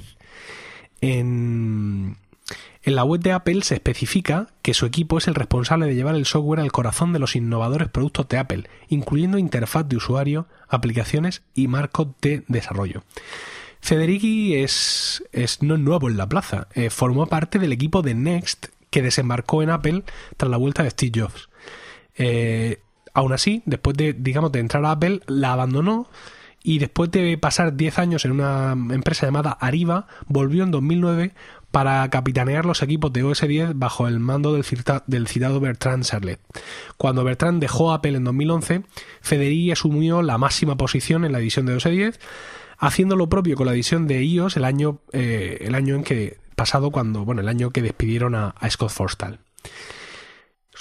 En, 1.04 2.16
la 2.86 3.04
web 3.04 3.20
de 3.20 3.34
Apple 3.34 3.62
se 3.64 3.74
especifica 3.74 4.48
que 4.62 4.74
su 4.74 4.86
equipo 4.86 5.18
es 5.18 5.28
el 5.28 5.36
responsable 5.36 5.86
de 5.86 5.96
llevar 5.96 6.16
el 6.16 6.26
software 6.26 6.62
al 6.62 6.72
corazón 6.72 7.12
de 7.12 7.20
los 7.20 7.36
innovadores 7.36 7.90
productos 7.90 8.30
de 8.30 8.38
Apple, 8.38 8.70
incluyendo 8.88 9.38
interfaz 9.38 9.86
de 9.90 9.98
usuario, 9.98 10.48
aplicaciones 10.70 11.42
y 11.54 11.68
marcos 11.68 12.08
de 12.22 12.44
desarrollo. 12.48 13.04
Federici 13.82 14.56
es, 14.56 15.26
es 15.34 15.62
no 15.62 15.78
nuevo 15.78 16.10
en 16.10 16.16
la 16.16 16.30
plaza, 16.30 16.70
eh, 16.74 16.90
formó 16.90 17.28
parte 17.28 17.60
del 17.60 17.74
equipo 17.74 18.02
de 18.02 18.16
Next 18.16 18.68
que 18.90 19.02
desembarcó 19.02 19.62
en 19.62 19.72
Apple 19.72 20.04
tras 20.38 20.50
la 20.50 20.56
vuelta 20.56 20.84
de 20.84 20.92
Steve 20.92 21.22
Jobs. 21.22 21.50
Eh, 22.16 22.80
aún 23.14 23.34
así, 23.34 23.62
después 23.66 23.98
de, 23.98 24.14
digamos, 24.14 24.54
de 24.54 24.60
entrar 24.60 24.86
a 24.86 24.92
Apple, 24.92 25.20
la 25.28 25.52
abandonó 25.52 26.08
y 26.64 26.80
después 26.80 27.12
de 27.12 27.38
pasar 27.38 27.76
10 27.76 28.00
años 28.00 28.26
en 28.26 28.32
una 28.32 28.72
empresa 28.72 29.28
llamada 29.28 29.52
Ariba, 29.52 30.08
volvió 30.28 30.64
en 30.64 30.72
2009 30.72 31.34
para 31.72 32.10
capitanear 32.10 32.66
los 32.66 32.82
equipos 32.82 33.12
de 33.12 33.24
OS 33.24 33.42
10 33.42 33.72
bajo 33.76 34.08
el 34.08 34.20
mando 34.20 34.54
del, 34.54 34.64
citado 34.64 35.60
Bertrand 35.60 36.04
Serlet. 36.04 36.40
Cuando 36.98 37.24
Bertrand 37.24 37.60
dejó 37.60 37.92
Apple 37.92 38.16
en 38.16 38.24
2011, 38.24 38.84
Federici 39.22 39.72
asumió 39.72 40.22
la 40.22 40.38
máxima 40.38 40.78
posición 40.78 41.26
en 41.26 41.34
la 41.34 41.40
división 41.40 41.66
de 41.66 41.76
OS 41.76 41.84
10, 41.84 42.20
haciendo 42.78 43.16
lo 43.16 43.28
propio 43.28 43.58
con 43.58 43.66
la 43.66 43.74
división 43.74 44.08
de 44.08 44.24
iOS 44.24 44.56
el 44.56 44.66
año, 44.66 45.00
eh, 45.12 45.58
el 45.62 45.76
año 45.76 45.96
en 45.96 46.04
que 46.04 46.38
pasado 46.56 46.92
cuando, 46.92 47.26
bueno, 47.26 47.42
el 47.42 47.50
año 47.50 47.72
que 47.72 47.82
despidieron 47.82 48.36
a, 48.36 48.56
Scott 48.70 48.92
Forstall. 48.92 49.40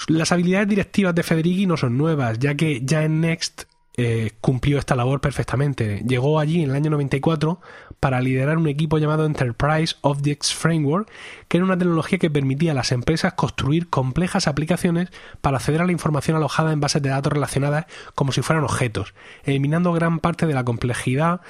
Las 0.07 0.31
habilidades 0.31 0.67
directivas 0.67 1.13
de 1.15 1.23
Federici 1.23 1.65
no 1.65 1.75
son 1.75 1.97
nuevas, 1.97 2.39
ya 2.39 2.55
que 2.55 2.81
ya 2.83 3.03
en 3.03 3.21
Next 3.21 3.63
eh, 3.95 4.31
cumplió 4.41 4.79
esta 4.79 4.95
labor 4.95 5.21
perfectamente. 5.21 6.03
Llegó 6.07 6.39
allí 6.39 6.63
en 6.63 6.71
el 6.71 6.75
año 6.75 6.89
94 6.89 7.61
para 7.99 8.21
liderar 8.21 8.57
un 8.57 8.67
equipo 8.67 8.97
llamado 8.97 9.25
Enterprise 9.25 9.95
Objects 10.01 10.53
Framework, 10.53 11.11
que 11.47 11.57
era 11.57 11.65
una 11.65 11.77
tecnología 11.77 12.17
que 12.17 12.31
permitía 12.31 12.71
a 12.71 12.75
las 12.75 12.91
empresas 12.91 13.33
construir 13.33 13.89
complejas 13.89 14.47
aplicaciones 14.47 15.09
para 15.41 15.57
acceder 15.57 15.81
a 15.81 15.85
la 15.85 15.91
información 15.91 16.35
alojada 16.35 16.73
en 16.73 16.79
bases 16.79 17.03
de 17.03 17.09
datos 17.09 17.31
relacionadas 17.31 17.85
como 18.15 18.31
si 18.31 18.41
fueran 18.41 18.63
objetos, 18.63 19.13
eliminando 19.43 19.93
gran 19.93 20.19
parte 20.19 20.47
de 20.47 20.55
la 20.55 20.63
complejidad 20.63 21.41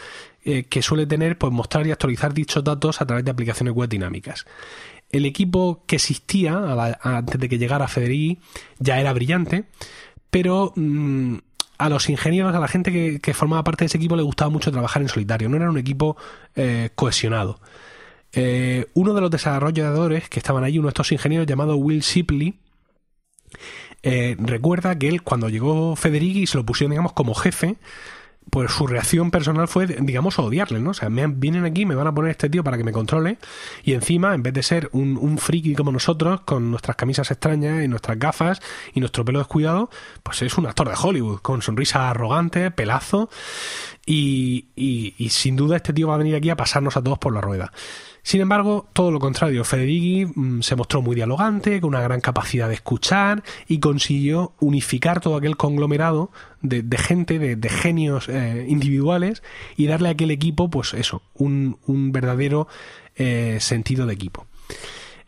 eh, 0.44 0.66
que 0.66 0.82
suele 0.82 1.06
tener 1.06 1.38
pues, 1.38 1.54
mostrar 1.54 1.88
y 1.88 1.92
actualizar 1.92 2.34
dichos 2.34 2.62
datos 2.62 3.02
a 3.02 3.06
través 3.06 3.24
de 3.24 3.32
aplicaciones 3.32 3.74
web 3.74 3.88
dinámicas. 3.88 4.46
El 5.10 5.26
equipo 5.26 5.84
que 5.88 5.96
existía 5.96 6.60
antes 7.02 7.40
de 7.40 7.48
que 7.48 7.58
llegara 7.58 7.88
Federici 7.88 8.40
ya 8.80 9.00
era 9.00 9.14
brillante, 9.14 9.66
pero 10.30 10.74
mm, 10.76 11.38
a 11.86 11.90
los 11.90 12.10
ingenieros, 12.10 12.56
a 12.56 12.60
la 12.60 12.68
gente 12.68 13.20
que, 13.20 13.34
formaba 13.34 13.64
parte 13.64 13.84
de 13.84 13.88
ese 13.88 13.98
equipo 13.98 14.16
le 14.16 14.24
gustaba 14.24 14.50
mucho 14.50 14.72
trabajar 14.72 15.02
en 15.02 15.10
solitario, 15.10 15.50
no 15.50 15.58
era 15.58 15.70
un 15.70 15.78
equipo 15.78 16.18
eh, 16.56 16.90
cohesionado. 16.96 17.60
Eh, 18.32 18.88
uno 18.94 19.14
de 19.14 19.22
los 19.22 19.30
desarrolladores 19.30 20.30
que 20.30 20.40
estaban 20.40 20.64
allí, 20.64 20.80
uno 20.80 20.88
de 20.88 20.92
estos 20.92 21.12
ingenieros 21.12 21.48
llamado 21.48 21.76
Will 21.76 22.02
Shipley, 22.02 22.60
recuerda 24.40 24.98
que 24.98 25.08
él 25.08 25.22
cuando 25.22 25.48
llegó 25.48 25.96
Federici 25.96 26.42
y 26.42 26.48
se 26.48 26.58
lo 26.58 26.66
pusieron 26.66 26.92
digamos 26.92 27.14
como 27.14 27.34
jefe, 27.36 27.78
pues 28.54 28.72
su 28.72 28.86
reacción 28.86 29.32
personal 29.32 29.68
fue, 29.68 29.88
digamos, 29.88 30.38
odiarle, 30.38 30.80
¿no? 30.80 30.92
O 30.92 30.94
sea, 30.94 31.10
me, 31.10 31.26
vienen 31.26 31.66
aquí, 31.66 31.88
me 31.88 31.96
van 31.96 32.06
a 32.06 32.14
poner 32.14 32.30
este 32.30 32.52
tío 32.52 32.64
para 32.64 32.78
que 32.78 32.84
me 32.84 32.92
controle 32.92 33.40
y 33.84 33.94
encima, 33.94 34.36
en 34.36 34.44
vez 34.44 34.54
de 34.54 34.62
ser 34.62 34.90
un, 34.92 35.18
un 35.18 35.40
friki 35.40 35.74
como 35.74 35.92
nosotros, 35.92 36.42
con 36.42 36.70
nuestras 36.70 36.96
camisas 36.96 37.32
extrañas 37.32 37.84
y 37.84 37.88
nuestras 37.88 38.20
gafas 38.20 38.62
y 38.94 39.00
nuestro 39.00 39.26
pelo 39.26 39.40
descuidado, 39.40 39.90
pues 40.22 40.44
es 40.44 40.56
un 40.56 40.68
actor 40.68 40.88
de 40.88 40.94
Hollywood, 41.02 41.40
con 41.40 41.64
sonrisa 41.64 42.12
arrogante, 42.12 42.70
pelazo 42.70 43.28
y, 44.06 45.30
sin 45.32 45.56
duda 45.56 45.78
este 45.78 45.92
tío 45.92 46.10
va 46.10 46.14
a 46.14 46.20
venir 46.20 46.36
aquí 46.36 46.52
a 46.52 46.56
pasarnos 46.56 46.96
a 46.96 47.04
todos 47.04 47.18
por 47.18 47.34
la 47.34 47.42
rueda. 47.42 47.72
Sin 48.24 48.40
embargo, 48.40 48.88
todo 48.94 49.12
lo 49.12 49.20
contrario, 49.20 49.66
Federici 49.66 50.26
mm, 50.26 50.62
se 50.62 50.78
mostró 50.78 51.02
muy 51.02 51.14
dialogante, 51.14 51.82
con 51.82 51.90
una 51.90 52.02
gran 52.02 52.22
capacidad 52.22 52.70
de 52.70 52.76
escuchar 52.76 53.44
y 53.68 53.80
consiguió 53.80 54.54
unificar 54.62 55.20
todo 55.20 55.36
aquel 55.36 55.58
conglomerado 55.58 56.32
de, 56.62 56.98
gente, 56.98 57.38
de, 57.38 57.70
genios 57.70 58.30
eh, 58.30 58.66
individuales 58.70 59.44
y 59.76 59.88
darle 59.88 60.08
a 60.08 60.12
aquel 60.14 60.32
equipo, 60.32 60.70
pues 60.70 60.94
eso, 60.94 61.22
un, 61.34 61.78
verdadero 62.14 62.70
eh, 63.18 63.58
sentido 63.60 64.06
de 64.06 64.14
equipo. 64.14 64.48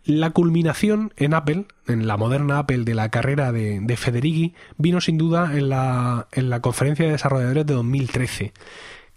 La 0.05 0.29
culminación 0.29 1.11
en 1.17 1.33
Apple, 1.33 1.65
en 1.87 2.07
la 2.07 2.15
moderna 2.15 2.59
Apple 2.59 2.85
de 2.85 2.95
la 2.95 3.09
carrera 3.09 3.51
de, 3.51 3.81
de 3.81 3.97
Federici, 3.97 4.53
vino 4.77 5.01
sin 5.01 5.17
duda 5.17 5.51
en 5.57 5.67
la, 5.67 6.27
en 6.31 6.49
la 6.49 6.61
conferencia 6.61 7.05
de 7.05 7.11
desarrolladores 7.11 7.65
de 7.65 7.73
2013, 7.73 8.53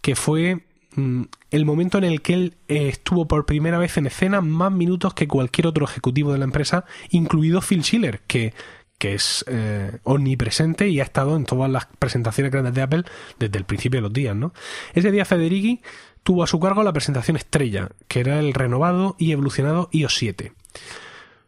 que 0.00 0.16
fue 0.16 0.64
Mm, 0.94 1.24
el 1.50 1.64
momento 1.64 1.98
en 1.98 2.04
el 2.04 2.22
que 2.22 2.34
él 2.34 2.54
eh, 2.68 2.88
estuvo 2.88 3.28
por 3.28 3.46
primera 3.46 3.78
vez 3.78 3.96
en 3.96 4.06
escena 4.06 4.40
más 4.40 4.72
minutos 4.72 5.14
que 5.14 5.28
cualquier 5.28 5.66
otro 5.66 5.84
ejecutivo 5.84 6.32
de 6.32 6.38
la 6.38 6.44
empresa, 6.44 6.84
incluido 7.10 7.60
Phil 7.60 7.84
Schiller, 7.84 8.20
que, 8.26 8.54
que 8.98 9.14
es 9.14 9.44
eh, 9.48 9.98
omnipresente 10.04 10.88
y 10.88 11.00
ha 11.00 11.04
estado 11.04 11.36
en 11.36 11.44
todas 11.44 11.70
las 11.70 11.86
presentaciones 11.98 12.52
grandes 12.52 12.74
de 12.74 12.82
Apple 12.82 13.04
desde 13.38 13.58
el 13.58 13.64
principio 13.64 13.98
de 13.98 14.02
los 14.02 14.12
días. 14.12 14.34
¿no? 14.34 14.52
Ese 14.94 15.10
día 15.10 15.24
Federici 15.24 15.80
tuvo 16.22 16.42
a 16.42 16.46
su 16.46 16.58
cargo 16.58 16.82
la 16.82 16.92
presentación 16.92 17.36
estrella, 17.36 17.90
que 18.08 18.20
era 18.20 18.38
el 18.40 18.54
renovado 18.54 19.14
y 19.18 19.32
evolucionado 19.32 19.88
iOS 19.92 20.16
7. 20.16 20.52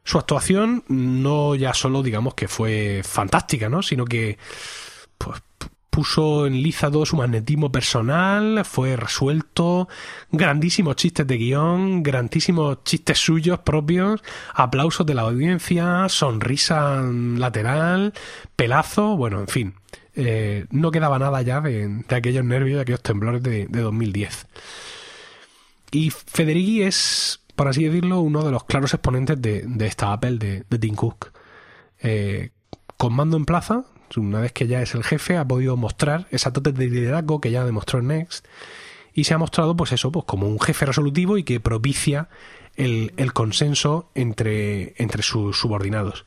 Su 0.05 0.19
actuación 0.19 0.85
no 0.89 1.55
ya 1.55 1.75
solo 1.75 2.03
digamos 2.03 2.35
que 2.35 2.49
fue 2.49 3.03
fantástica, 3.05 3.69
¿no? 3.69 3.83
sino 3.83 4.05
que 4.05 4.39
pues, 5.19 5.43
puso 5.91 6.47
en 6.47 6.63
liza 6.63 6.91
todo 6.91 7.05
su 7.05 7.17
magnetismo 7.17 7.71
personal, 7.73 8.65
fue 8.65 8.97
resuelto, 8.97 9.89
grandísimos 10.31 10.97
chistes 10.97 11.27
de 11.27 11.37
guion, 11.37 12.03
grandísimos 12.03 12.83
chistes 12.85 13.19
suyos 13.19 13.59
propios, 13.61 14.23
aplausos 14.55 15.05
de 15.05 15.15
la 15.15 15.23
audiencia, 15.23 16.09
sonrisa 16.09 17.03
lateral, 17.03 18.15
pelazo, 18.57 19.17
bueno, 19.17 19.41
en 19.41 19.49
fin. 19.49 19.75
eh, 20.15 20.67
no 20.71 20.91
quedaba 20.91 21.19
nada 21.19 21.43
ya 21.43 21.61
de, 21.61 22.05
aquellos 22.09 22.45
nervios, 22.45 22.77
de 22.77 22.83
aquellos 22.83 23.03
temblores 23.03 23.43
de, 23.43 23.67
2010. 23.67 24.47
Y 25.93 26.11
Federighi 26.11 26.83
es, 26.83 27.41
por 27.57 27.69
así 27.69 27.85
decirlo, 27.85 28.21
uno 28.21 28.45
de 28.45 28.53
los 28.53 28.65
claros 28.65 28.95
exponentes 28.95 29.43
de, 29.43 29.67
esta 29.81 30.13
Apple 30.13 30.39
de, 30.39 30.79
Tim 30.79 30.95
Cook. 30.95 31.33
Eh, 32.03 32.51
con 32.97 33.15
mando 33.15 33.37
en 33.37 33.45
plaza, 33.45 33.85
una 34.17 34.41
vez 34.41 34.53
que 34.53 34.67
ya 34.67 34.83
es 34.83 34.95
el 34.95 35.05
jefe, 35.05 35.37
ha 35.37 35.47
podido 35.47 35.77
mostrar 35.77 36.27
esa 36.31 36.51
dote 36.51 36.73
de 36.73 36.89
liderazgo 36.89 37.41
que 37.41 37.51
ya 37.51 37.65
demostró 37.65 38.01
en 38.01 38.09
Next 38.09 38.47
y 39.15 39.25
se 39.25 39.35
ha 39.35 39.39
mostrado, 39.39 39.77
pues 39.77 39.93
eso, 39.93 40.13
pues 40.13 40.25
como 40.25 40.47
un 40.47 40.61
jefe 40.61 40.87
resolutivo 40.87 41.37
y 41.39 41.45
que 41.45 41.61
propicia 41.61 42.29
el, 42.77 43.33
consenso 43.33 44.11
entre, 44.15 44.95
entre 45.03 45.23
sus 45.23 45.59
subordinados. 45.59 46.25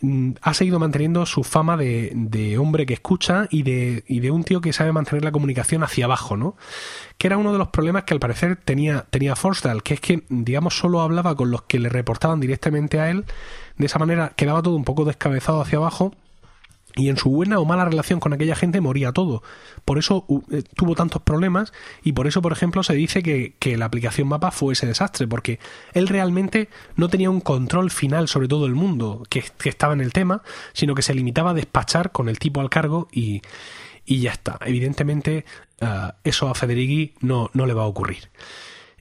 Mm, 0.00 0.32
ha 0.42 0.54
seguido 0.54 0.78
manteniendo 0.78 1.26
su 1.26 1.42
fama 1.42 1.76
de, 1.76 2.56
hombre 2.58 2.86
que 2.86 2.94
escucha 2.94 3.48
y 3.50 3.62
de, 3.62 4.04
y 4.06 4.20
de, 4.20 4.30
un 4.30 4.44
tío 4.44 4.60
que 4.60 4.72
sabe 4.72 4.92
mantener 4.92 5.24
la 5.24 5.32
comunicación 5.32 5.82
hacia 5.82 6.04
abajo, 6.04 6.36
¿no? 6.36 6.56
Que 7.18 7.26
era 7.26 7.36
uno 7.36 7.52
de 7.52 7.58
los 7.58 7.68
problemas 7.68 8.04
que 8.04 8.14
al 8.14 8.20
parecer 8.20 8.56
tenía, 8.56 9.06
tenía 9.10 9.34
que 9.84 9.94
es 9.94 10.00
que, 10.00 10.22
digamos, 10.28 10.78
solo 10.78 11.00
hablaba 11.00 11.34
con 11.34 11.50
los 11.50 11.62
que 11.62 11.78
le 11.78 11.88
reportaban 11.88 12.40
directamente 12.40 13.00
a 13.00 13.10
él. 13.10 13.24
De 13.76 13.86
esa 13.86 13.98
manera 13.98 14.32
quedaba 14.36 14.62
todo 14.62 14.76
un 14.76 14.84
poco 14.84 15.04
descabezado 15.04 15.60
hacia 15.60 15.78
abajo 15.78 16.14
y 16.98 17.08
en 17.08 17.16
su 17.16 17.30
buena 17.30 17.60
o 17.60 17.64
mala 17.64 17.84
relación 17.84 18.18
con 18.18 18.32
aquella 18.32 18.56
gente 18.56 18.80
moría 18.80 19.12
todo. 19.12 19.42
Por 19.84 19.98
eso 19.98 20.26
eh, 20.50 20.64
tuvo 20.74 20.96
tantos 20.96 21.22
problemas 21.22 21.72
y 22.02 22.12
por 22.12 22.26
eso, 22.26 22.42
por 22.42 22.52
ejemplo, 22.52 22.82
se 22.82 22.94
dice 22.94 23.22
que, 23.22 23.54
la 23.78 23.84
aplicación 23.84 24.26
mapa 24.26 24.50
fue 24.50 24.72
ese 24.72 24.86
desastre, 24.86 25.28
porque 25.28 25.60
él 25.92 26.08
realmente 26.08 26.68
no 26.96 27.08
tenía 27.08 27.30
un 27.30 27.40
control 27.40 27.90
final 27.90 28.26
sobre 28.26 28.48
todo 28.48 28.66
el 28.66 28.74
mundo 28.74 29.22
que, 29.30 29.44
estaba 29.64 29.92
en 29.92 30.00
el 30.00 30.12
tema, 30.12 30.42
sino 30.72 30.94
que 30.94 31.02
se 31.02 31.14
limitaba 31.14 31.50
a 31.50 31.54
despachar 31.54 32.10
con 32.10 32.28
el 32.28 32.38
tipo 32.40 32.60
al 32.60 32.70
cargo 32.70 33.08
y, 33.12 33.42
y 34.04 34.20
ya 34.20 34.32
está. 34.32 34.58
Evidentemente, 34.64 35.44
eh, 35.80 35.86
eso 36.24 36.48
a 36.48 36.54
Federighi 36.54 37.14
no, 37.20 37.50
no 37.52 37.66
le 37.66 37.74
va 37.74 37.84
a 37.84 37.86
ocurrir. 37.86 38.30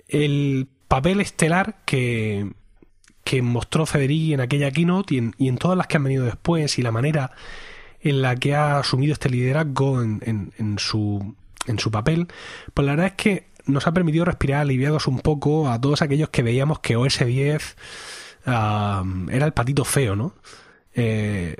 El 0.07 0.67
papel 0.87 1.19
estelar 1.19 1.77
que, 1.85 2.51
que 3.23 3.41
mostró 3.41 3.87
Federighi 3.87 4.33
en 4.33 4.41
aquella 4.41 4.69
keynote 4.69 5.15
y 5.37 5.47
en 5.47 5.57
todas 5.57 5.77
las 5.77 5.87
que 5.87 5.97
han 5.97 6.03
venido 6.03 6.25
después 6.25 6.77
y 6.77 6.83
la 6.83 6.91
manera 6.91 7.31
en 8.01 8.21
la 8.21 8.35
que 8.35 8.55
ha 8.55 8.79
asumido 8.79 9.13
este 9.13 9.29
liderazgo 9.29 10.01
en, 10.01 10.75
su, 10.77 11.35
en 11.65 11.79
su 11.79 11.91
papel, 11.91 12.27
pues 12.73 12.85
la 12.85 12.93
verdad 12.93 13.07
es 13.07 13.13
que 13.13 13.47
nos 13.65 13.87
ha 13.87 13.91
permitido 13.91 14.25
respirar 14.25 14.61
aliviados 14.61 15.07
un 15.07 15.19
poco 15.19 15.69
a 15.69 15.79
todos 15.79 16.01
aquellos 16.01 16.29
que 16.29 16.43
veíamos 16.43 16.79
que 16.79 16.95
OS 16.95 17.19
10 17.25 17.75
era 18.45 19.45
el 19.45 19.53
patito 19.53 19.83
feo, 19.83 20.15
¿no? 20.15 20.33
Eh, 20.93 21.55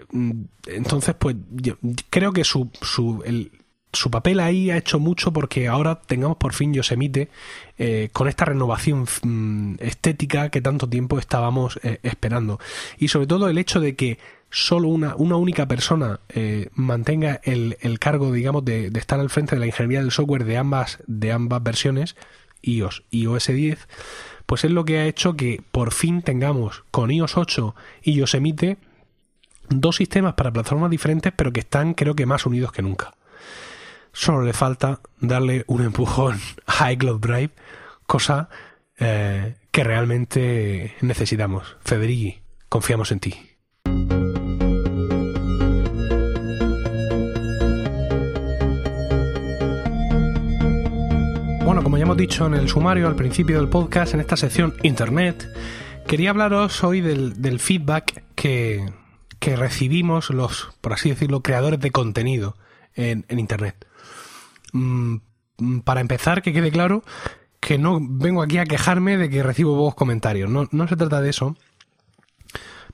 entonces, 0.65 1.15
pues 1.19 1.35
yo 1.51 1.77
creo 2.09 2.33
que 2.33 2.43
su, 2.43 2.71
su, 2.81 3.21
el, 3.23 3.51
su 3.93 4.09
papel 4.09 4.39
ahí 4.39 4.71
ha 4.71 4.77
hecho 4.77 4.99
mucho 4.99 5.31
porque 5.31 5.67
ahora 5.67 6.01
tengamos 6.01 6.37
por 6.37 6.53
fin 6.53 6.73
Yosemite 6.73 7.29
eh, 7.77 8.09
con 8.13 8.27
esta 8.27 8.45
renovación 8.45 9.05
mm, 9.23 9.75
estética 9.79 10.49
que 10.49 10.61
tanto 10.61 10.89
tiempo 10.89 11.19
estábamos 11.19 11.79
eh, 11.83 11.99
esperando. 12.03 12.59
Y 12.97 13.09
sobre 13.09 13.27
todo 13.27 13.49
el 13.49 13.57
hecho 13.57 13.79
de 13.79 13.95
que 13.95 14.17
solo 14.49 14.87
una, 14.87 15.15
una 15.15 15.35
única 15.35 15.67
persona 15.67 16.19
eh, 16.29 16.69
mantenga 16.73 17.41
el, 17.43 17.77
el, 17.81 17.99
cargo, 17.99 18.31
digamos, 18.31 18.63
de, 18.65 18.89
de, 18.89 18.99
estar 18.99 19.19
al 19.19 19.29
frente 19.29 19.55
de 19.55 19.59
la 19.59 19.67
ingeniería 19.67 20.01
del 20.01 20.11
software 20.11 20.45
de 20.45 20.57
ambas, 20.57 20.99
de 21.07 21.31
ambas 21.31 21.61
versiones, 21.63 22.15
iOS 22.61 23.03
y 23.09 23.27
OS 23.27 23.47
10, 23.47 23.87
pues 24.45 24.63
es 24.63 24.71
lo 24.71 24.85
que 24.85 24.99
ha 24.99 25.05
hecho 25.05 25.35
que 25.35 25.61
por 25.71 25.93
fin 25.93 26.21
tengamos 26.21 26.83
con 26.91 27.11
iOS 27.11 27.37
8 27.37 27.75
y 28.03 28.13
Yosemite 28.13 28.77
dos 29.69 29.97
sistemas 29.97 30.33
para 30.33 30.51
plataformas 30.51 30.89
diferentes, 30.89 31.33
pero 31.35 31.51
que 31.51 31.59
están 31.59 31.93
creo 31.93 32.15
que 32.15 32.25
más 32.25 32.45
unidos 32.45 32.71
que 32.71 32.81
nunca. 32.81 33.15
Solo 34.13 34.41
le 34.41 34.53
falta 34.53 35.01
darle 35.19 35.63
un 35.67 35.83
empujón 35.83 36.39
a 36.65 36.91
iCloud 36.91 37.19
Drive, 37.19 37.51
cosa 38.05 38.49
eh, 38.97 39.55
que 39.71 39.83
realmente 39.83 40.95
necesitamos. 41.01 41.77
Federighi, 41.81 42.39
confiamos 42.69 43.11
en 43.11 43.19
ti. 43.19 43.35
Bueno, 51.67 51.83
como 51.83 51.97
ya 51.97 52.03
hemos 52.03 52.15
dicho 52.15 52.45
en 52.45 52.53
el 52.53 52.69
sumario 52.69 53.07
al 53.07 53.17
principio 53.17 53.57
del 53.57 53.67
podcast, 53.67 54.13
en 54.13 54.21
esta 54.21 54.37
sección 54.37 54.75
Internet, 54.83 55.53
quería 56.07 56.29
hablaros 56.29 56.81
hoy 56.81 57.01
del, 57.01 57.59
feedback 57.59 58.23
que, 58.35 58.89
recibimos 59.41 60.29
los, 60.29 60.69
por 60.79 60.93
así 60.93 61.09
decirlo, 61.09 61.43
creadores 61.43 61.81
de 61.81 61.91
contenido 61.91 62.55
en, 62.95 63.25
Internet. 63.27 63.85
Mm, 64.71 65.17
para 65.83 65.99
empezar, 65.99 66.41
que 66.41 66.53
quede 66.53 66.71
claro 66.71 67.03
que 67.59 67.77
no 67.77 67.99
vengo 68.01 68.43
aquí 68.43 68.59
a 68.59 68.65
quejarme 68.65 69.17
de 69.17 69.29
que 69.29 69.43
recibo 69.43 69.75
pocos 69.75 69.95
comentarios. 69.95 70.49
No, 70.49 70.69
no 70.71 70.87
se 70.87 70.95
trata 70.95 71.19
de 71.19 71.31
eso. 71.31 71.57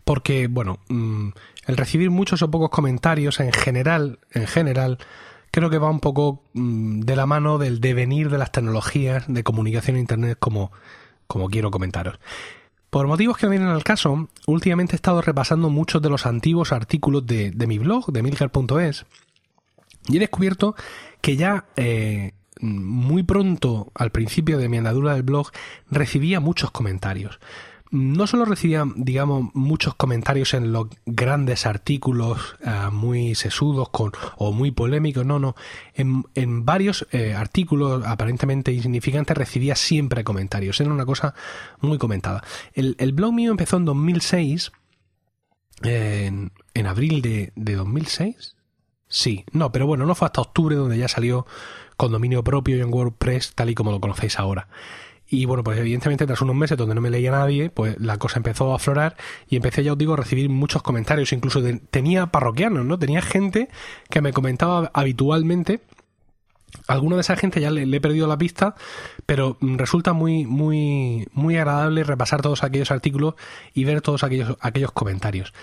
Porque, 0.03 0.47
bueno, 0.47 0.79
mm, 0.89 1.27
el 1.67 1.77
recibir 1.77 2.09
muchos 2.09 2.41
o 2.41 2.49
pocos 2.49 2.71
comentarios 2.71 3.39
en 3.39 3.53
general, 3.53 4.17
en 4.31 4.47
general, 4.47 4.97
creo 5.53 5.69
que 5.69 5.77
va 5.77 5.91
un 5.91 5.99
poco 5.99 6.41
mm, 6.53 7.01
de 7.01 7.15
la 7.15 7.27
mano 7.27 7.59
del 7.59 7.79
devenir 7.79 8.31
de 8.31 8.39
las 8.39 8.51
tecnologías 8.51 9.25
de 9.27 9.43
comunicación 9.43 9.97
a 9.97 9.99
Internet 9.99 10.37
como, 10.39 10.71
como 11.27 11.47
quiero 11.47 11.69
comentaros. 11.69 12.19
Por 12.89 13.05
motivos 13.05 13.37
que 13.37 13.45
no 13.45 13.51
vienen 13.51 13.69
al 13.69 13.83
caso, 13.83 14.29
últimamente 14.47 14.93
he 14.93 14.97
estado 14.97 15.21
repasando 15.21 15.69
muchos 15.69 16.01
de 16.01 16.09
los 16.09 16.25
antiguos 16.25 16.71
artículos 16.71 17.25
de, 17.27 17.51
de 17.51 17.67
mi 17.67 17.77
blog, 17.77 18.11
de 18.11 18.23
milcar.es, 18.23 19.05
y 20.07 20.17
he 20.17 20.19
descubierto 20.19 20.75
que 21.21 21.37
ya 21.37 21.65
eh, 21.75 22.33
muy 22.59 23.21
pronto, 23.21 23.91
al 23.93 24.09
principio 24.09 24.57
de 24.57 24.69
mi 24.69 24.77
andadura 24.77 25.13
del 25.13 25.23
blog, 25.23 25.51
recibía 25.91 26.39
muchos 26.39 26.71
comentarios 26.71 27.39
no 27.93 28.25
solo 28.25 28.45
recibía, 28.45 28.85
digamos, 28.95 29.51
muchos 29.53 29.93
comentarios 29.93 30.55
en 30.55 30.73
los 30.73 30.87
grandes 31.05 31.67
artículos 31.67 32.55
eh, 32.65 32.89
muy 32.91 33.35
sesudos 33.35 33.89
con, 33.89 34.11
o 34.35 34.51
muy 34.51 34.71
polémicos, 34.71 35.23
no, 35.27 35.37
no. 35.37 35.55
En, 35.93 36.25
en 36.33 36.65
varios 36.65 37.05
eh, 37.11 37.35
artículos 37.35 38.03
aparentemente 38.03 38.73
insignificantes 38.73 39.37
recibía 39.37 39.75
siempre 39.75 40.23
comentarios. 40.23 40.81
Era 40.81 40.91
una 40.91 41.05
cosa 41.05 41.35
muy 41.81 41.99
comentada. 41.99 42.43
El, 42.73 42.95
el 42.97 43.13
blog 43.13 43.31
mío 43.31 43.51
empezó 43.51 43.77
en 43.77 43.85
2006, 43.85 44.71
en, 45.83 46.51
en 46.73 46.87
abril 46.87 47.21
de, 47.21 47.53
de 47.55 47.75
2006. 47.75 48.55
Sí, 49.07 49.45
no, 49.51 49.71
pero 49.71 49.85
bueno, 49.85 50.07
no 50.07 50.15
fue 50.15 50.25
hasta 50.25 50.41
octubre 50.41 50.75
donde 50.75 50.97
ya 50.97 51.07
salió 51.07 51.45
con 51.95 52.11
dominio 52.11 52.43
propio 52.43 52.81
en 52.81 52.91
WordPress 52.91 53.53
tal 53.53 53.69
y 53.69 53.75
como 53.75 53.91
lo 53.91 54.01
conocéis 54.01 54.39
ahora. 54.39 54.67
Y 55.33 55.45
bueno, 55.45 55.63
pues 55.63 55.79
evidentemente 55.79 56.27
tras 56.27 56.41
unos 56.41 56.55
meses 56.55 56.77
donde 56.77 56.93
no 56.93 57.01
me 57.01 57.09
leía 57.09 57.31
nadie, 57.31 57.71
pues 57.71 57.99
la 57.99 58.19
cosa 58.19 58.37
empezó 58.37 58.71
a 58.71 58.75
aflorar 58.75 59.17
y 59.49 59.55
empecé 59.55 59.83
ya 59.83 59.93
os 59.93 59.97
digo 59.97 60.13
a 60.13 60.17
recibir 60.17 60.47
muchos 60.47 60.83
comentarios, 60.83 61.33
incluso 61.33 61.59
tenía 61.89 62.27
parroquianos, 62.27 62.85
¿no? 62.85 62.99
Tenía 62.99 63.19
gente 63.23 63.67
que 64.11 64.21
me 64.21 64.31
comentaba 64.31 64.91
habitualmente 64.93 65.81
Alguna 66.87 67.15
de 67.15 67.21
esa 67.21 67.35
gente 67.35 67.61
ya 67.61 67.71
le, 67.71 67.83
he 67.83 68.01
perdido 68.01 68.27
la 68.27 68.37
pista, 68.37 68.75
pero 69.25 69.57
resulta 69.61 70.13
muy, 70.13 70.45
muy, 70.45 71.27
muy 71.31 71.55
agradable 71.57 72.03
repasar 72.03 72.41
todos 72.41 72.63
aquellos 72.63 72.91
artículos 72.91 73.35
y 73.73 73.85
ver 73.85 74.01
todos 74.01 74.23
aquellos, 74.23 74.57
aquellos 74.59 74.91
comentarios. 74.91 75.53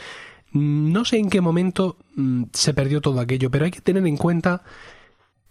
No 0.53 1.05
sé 1.05 1.19
en 1.19 1.29
qué 1.29 1.41
momento 1.41 1.97
mm, 2.15 2.45
se 2.53 2.75
perdió 2.75 3.01
todo 3.01 3.21
aquello, 3.21 3.51
pero 3.51 3.65
hay 3.65 3.71
que 3.73 3.81
tener 3.81 4.07
en 4.07 4.17
cuenta 4.17 4.63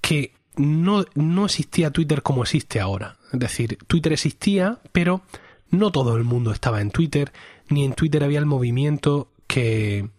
que 0.02 0.34
no, 0.56 1.06
no 1.14 1.46
existía 1.46 1.92
Twitter 1.92 2.22
como 2.22 2.44
existe 2.44 2.80
ahora. 2.80 3.19
Es 3.32 3.40
decir, 3.40 3.78
Twitter 3.88 4.14
existía, 4.14 4.80
pero 4.92 5.22
no 5.70 5.92
todo 5.92 6.18
el 6.18 6.24
mundo 6.24 6.52
estaba 6.52 6.82
en 6.82 6.92
Twitter, 6.92 7.32
ni 7.70 7.86
en 7.86 7.94
Twitter 7.94 8.24
había 8.24 8.40
el 8.40 8.46
movimiento 8.46 9.32
que, 9.48 10.10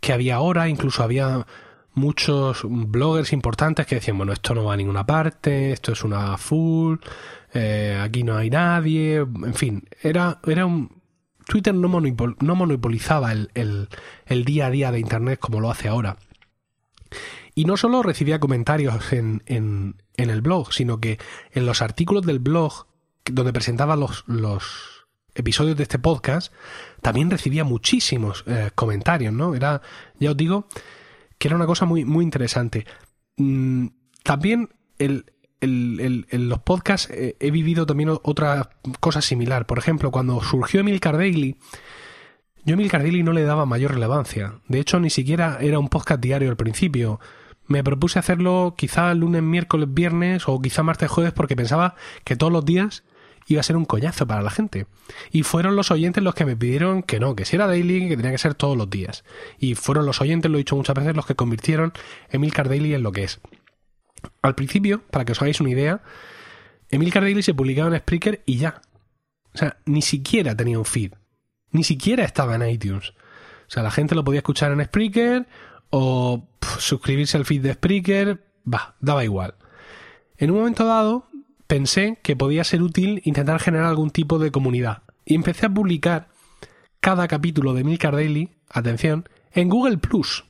que 0.00 0.12
había 0.12 0.36
ahora, 0.36 0.68
incluso 0.68 1.02
había 1.02 1.46
muchos 1.94 2.60
bloggers 2.64 3.32
importantes 3.32 3.86
que 3.86 3.96
decían, 3.96 4.18
bueno, 4.18 4.32
esto 4.32 4.54
no 4.54 4.64
va 4.64 4.74
a 4.74 4.76
ninguna 4.76 5.06
parte, 5.06 5.72
esto 5.72 5.92
es 5.92 6.04
una 6.04 6.36
full, 6.36 6.98
eh, 7.54 7.98
aquí 8.00 8.22
no 8.22 8.36
hay 8.36 8.50
nadie, 8.50 9.16
en 9.16 9.54
fin, 9.54 9.88
era, 10.02 10.40
era 10.46 10.66
un... 10.66 11.02
Twitter 11.46 11.72
no, 11.72 11.88
no 11.88 12.54
monopolizaba 12.56 13.30
el, 13.30 13.50
el 13.54 14.44
día 14.44 14.66
a 14.66 14.70
día 14.70 14.90
de 14.90 14.98
Internet 14.98 15.38
como 15.38 15.60
lo 15.60 15.70
hace 15.70 15.86
ahora. 15.86 16.16
Y 17.56 17.64
no 17.64 17.78
solo 17.78 18.02
recibía 18.02 18.38
comentarios 18.38 19.14
en, 19.14 19.42
en, 19.46 19.96
el 20.16 20.42
blog, 20.42 20.74
sino 20.74 21.00
que 21.00 21.18
en 21.52 21.64
los 21.64 21.80
artículos 21.80 22.26
del 22.26 22.38
blog 22.38 22.86
donde 23.24 23.54
presentaba 23.54 23.96
los, 23.96 24.24
los 24.26 25.06
episodios 25.34 25.74
de 25.78 25.84
este 25.84 25.98
podcast, 25.98 26.52
también 27.00 27.30
recibía 27.30 27.64
muchísimos 27.64 28.44
eh, 28.46 28.70
comentarios, 28.74 29.32
¿no? 29.32 29.54
Era, 29.54 29.80
ya 30.20 30.32
os 30.32 30.36
digo, 30.36 30.68
que 31.38 31.48
era 31.48 31.56
una 31.56 31.64
cosa 31.64 31.86
muy, 31.86 32.04
muy 32.04 32.24
interesante. 32.24 32.86
Mm, 33.38 33.86
también 34.22 34.68
el, 34.98 35.24
el, 35.62 36.26
en 36.28 36.48
los 36.50 36.58
podcasts 36.58 37.08
eh, 37.10 37.36
he 37.40 37.50
vivido 37.50 37.86
también 37.86 38.10
otra 38.22 38.68
cosa 39.00 39.22
similar. 39.22 39.66
Por 39.66 39.78
ejemplo, 39.78 40.10
cuando 40.10 40.42
surgió 40.42 40.80
Emil 40.80 41.00
Daily, 41.00 41.56
yo 42.66 42.72
a 42.72 42.74
Emilcar 42.74 43.02
Daily 43.02 43.22
no 43.22 43.32
le 43.32 43.44
daba 43.44 43.64
mayor 43.64 43.94
relevancia. 43.94 44.60
De 44.68 44.80
hecho, 44.80 44.98
ni 45.00 45.08
siquiera 45.08 45.58
era 45.60 45.78
un 45.78 45.88
podcast 45.88 46.20
diario 46.20 46.50
al 46.50 46.56
principio. 46.56 47.20
Me 47.66 47.82
propuse 47.82 48.18
hacerlo 48.18 48.74
quizá 48.76 49.12
lunes, 49.14 49.42
miércoles, 49.42 49.92
viernes 49.92 50.48
o 50.48 50.60
quizá 50.60 50.82
martes, 50.82 51.10
jueves 51.10 51.32
porque 51.32 51.56
pensaba 51.56 51.94
que 52.24 52.36
todos 52.36 52.52
los 52.52 52.64
días 52.64 53.04
iba 53.46 53.60
a 53.60 53.64
ser 53.64 53.76
un 53.76 53.84
coñazo 53.84 54.26
para 54.26 54.42
la 54.42 54.50
gente. 54.50 54.86
Y 55.30 55.42
fueron 55.42 55.76
los 55.76 55.90
oyentes 55.90 56.22
los 56.22 56.34
que 56.34 56.44
me 56.44 56.56
pidieron 56.56 57.02
que 57.02 57.20
no, 57.20 57.36
que 57.36 57.44
si 57.44 57.56
era 57.56 57.66
daily, 57.66 58.08
que 58.08 58.16
tenía 58.16 58.32
que 58.32 58.38
ser 58.38 58.54
todos 58.54 58.76
los 58.76 58.90
días. 58.90 59.24
Y 59.58 59.74
fueron 59.74 60.06
los 60.06 60.20
oyentes, 60.20 60.50
lo 60.50 60.58
he 60.58 60.60
dicho 60.60 60.76
muchas 60.76 60.96
veces, 60.96 61.14
los 61.14 61.26
que 61.26 61.34
convirtieron 61.34 61.92
Emilcar 62.28 62.68
Daily 62.68 62.94
en 62.94 63.02
lo 63.02 63.12
que 63.12 63.24
es. 63.24 63.40
Al 64.42 64.54
principio, 64.54 65.02
para 65.10 65.24
que 65.24 65.32
os 65.32 65.42
hagáis 65.42 65.60
una 65.60 65.70
idea, 65.70 66.02
Emilcar 66.90 67.22
Daily 67.22 67.42
se 67.42 67.54
publicaba 67.54 67.88
en 67.88 68.00
Spreaker 68.00 68.42
y 68.46 68.58
ya. 68.58 68.80
O 69.54 69.58
sea, 69.58 69.78
ni 69.86 70.02
siquiera 70.02 70.56
tenía 70.56 70.78
un 70.78 70.84
feed. 70.84 71.12
Ni 71.70 71.84
siquiera 71.84 72.24
estaba 72.24 72.56
en 72.56 72.68
iTunes. 72.68 73.10
O 73.10 73.70
sea, 73.70 73.82
la 73.82 73.90
gente 73.90 74.14
lo 74.14 74.24
podía 74.24 74.38
escuchar 74.38 74.72
en 74.72 74.84
Spreaker 74.84 75.46
o 75.90 76.48
suscribirse 76.78 77.36
al 77.36 77.44
feed 77.44 77.62
de 77.62 77.74
Spreaker. 77.74 78.44
Va, 78.72 78.96
daba 79.00 79.24
igual. 79.24 79.54
En 80.36 80.50
un 80.50 80.58
momento 80.58 80.84
dado, 80.84 81.28
pensé 81.66 82.18
que 82.22 82.36
podía 82.36 82.64
ser 82.64 82.82
útil 82.82 83.22
intentar 83.24 83.60
generar 83.60 83.86
algún 83.86 84.10
tipo 84.10 84.38
de 84.38 84.50
comunidad. 84.50 85.02
Y 85.24 85.34
empecé 85.34 85.66
a 85.66 85.74
publicar 85.74 86.28
cada 87.00 87.28
capítulo 87.28 87.74
de 87.74 87.82
Emilcar 87.82 88.14
Daily, 88.14 88.50
atención, 88.68 89.28
en 89.52 89.68
Google 89.68 89.98
Plus. 89.98 90.44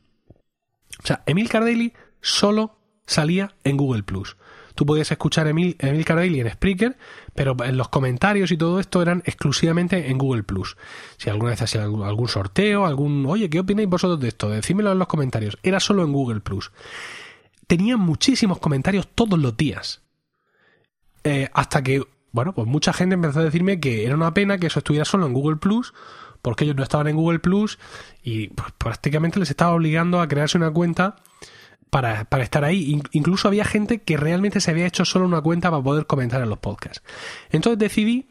O 1.02 1.06
sea, 1.06 1.22
Emilcar 1.26 1.64
Daily 1.64 1.92
solo 2.20 2.78
salía 3.06 3.54
en 3.64 3.76
Google 3.76 4.02
Plus. 4.02 4.36
Tú 4.76 4.84
podías 4.84 5.10
escuchar 5.10 5.48
Emil, 5.48 5.74
Emilcar 5.78 6.18
Daily 6.18 6.40
en 6.40 6.50
Spreaker, 6.50 6.96
pero 7.34 7.56
en 7.64 7.78
los 7.78 7.88
comentarios 7.88 8.52
y 8.52 8.58
todo 8.58 8.78
esto 8.78 9.00
eran 9.00 9.22
exclusivamente 9.24 10.10
en 10.10 10.18
Google 10.18 10.42
Plus. 10.42 10.76
Si 11.16 11.30
alguna 11.30 11.50
vez 11.50 11.62
hacía 11.62 11.82
algún, 11.82 12.04
algún 12.04 12.28
sorteo, 12.28 12.84
algún, 12.84 13.24
oye, 13.26 13.48
¿qué 13.48 13.60
opináis 13.60 13.88
vosotros 13.88 14.20
de 14.20 14.28
esto? 14.28 14.50
Decídmelo 14.50 14.92
en 14.92 14.98
los 14.98 15.08
comentarios. 15.08 15.58
Era 15.62 15.80
solo 15.80 16.04
en 16.04 16.12
Google 16.12 16.40
Plus. 16.40 16.72
Tenía 17.66 17.96
muchísimos 17.96 18.58
comentarios 18.58 19.08
todos 19.08 19.38
los 19.38 19.56
días. 19.56 20.02
Eh, 21.24 21.48
hasta 21.54 21.82
que, 21.82 22.02
bueno, 22.32 22.52
pues 22.52 22.68
mucha 22.68 22.92
gente 22.92 23.14
empezó 23.14 23.40
a 23.40 23.44
decirme 23.44 23.80
que 23.80 24.04
era 24.04 24.14
una 24.14 24.34
pena 24.34 24.58
que 24.58 24.66
eso 24.66 24.80
estuviera 24.80 25.06
solo 25.06 25.26
en 25.26 25.32
Google 25.32 25.56
Plus, 25.56 25.94
porque 26.42 26.64
ellos 26.64 26.76
no 26.76 26.82
estaban 26.82 27.08
en 27.08 27.16
Google 27.16 27.38
Plus 27.38 27.78
y 28.22 28.48
pues, 28.48 28.72
prácticamente 28.76 29.40
les 29.40 29.48
estaba 29.48 29.72
obligando 29.72 30.20
a 30.20 30.28
crearse 30.28 30.58
una 30.58 30.70
cuenta 30.70 31.16
para, 31.90 32.24
para, 32.24 32.44
estar 32.44 32.64
ahí. 32.64 33.00
Incluso 33.12 33.48
había 33.48 33.64
gente 33.64 34.00
que 34.00 34.16
realmente 34.16 34.60
se 34.60 34.70
había 34.70 34.86
hecho 34.86 35.04
solo 35.04 35.26
una 35.26 35.40
cuenta 35.40 35.70
para 35.70 35.82
poder 35.82 36.06
comentar 36.06 36.42
en 36.42 36.50
los 36.50 36.58
podcasts. 36.58 37.02
Entonces 37.50 37.78
decidí 37.78 38.28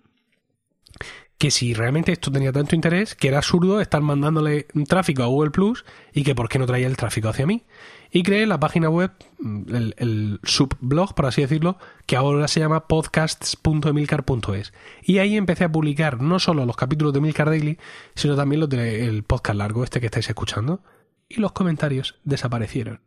que 1.38 1.52
si 1.52 1.74
realmente 1.74 2.12
esto 2.12 2.32
tenía 2.32 2.52
tanto 2.52 2.76
interés, 2.76 3.14
que 3.16 3.28
era 3.28 3.38
absurdo 3.38 3.82
estar 3.82 4.02
mandándole 4.02 4.68
tráfico 4.88 5.24
a 5.24 5.28
Google 5.28 5.52
Plus 5.52 5.84
y 6.14 6.24
que 6.24 6.34
por 6.34 6.48
qué 6.48 6.60
no 6.60 6.66
traía 6.66 6.88
el 6.88 6.96
tráfico 6.96 7.30
hacia 7.30 7.46
mí. 7.46 7.64
Y 8.12 8.24
creé 8.24 8.46
la 8.48 8.60
página 8.60 8.90
web, 8.90 9.12
el, 9.40 9.94
el 9.98 10.40
subblog, 10.44 11.14
por 11.14 11.26
así 11.26 11.42
decirlo, 11.42 11.78
que 12.06 12.16
ahora 12.16 12.48
se 12.48 12.62
llama 12.62 12.88
podcasts.emilcar.es. 12.88 14.74
Y 15.04 15.18
ahí 15.18 15.36
empecé 15.36 15.66
a 15.66 15.72
publicar 15.72 16.22
no 16.22 16.40
solo 16.40 16.66
los 16.66 16.78
capítulos 16.78 17.12
de 17.12 17.20
Emilcar 17.20 17.50
Daily, 17.50 17.78
sino 18.14 18.38
también 18.38 18.62
los 18.62 18.70
del 18.70 19.24
podcast 19.24 19.58
largo, 19.58 19.84
este 19.84 20.00
que 20.00 20.06
estáis 20.06 20.30
escuchando. 20.30 20.82
Y 21.28 21.42
los 21.42 21.52
comentarios 21.52 22.16
desaparecieron. 22.24 23.02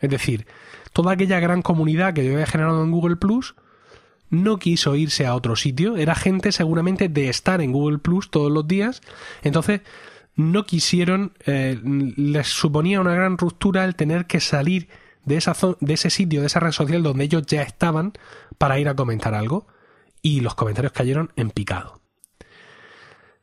Es 0.00 0.10
decir, 0.10 0.46
toda 0.92 1.12
aquella 1.12 1.40
gran 1.40 1.62
comunidad 1.62 2.14
que 2.14 2.24
yo 2.24 2.32
había 2.32 2.46
generado 2.46 2.82
en 2.82 2.90
Google 2.90 3.16
Plus 3.16 3.54
no 4.30 4.58
quiso 4.58 4.94
irse 4.94 5.26
a 5.26 5.34
otro 5.34 5.56
sitio. 5.56 5.96
Era 5.96 6.14
gente 6.14 6.52
seguramente 6.52 7.08
de 7.08 7.28
estar 7.28 7.60
en 7.60 7.72
Google 7.72 7.98
Plus 7.98 8.30
todos 8.30 8.52
los 8.52 8.66
días. 8.68 9.00
Entonces, 9.42 9.80
no 10.36 10.64
quisieron, 10.66 11.32
eh, 11.46 11.80
les 11.82 12.46
suponía 12.48 13.00
una 13.00 13.14
gran 13.14 13.38
ruptura 13.38 13.84
el 13.84 13.96
tener 13.96 14.26
que 14.26 14.40
salir 14.40 14.88
de, 15.24 15.36
esa 15.36 15.54
de 15.80 15.94
ese 15.94 16.10
sitio, 16.10 16.40
de 16.40 16.46
esa 16.46 16.60
red 16.60 16.72
social 16.72 17.02
donde 17.02 17.24
ellos 17.24 17.44
ya 17.46 17.62
estaban 17.62 18.12
para 18.56 18.78
ir 18.78 18.88
a 18.88 18.94
comentar 18.94 19.34
algo. 19.34 19.66
Y 20.20 20.40
los 20.40 20.54
comentarios 20.54 20.92
cayeron 20.92 21.32
en 21.36 21.50
picado. 21.50 22.00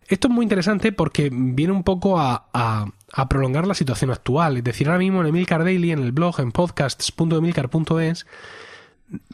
Esto 0.07 0.27
es 0.27 0.33
muy 0.33 0.43
interesante 0.43 0.91
porque 0.91 1.29
viene 1.31 1.73
un 1.73 1.83
poco 1.83 2.19
a, 2.19 2.49
a, 2.53 2.85
a, 3.15 3.29
prolongar 3.29 3.67
la 3.67 3.73
situación 3.73 4.11
actual. 4.11 4.57
Es 4.57 4.63
decir, 4.63 4.87
ahora 4.87 4.99
mismo 4.99 5.21
en 5.21 5.27
Emilcar 5.27 5.63
Daily, 5.63 5.91
en 5.91 5.99
el 5.99 6.11
blog, 6.11 6.39
en 6.39 6.51
podcasts.emilcar.es, 6.51 8.25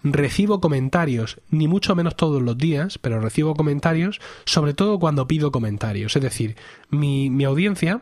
recibo 0.04 0.60
comentarios, 0.60 1.40
ni 1.50 1.68
mucho 1.68 1.96
menos 1.96 2.16
todos 2.16 2.42
los 2.42 2.58
días, 2.58 2.98
pero 2.98 3.20
recibo 3.20 3.56
comentarios, 3.56 4.20
sobre 4.46 4.74
todo 4.74 5.00
cuando 5.00 5.28
pido 5.28 5.52
comentarios. 5.52 6.16
Es 6.16 6.22
decir, 6.22 6.56
mi, 6.90 7.30
mi 7.30 7.44
audiencia, 7.46 8.02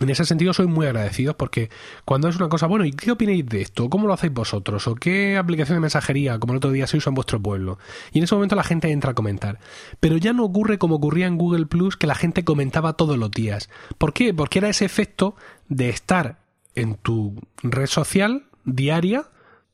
en 0.00 0.10
ese 0.10 0.24
sentido 0.24 0.52
soy 0.52 0.66
muy 0.66 0.86
agradecido 0.86 1.36
porque 1.36 1.70
cuando 2.04 2.28
es 2.28 2.36
una 2.36 2.48
cosa, 2.48 2.66
bueno, 2.66 2.84
¿y 2.84 2.92
qué 2.92 3.10
opináis 3.10 3.44
de 3.46 3.62
esto? 3.62 3.90
¿Cómo 3.90 4.06
lo 4.06 4.12
hacéis 4.14 4.32
vosotros? 4.32 4.86
¿O 4.86 4.94
qué 4.94 5.36
aplicación 5.36 5.76
de 5.76 5.80
mensajería, 5.80 6.38
como 6.38 6.52
el 6.52 6.58
otro 6.58 6.70
día, 6.70 6.86
se 6.86 6.96
usa 6.96 7.10
en 7.10 7.14
vuestro 7.16 7.40
pueblo? 7.40 7.78
Y 8.12 8.18
en 8.18 8.24
ese 8.24 8.34
momento 8.34 8.54
la 8.54 8.62
gente 8.62 8.90
entra 8.90 9.10
a 9.10 9.14
comentar. 9.14 9.58
Pero 9.98 10.16
ya 10.16 10.32
no 10.32 10.44
ocurre 10.44 10.78
como 10.78 10.96
ocurría 10.96 11.26
en 11.26 11.36
Google 11.36 11.66
Plus, 11.66 11.96
que 11.96 12.06
la 12.06 12.14
gente 12.14 12.44
comentaba 12.44 12.92
todos 12.92 13.18
los 13.18 13.30
días. 13.30 13.70
¿Por 13.98 14.12
qué? 14.12 14.32
Porque 14.32 14.60
era 14.60 14.68
ese 14.68 14.84
efecto 14.84 15.34
de 15.68 15.88
estar 15.88 16.38
en 16.76 16.94
tu 16.94 17.34
red 17.62 17.86
social 17.86 18.44
diaria, 18.64 19.26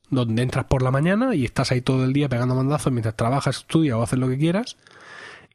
donde 0.08 0.42
entras 0.42 0.64
por 0.66 0.82
la 0.82 0.90
mañana 0.90 1.34
y 1.34 1.44
estás 1.44 1.70
ahí 1.70 1.82
todo 1.82 2.04
el 2.04 2.12
día 2.12 2.28
pegando 2.28 2.54
mandazos 2.54 2.92
mientras 2.92 3.16
trabajas, 3.16 3.58
estudias 3.58 3.96
o 3.96 4.02
haces 4.02 4.18
lo 4.18 4.28
que 4.28 4.38
quieras, 4.38 4.76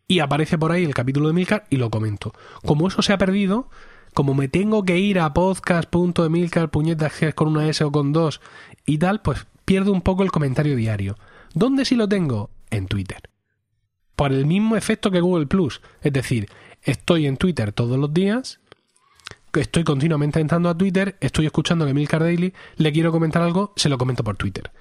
y 0.08 0.20
aparece 0.20 0.58
por 0.58 0.72
ahí 0.72 0.84
el 0.84 0.94
capítulo 0.94 1.28
de 1.28 1.34
Milcar 1.34 1.66
y 1.70 1.78
lo 1.78 1.90
comento. 1.90 2.34
Como 2.66 2.88
eso 2.88 3.02
se 3.02 3.14
ha 3.14 3.18
perdido, 3.18 3.70
como 4.14 4.34
me 4.34 4.48
tengo 4.48 4.84
que 4.84 4.98
ir 4.98 5.20
a 5.20 5.34
podcast.emilcar, 5.34 6.70
puñetas 6.70 7.14
con 7.36 7.48
una 7.50 7.68
S 7.68 7.84
o 7.84 7.92
con 7.92 8.12
dos 8.12 8.42
y 8.86 8.98
tal, 8.98 9.22
pues 9.22 9.48
pierdo 9.66 9.92
un 9.92 10.02
poco 10.02 10.24
el 10.24 10.32
comentario 10.32 10.76
diario. 10.76 11.18
¿Dónde 11.54 11.86
sí 11.86 11.96
lo 11.96 12.08
tengo? 12.08 12.50
En 12.70 12.88
Twitter. 12.88 13.30
Por 14.16 14.32
el 14.32 14.46
mismo 14.46 14.76
efecto 14.76 15.12
que 15.12 15.22
Google 15.22 15.48
Plus. 15.48 15.82
Es 16.02 16.14
decir, 16.14 16.50
estoy 16.84 17.26
en 17.26 17.38
Twitter 17.38 17.72
todos 17.72 17.98
los 17.98 18.14
días, 18.14 18.60
estoy 19.54 19.84
continuamente 19.84 20.40
entrando 20.40 20.70
a 20.70 20.78
Twitter, 20.78 21.18
estoy 21.22 21.46
escuchando 21.46 21.86
a 21.86 21.90
Emilcar 21.90 22.22
Daily, 22.22 22.54
le 22.78 22.92
quiero 22.92 23.12
comentar 23.12 23.42
algo, 23.42 23.74
se 23.76 23.90
lo 23.90 23.98
comento 23.98 24.24
por 24.24 24.38
Twitter. 24.38 24.72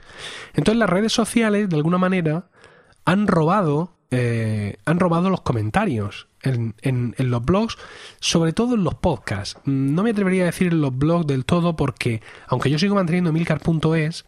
Entonces 0.55 0.79
las 0.79 0.91
redes 0.91 1.12
sociales, 1.12 1.68
de 1.68 1.76
alguna 1.76 1.99
manera, 1.99 2.51
han 3.05 3.26
robado, 3.26 3.97
eh, 4.11 4.76
han 4.85 5.01
robado 5.01 5.31
los 5.31 5.41
comentarios 5.41 6.28
en, 6.43 7.14
los 7.18 7.45
blogs, 7.45 7.76
sobre 8.20 8.53
todo 8.53 8.74
en 8.74 8.84
los 8.84 8.95
podcasts. 8.95 9.59
No 9.64 10.03
me 10.03 10.11
atrevería 10.11 10.45
a 10.45 10.47
decir 10.47 10.72
en 10.72 10.80
los 10.80 10.97
blogs 10.97 11.26
del 11.26 11.45
todo 11.45 11.76
porque, 11.76 12.22
aunque 12.47 12.70
yo 12.70 12.78
sigo 12.78 12.95
manteniendo 12.95 13.30
emilcar.es, 13.30 14.24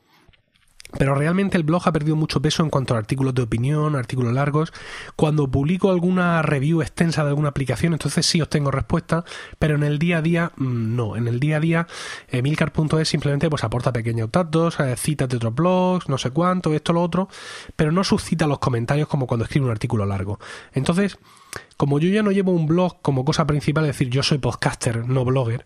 pero 0.98 1.14
realmente 1.14 1.56
el 1.56 1.62
blog 1.62 1.82
ha 1.86 1.92
perdido 1.92 2.16
mucho 2.16 2.42
peso 2.42 2.62
en 2.62 2.70
cuanto 2.70 2.94
a 2.94 2.98
artículos 2.98 3.34
de 3.34 3.42
opinión, 3.42 3.94
artículos 3.94 4.32
largos. 4.32 4.72
Cuando 5.16 5.48
publico 5.48 5.90
alguna 5.90 6.42
review 6.42 6.82
extensa 6.82 7.22
de 7.22 7.28
alguna 7.28 7.50
aplicación, 7.50 7.92
entonces 7.92 8.26
sí 8.26 8.40
obtengo 8.40 8.70
respuesta, 8.70 9.24
pero 9.58 9.76
en 9.76 9.82
el 9.82 9.98
día 9.98 10.18
a 10.18 10.22
día 10.22 10.52
no. 10.56 11.16
En 11.16 11.28
el 11.28 11.38
día 11.38 11.58
a 11.58 11.60
día, 11.60 11.86
emilcar.es 12.28 13.08
simplemente 13.08 13.48
pues 13.48 13.64
aporta 13.64 13.92
pequeños 13.92 14.32
datos, 14.32 14.80
eh, 14.80 14.96
citas 14.96 15.28
de 15.28 15.36
otros 15.36 15.54
blogs, 15.54 16.08
no 16.08 16.18
sé 16.18 16.30
cuánto, 16.30 16.74
esto, 16.74 16.92
lo 16.92 17.02
otro, 17.02 17.28
pero 17.76 17.92
no 17.92 18.02
suscita 18.02 18.46
los 18.46 18.58
comentarios 18.58 19.08
como 19.08 19.26
cuando 19.26 19.44
escribe 19.44 19.66
un 19.66 19.72
artículo 19.72 20.06
largo. 20.06 20.40
Entonces, 20.72 21.18
como 21.76 21.98
yo 21.98 22.08
ya 22.08 22.22
no 22.22 22.30
llevo 22.30 22.52
un 22.52 22.66
blog 22.66 23.00
como 23.02 23.24
cosa 23.24 23.46
principal, 23.46 23.84
es 23.84 23.96
decir, 23.96 24.10
yo 24.10 24.22
soy 24.22 24.38
podcaster, 24.38 25.08
no 25.08 25.24
blogger, 25.24 25.64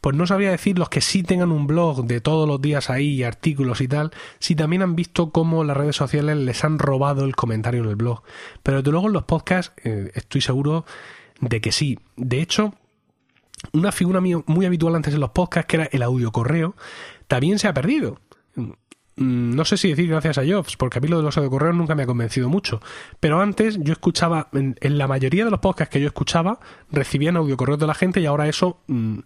pues 0.00 0.16
no 0.16 0.26
sabría 0.26 0.50
decir 0.50 0.78
los 0.78 0.88
que 0.88 1.00
sí 1.00 1.22
tengan 1.22 1.50
un 1.50 1.66
blog 1.66 2.04
de 2.06 2.20
todos 2.20 2.48
los 2.48 2.60
días 2.60 2.90
ahí, 2.90 3.22
artículos 3.22 3.80
y 3.80 3.88
tal, 3.88 4.12
si 4.38 4.54
también 4.54 4.82
han 4.82 4.94
visto 4.94 5.30
cómo 5.30 5.64
las 5.64 5.76
redes 5.76 5.96
sociales 5.96 6.36
les 6.36 6.64
han 6.64 6.78
robado 6.78 7.24
el 7.24 7.34
comentario 7.34 7.82
en 7.82 7.90
el 7.90 7.96
blog. 7.96 8.22
Pero 8.62 8.78
desde 8.78 8.92
luego 8.92 9.08
en 9.08 9.14
los 9.14 9.24
podcasts 9.24 9.72
eh, 9.84 10.10
estoy 10.14 10.40
seguro 10.40 10.84
de 11.40 11.60
que 11.60 11.72
sí. 11.72 11.98
De 12.16 12.40
hecho, 12.40 12.74
una 13.72 13.92
figura 13.92 14.20
muy 14.20 14.66
habitual 14.66 14.94
antes 14.94 15.14
en 15.14 15.20
los 15.20 15.30
podcasts, 15.30 15.66
que 15.68 15.76
era 15.76 15.88
el 15.90 16.02
audio 16.02 16.30
correo, 16.30 16.76
también 17.26 17.58
se 17.58 17.68
ha 17.68 17.74
perdido 17.74 18.20
no 19.18 19.64
sé 19.64 19.76
si 19.76 19.88
decir 19.88 20.08
gracias 20.08 20.38
a 20.38 20.46
Jobs, 20.46 20.76
porque 20.76 20.98
a 20.98 21.00
mí 21.00 21.08
lo 21.08 21.18
de 21.18 21.24
los 21.24 21.34
correos 21.34 21.74
nunca 21.74 21.94
me 21.94 22.04
ha 22.04 22.06
convencido 22.06 22.48
mucho. 22.48 22.80
Pero 23.18 23.40
antes 23.40 23.78
yo 23.80 23.92
escuchaba, 23.92 24.48
en, 24.52 24.76
la 24.80 25.08
mayoría 25.08 25.44
de 25.44 25.50
los 25.50 25.60
podcasts 25.60 25.92
que 25.92 26.00
yo 26.00 26.06
escuchaba, 26.06 26.60
recibían 26.90 27.36
audiocorreos 27.36 27.78
de 27.80 27.86
la 27.86 27.94
gente 27.94 28.20
y 28.20 28.26
ahora 28.26 28.48
eso 28.48 28.80
mmm, 28.86 29.18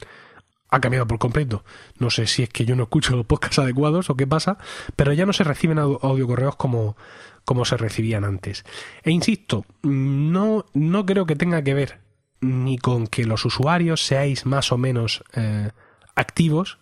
ha 0.71 0.81
cambiado 0.81 1.07
por 1.07 1.19
completo. 1.19 1.65
No 1.99 2.09
sé 2.09 2.27
si 2.27 2.43
es 2.43 2.49
que 2.49 2.65
yo 2.65 2.75
no 2.75 2.85
escucho 2.85 3.15
los 3.17 3.27
podcasts 3.27 3.59
adecuados 3.59 4.09
o 4.09 4.17
qué 4.17 4.27
pasa, 4.27 4.57
pero 4.97 5.13
ya 5.13 5.27
no 5.27 5.35
se 5.35 5.45
reciben 5.45 5.79
audiocorreos 5.79 6.57
como, 6.57 6.97
como 7.45 7.65
se 7.67 7.77
recibían 7.77 8.25
antes. 8.25 8.65
E 9.03 9.11
insisto, 9.11 9.67
no, 9.83 10.65
no 10.73 11.05
creo 11.05 11.27
que 11.27 11.37
tenga 11.37 11.63
que 11.63 11.75
ver 11.75 12.01
ni 12.41 12.79
con 12.79 13.07
que 13.07 13.25
los 13.25 13.45
usuarios 13.45 14.05
seáis 14.05 14.47
más 14.47 14.73
o 14.73 14.79
menos 14.79 15.23
eh, 15.35 15.71
activos, 16.15 16.79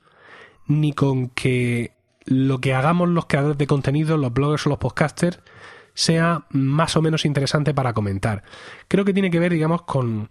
ni 0.67 0.93
con 0.93 1.29
que 1.29 1.93
lo 2.25 2.61
que 2.61 2.75
hagamos 2.75 3.09
los 3.09 3.27
creadores 3.27 3.59
de 3.59 3.67
contenido, 3.67 4.17
los 4.17 4.33
bloggers 4.33 4.67
o 4.67 4.71
los 4.71 4.79
podcasters, 4.79 5.41
sea 5.95 6.47
más 6.51 6.97
o 6.97 7.03
menos 7.03 7.25
interesante 7.25 7.75
para 7.75 7.93
comentar. 7.93 8.43
Creo 8.89 9.05
que 9.05 9.13
tiene 9.13 9.31
que 9.31 9.41
ver, 9.41 9.53
digamos, 9.53 9.83
con, 9.83 10.29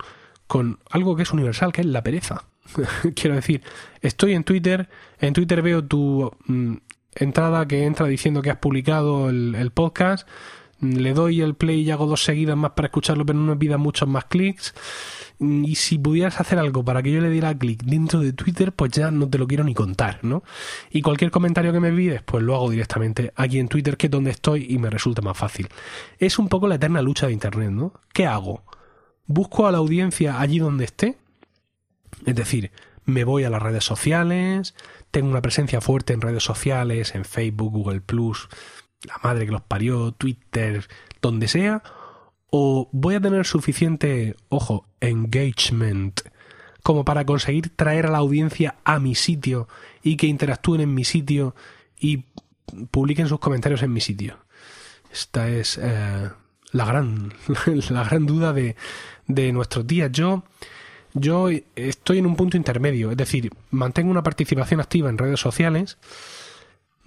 con 0.47 0.79
algo 0.89 1.15
que 1.15 1.23
es 1.23 1.31
universal, 1.31 1.71
que 1.71 1.81
es 1.81 1.87
la 1.87 2.03
pereza. 2.03 2.45
Quiero 3.15 3.35
decir, 3.35 3.63
estoy 4.01 4.33
en 4.33 4.43
Twitter, 4.43 4.89
en 5.19 5.33
Twitter 5.33 5.61
veo 5.61 5.83
tu 5.83 6.31
mm, 6.45 6.75
entrada 7.15 7.67
que 7.67 7.85
entra 7.85 8.07
diciendo 8.07 8.41
que 8.41 8.51
has 8.51 8.57
publicado 8.57 9.29
el, 9.29 9.71
podcast, 9.71 10.27
le 10.81 11.13
doy 11.13 11.41
el 11.41 11.55
play 11.55 11.81
y 11.81 11.91
hago 11.91 12.05
dos 12.05 12.23
seguidas 12.23 12.57
más 12.57 12.71
para 12.71 12.87
escucharlo, 12.87 13.25
pero 13.25 13.39
no 13.39 13.51
me 13.51 13.57
pida 13.57 13.77
muchos 13.77 14.07
más 14.07 14.25
clics. 14.25 14.73
Mm, 15.39 15.65
Y 15.65 15.75
si 15.75 15.97
pudieras 15.97 16.39
hacer 16.39 16.59
algo 16.59 16.83
para 16.83 17.01
que 17.01 17.11
yo 17.11 17.21
le 17.21 17.29
diera 17.29 17.57
clic 17.57 17.83
dentro 17.83 18.19
de 18.19 18.33
Twitter, 18.33 18.71
pues 18.73 18.91
ya 18.91 19.11
no 19.11 19.29
te 19.29 19.37
lo 19.37 19.47
quiero 19.47 19.63
ni 19.63 19.73
contar, 19.73 20.19
¿no? 20.23 20.43
Y 20.91 21.01
cualquier 21.01 21.31
comentario 21.31 21.71
que 21.71 21.79
me 21.79 21.91
pides, 21.91 22.21
pues 22.23 22.43
lo 22.43 22.55
hago 22.55 22.69
directamente 22.69 23.33
aquí 23.35 23.59
en 23.59 23.67
Twitter, 23.69 23.97
que 23.97 24.07
es 24.07 24.11
donde 24.11 24.31
estoy 24.31 24.67
y 24.69 24.77
me 24.77 24.89
resulta 24.89 25.21
más 25.21 25.37
fácil. 25.37 25.69
Es 26.19 26.39
un 26.39 26.49
poco 26.49 26.67
la 26.67 26.75
eterna 26.75 27.01
lucha 27.01 27.27
de 27.27 27.33
Internet, 27.33 27.71
¿no? 27.71 27.93
¿Qué 28.13 28.25
hago? 28.25 28.63
¿Busco 29.25 29.67
a 29.67 29.71
la 29.71 29.77
audiencia 29.77 30.39
allí 30.39 30.59
donde 30.59 30.85
esté? 30.85 31.17
Es 32.25 32.35
decir, 32.35 32.71
me 33.05 33.23
voy 33.23 33.43
a 33.43 33.49
las 33.49 33.61
redes 33.61 33.83
sociales, 33.83 34.75
tengo 35.11 35.29
una 35.29 35.41
presencia 35.41 35.81
fuerte 35.81 36.13
en 36.13 36.21
redes 36.21 36.43
sociales, 36.43 37.15
en 37.15 37.25
Facebook, 37.25 37.71
Google 37.71 38.01
Plus, 38.01 38.49
la 39.03 39.19
madre 39.23 39.45
que 39.45 39.51
los 39.51 39.61
parió, 39.61 40.11
Twitter, 40.11 40.87
donde 41.21 41.47
sea, 41.47 41.83
o 42.49 42.89
voy 42.91 43.15
a 43.15 43.21
tener 43.21 43.45
suficiente, 43.45 44.35
ojo, 44.49 44.85
engagement 45.01 46.21
como 46.83 47.05
para 47.05 47.25
conseguir 47.25 47.69
traer 47.75 48.07
a 48.07 48.11
la 48.11 48.19
audiencia 48.19 48.75
a 48.83 48.99
mi 48.99 49.15
sitio 49.15 49.67
y 50.01 50.17
que 50.17 50.27
interactúen 50.27 50.81
en 50.81 50.93
mi 50.93 51.03
sitio 51.03 51.55
y 51.99 52.25
publiquen 52.91 53.27
sus 53.27 53.39
comentarios 53.39 53.83
en 53.83 53.93
mi 53.93 54.01
sitio. 54.01 54.37
Esta 55.11 55.49
es 55.49 55.79
eh, 55.81 56.29
la 56.71 56.85
gran 56.85 57.33
la 57.89 58.03
gran 58.03 58.25
duda 58.25 58.53
de, 58.53 58.75
de 59.27 59.51
nuestros 59.51 59.85
días. 59.85 60.11
Yo 60.11 60.43
yo 61.13 61.49
estoy 61.75 62.19
en 62.19 62.27
un 62.27 62.35
punto 62.35 62.55
intermedio, 62.55 63.11
es 63.11 63.17
decir, 63.17 63.51
mantengo 63.71 64.11
una 64.11 64.23
participación 64.23 64.79
activa 64.79 65.09
en 65.09 65.17
redes 65.17 65.39
sociales, 65.39 65.97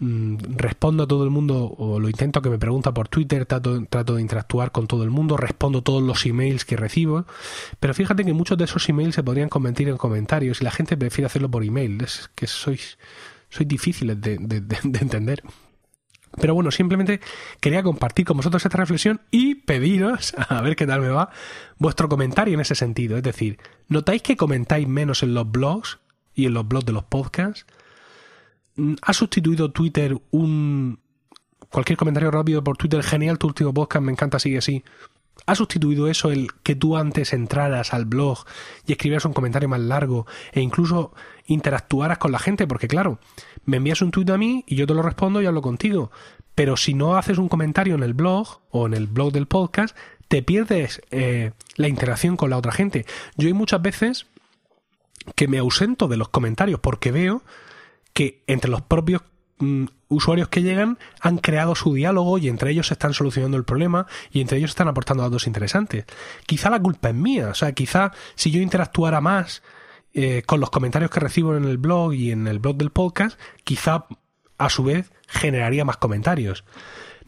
respondo 0.03 1.05
a 1.05 1.07
todo 1.07 1.23
el 1.23 1.31
mundo 1.31 1.75
o 1.79 2.01
lo 2.01 2.09
intento 2.09 2.43
que 2.43 2.51
me 2.51 2.59
pregunta 2.59 2.93
por 2.93 3.09
Twitter, 3.09 3.47
trato, 3.47 3.79
de 3.79 4.21
interactuar 4.21 4.73
con 4.73 4.87
todo 4.89 5.05
el 5.05 5.11
mundo, 5.11 5.37
respondo 5.37 5.83
todos 5.83 6.03
los 6.03 6.27
emails 6.27 6.65
que 6.65 6.77
recibo, 6.77 7.25
pero 7.79 7.95
fíjate 7.95 8.25
que 8.25 8.33
muchos 8.33 8.59
de 8.59 8.65
esos 8.65 8.89
emails 8.89 9.15
se 9.15 9.23
podrían 9.23 9.49
convertir 9.49 9.89
en 9.89 9.97
comentarios 9.97 10.61
y 10.61 10.65
la 10.65 10.73
gente 10.73 10.97
prefiere 10.97 11.27
hacerlo 11.27 11.51
por 11.51 11.63
email, 11.63 12.03
es 12.03 12.31
que 12.35 12.49
sois, 12.49 12.99
sois 13.49 13.69
difíciles 13.69 14.21
de, 14.21 14.39
de 14.39 14.99
entender. 15.01 15.43
Pero 16.41 16.55
bueno, 16.55 16.71
simplemente 16.71 17.21
quería 17.61 17.83
compartir 17.83 18.25
con 18.25 18.39
vosotros 18.39 18.65
esta 18.65 18.79
reflexión 18.79 19.21
y 19.31 19.55
pediros, 19.55 20.35
a 20.49 20.61
ver 20.63 20.77
qué 20.77 20.87
tal 20.87 21.01
me 21.01 21.11
va, 21.11 21.31
vuestro 21.79 22.09
comentario 22.09 22.55
en 22.55 22.61
ese 22.61 22.75
sentido. 22.75 23.17
Es 23.17 23.23
decir, 23.23 23.59
¿notáis 23.89 24.23
que 24.23 24.37
comentáis 24.37 24.89
menos 24.89 25.23
en 25.23 25.35
los 25.35 25.51
blogs 25.51 25.99
y 26.35 26.47
en 26.47 26.55
los 26.55 26.67
blogs 26.67 26.87
de 26.87 26.93
los 26.93 27.05
podcasts? 27.05 27.67
¿Ha 29.03 29.13
sustituido 29.13 29.71
Twitter 29.71 30.17
un... 30.31 30.99
cualquier 31.71 31.99
comentario 31.99 32.31
rápido 32.31 32.65
por 32.65 32.77
Twitter? 32.77 33.03
Genial 33.03 33.39
tu 33.39 33.47
último 33.49 33.73
podcast, 33.75 34.05
me 34.05 34.13
encanta, 34.13 34.39
sigue 34.39 34.59
así. 34.59 34.83
¿Ha 35.47 35.55
sustituido 35.55 36.09
eso 36.09 36.31
el 36.31 36.49
que 36.63 36.77
tú 36.77 36.97
antes 36.97 37.33
entraras 37.33 37.95
al 37.95 38.05
blog 38.05 38.45
y 38.87 38.93
escribieras 38.93 39.25
un 39.25 39.33
comentario 39.33 39.69
más 39.69 39.81
largo 39.81 40.27
e 40.53 40.61
incluso 40.61 41.13
interactuaras 41.47 42.19
con 42.19 42.33
la 42.33 42.39
gente? 42.39 42.67
Porque 42.67 42.87
claro, 42.87 43.19
me 43.65 43.79
envías 43.79 44.03
un 44.03 44.11
tuit 44.11 44.31
a 44.31 44.39
mí 44.39 44.65
y 44.67 44.77
yo 44.77 44.87
te 44.87 44.95
lo 44.95 45.03
respondo 45.03 45.43
y 45.43 45.47
hablo 45.47 45.63
contigo. 45.63 46.13
Pero 46.55 46.77
si 46.77 46.95
no 46.95 47.17
haces 47.17 47.39
un 47.39 47.49
comentario 47.49 47.95
en 47.95 48.03
el 48.03 48.15
blog 48.15 48.61
o 48.71 48.87
en 48.87 48.95
el 48.95 49.07
blog 49.07 49.33
del 49.33 49.47
podcast, 49.47 49.97
te 50.29 50.43
pierdes 50.43 51.03
eh, 51.11 51.53
la 51.77 51.89
interacción 51.89 52.37
con 52.37 52.51
la 52.51 52.59
otra 52.59 52.73
gente. 52.73 53.05
Yo 53.37 53.49
hay 53.49 53.55
muchas 53.55 53.83
veces 53.83 54.27
que 55.35 55.49
me 55.49 55.59
ausento 55.59 56.09
de 56.09 56.17
los 56.17 56.29
comentarios 56.29 56.81
porque 56.81 57.11
veo 57.11 57.43
que 58.13 58.43
entre 58.47 58.71
los 58.71 58.83
propios 58.83 59.23
mm, 59.59 59.85
usuarios 60.09 60.49
que 60.49 60.63
llegan 60.63 60.99
han 61.21 61.39
creado 61.39 61.75
su 61.75 61.95
diálogo 61.95 62.39
y 62.39 62.49
entre 62.49 62.71
ellos 62.71 62.91
están 62.91 63.15
solucionando 63.15 63.57
el 63.57 63.65
problema 63.65 64.07
y 64.31 64.41
entre 64.41 64.59
ellos 64.59 64.71
están 64.71 64.89
aportando 64.89 65.23
datos 65.23 65.47
interesantes. 65.47 66.05
Quizá 66.47 66.71
la 66.71 66.81
culpa 66.81 67.09
es 67.09 67.15
mía, 67.15 67.49
o 67.49 67.55
sea, 67.55 67.73
quizá 67.73 68.13
si 68.35 68.51
yo 68.51 68.61
interactuara 68.61 69.21
más 69.21 69.63
eh, 70.15 70.43
con 70.45 70.61
los 70.61 70.71
comentarios 70.71 71.11
que 71.11 71.21
recibo 71.21 71.57
en 71.57 71.65
el 71.65 71.79
blog 71.79 72.13
y 72.13 72.31
en 72.31 72.47
el 72.47 72.59
blog 72.59 72.77
del 72.77 72.91
podcast, 72.91 73.39
quizá 73.65 74.07
a 74.59 74.69
su 74.69 74.85
vez 74.85 75.11
generaría 75.27 75.85
más 75.85 75.97
comentarios. 75.97 76.65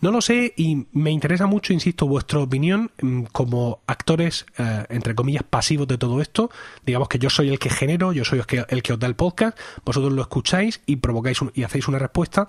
No 0.05 0.13
lo 0.13 0.21
sé 0.21 0.53
y 0.59 0.87
me 0.93 1.11
interesa 1.13 1.47
mucho, 1.47 1.73
insisto, 1.73 2.07
vuestra 2.07 2.39
opinión 2.41 2.91
mm, 3.01 3.23
como 3.33 3.81
actores, 3.87 4.45
eh, 4.59 4.85
entre 4.91 5.15
comillas, 5.15 5.45
pasivos 5.45 5.89
de 5.89 5.97
todo 5.97 6.21
esto. 6.21 6.51
Digamos 6.85 7.09
que 7.09 7.19
yo 7.19 7.31
soy 7.31 7.49
el 7.49 7.59
que 7.59 7.71
genero, 7.71 8.13
yo 8.13 8.23
soy 8.23 8.43
el 8.69 8.83
que, 8.83 8.93
os 8.93 8.99
da 8.99 9.07
el 9.07 9.15
podcast, 9.17 9.59
vosotros 9.83 10.13
lo 10.13 10.21
escucháis 10.21 10.83
y 10.85 10.97
provocáis 10.97 11.41
un- 11.41 11.53
y 11.55 11.63
hacéis 11.63 11.89
una 11.89 11.99
respuesta. 11.99 12.49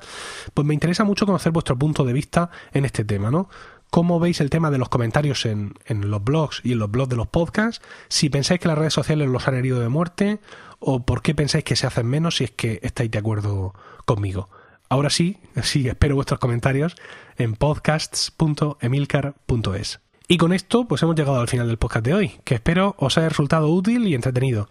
Pues 0.53 0.67
me 0.67 0.73
interesa 0.73 1.05
mucho 1.05 1.25
conocer 1.25 1.53
vuestro 1.53 1.77
punto 1.79 2.03
de 2.03 2.11
vista 2.11 2.49
en 2.73 2.83
este 2.83 3.05
tema, 3.05 3.31
¿no? 3.31 3.47
¿Cómo 3.89 4.19
veis 4.19 4.41
el 4.41 4.49
tema 4.49 4.69
de 4.69 4.77
los 4.77 4.89
comentarios 4.89 5.45
en, 5.45 5.75
en 5.85 6.11
los 6.11 6.21
blogs 6.21 6.59
y 6.61 6.73
en 6.73 6.79
los 6.79 6.91
blogs 6.91 7.07
de 7.07 7.15
los 7.15 7.27
podcasts? 7.27 7.81
Si 8.09 8.29
pensáis 8.29 8.59
que 8.59 8.67
las 8.67 8.77
redes 8.77 8.93
sociales 8.93 9.29
los 9.29 9.47
han 9.47 9.55
herido 9.55 9.79
de 9.79 9.87
muerte 9.87 10.39
o 10.79 11.05
por 11.05 11.21
qué 11.21 11.33
pensáis 11.33 11.63
que 11.63 11.77
se 11.77 11.87
hacen 11.87 12.05
menos 12.05 12.35
si 12.35 12.43
es 12.43 12.51
que 12.51 12.81
estáis 12.83 13.11
de 13.11 13.19
acuerdo 13.19 13.73
conmigo. 14.03 14.49
Ahora 14.89 15.09
sí, 15.09 15.37
sí, 15.63 15.87
espero 15.87 16.15
vuestros 16.15 16.39
comentarios 16.39 16.95
en 17.37 17.55
podcasts.emilcar.es. 17.55 19.99
Y 20.27 20.37
con 20.37 20.53
esto, 20.53 20.87
pues 20.87 21.03
hemos 21.03 21.15
llegado 21.15 21.39
al 21.39 21.47
final 21.47 21.67
del 21.67 21.77
podcast 21.77 22.03
de 22.05 22.15
hoy, 22.15 22.31
que 22.43 22.55
espero 22.55 22.95
os 22.97 23.17
haya 23.17 23.29
resultado 23.29 23.69
útil 23.69 24.07
y 24.07 24.15
entretenido. 24.15 24.67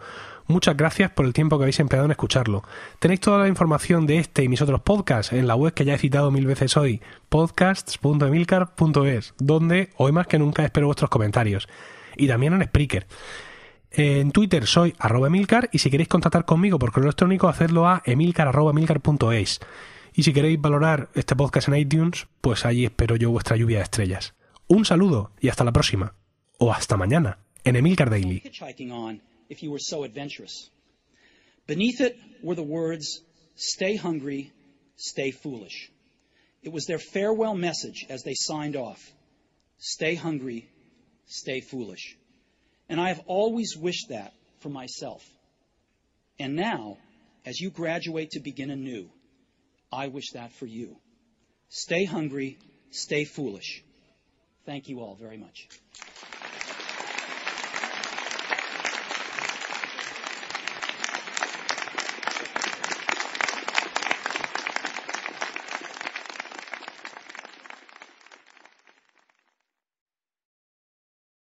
Muchas 0.46 0.76
gracias 0.76 1.10
por 1.10 1.24
el 1.24 1.32
tiempo 1.32 1.56
que 1.56 1.64
habéis 1.64 1.80
empleado 1.80 2.04
en 2.04 2.10
escucharlo. 2.10 2.64
Tenéis 2.98 3.20
toda 3.20 3.38
la 3.38 3.48
información 3.48 4.06
de 4.06 4.18
este 4.18 4.44
y 4.44 4.48
mis 4.48 4.60
otros 4.60 4.82
podcasts 4.82 5.32
en 5.32 5.46
la 5.46 5.54
web 5.54 5.72
que 5.72 5.84
ya 5.84 5.94
he 5.94 5.98
citado 5.98 6.30
mil 6.30 6.44
veces 6.44 6.76
hoy, 6.76 7.00
podcasts.emilcar.es, 7.28 9.34
donde 9.38 9.90
hoy 9.96 10.12
más 10.12 10.26
que 10.26 10.38
nunca 10.38 10.64
espero 10.64 10.86
vuestros 10.86 11.08
comentarios. 11.08 11.68
Y 12.16 12.28
también 12.28 12.52
en 12.52 12.64
Spreaker. 12.64 13.06
En 13.90 14.32
Twitter 14.32 14.66
soy 14.66 14.94
arroba 14.98 15.28
Emilcar 15.28 15.70
y 15.72 15.78
si 15.78 15.88
queréis 15.88 16.08
contactar 16.08 16.44
conmigo 16.44 16.80
por 16.80 16.90
correo 16.90 17.06
electrónico, 17.06 17.48
hacedlo 17.48 17.88
a 17.88 18.02
emilcar.emilcar.es. 18.04 19.60
Y 20.14 20.22
si 20.22 20.32
queréis 20.32 20.60
valorar 20.60 21.10
este 21.14 21.34
podcast 21.34 21.68
en 21.68 21.76
iTunes, 21.76 22.26
pues 22.40 22.64
allí 22.64 22.84
espero 22.84 23.16
yo 23.16 23.30
vuestra 23.30 23.56
lluvia 23.56 23.78
de 23.78 23.84
estrellas. 23.84 24.34
Un 24.68 24.84
saludo 24.84 25.32
y 25.40 25.48
hasta 25.48 25.64
la 25.64 25.72
próxima. 25.72 26.14
O 26.58 26.72
hasta 26.72 26.96
mañana, 26.96 27.38
en 27.64 27.76
Emilcar 27.76 28.10
Daily. 28.10 28.42
if 29.50 29.62
you 29.62 29.70
were 29.70 29.80
so 29.80 30.04
adventurous. 30.04 30.70
Beneath 31.66 32.00
it 32.00 32.16
were 32.42 32.54
the 32.54 32.62
words, 32.62 33.22
Stay 33.56 33.96
hungry, 33.96 34.52
stay 34.96 35.30
foolish. 35.30 35.90
It 36.62 36.72
was 36.72 36.86
their 36.86 36.98
farewell 36.98 37.54
message 37.54 38.06
as 38.08 38.22
they 38.22 38.34
signed 38.34 38.74
off. 38.74 39.12
Stay 39.78 40.14
hungry, 40.14 40.68
stay 41.26 41.60
foolish. 41.60 42.16
And 42.88 43.00
I 43.00 43.08
have 43.08 43.20
always 43.26 43.76
wished 43.76 44.08
that 44.08 44.32
for 44.60 44.70
myself. 44.70 45.22
And 46.38 46.56
now, 46.56 46.98
as 47.46 47.60
you 47.60 47.70
graduate 47.70 48.30
to 48.30 48.40
begin 48.40 48.70
anew, 48.70 49.08
I 49.94 50.08
wish 50.08 50.32
that 50.32 50.52
for 50.52 50.66
you. 50.66 50.96
Stay 51.68 52.04
hungry, 52.04 52.58
stay 52.90 53.24
foolish. 53.24 53.84
Thank 54.66 54.88
you 54.88 55.00
all 55.00 55.14
very 55.14 55.36
much. 55.36 55.68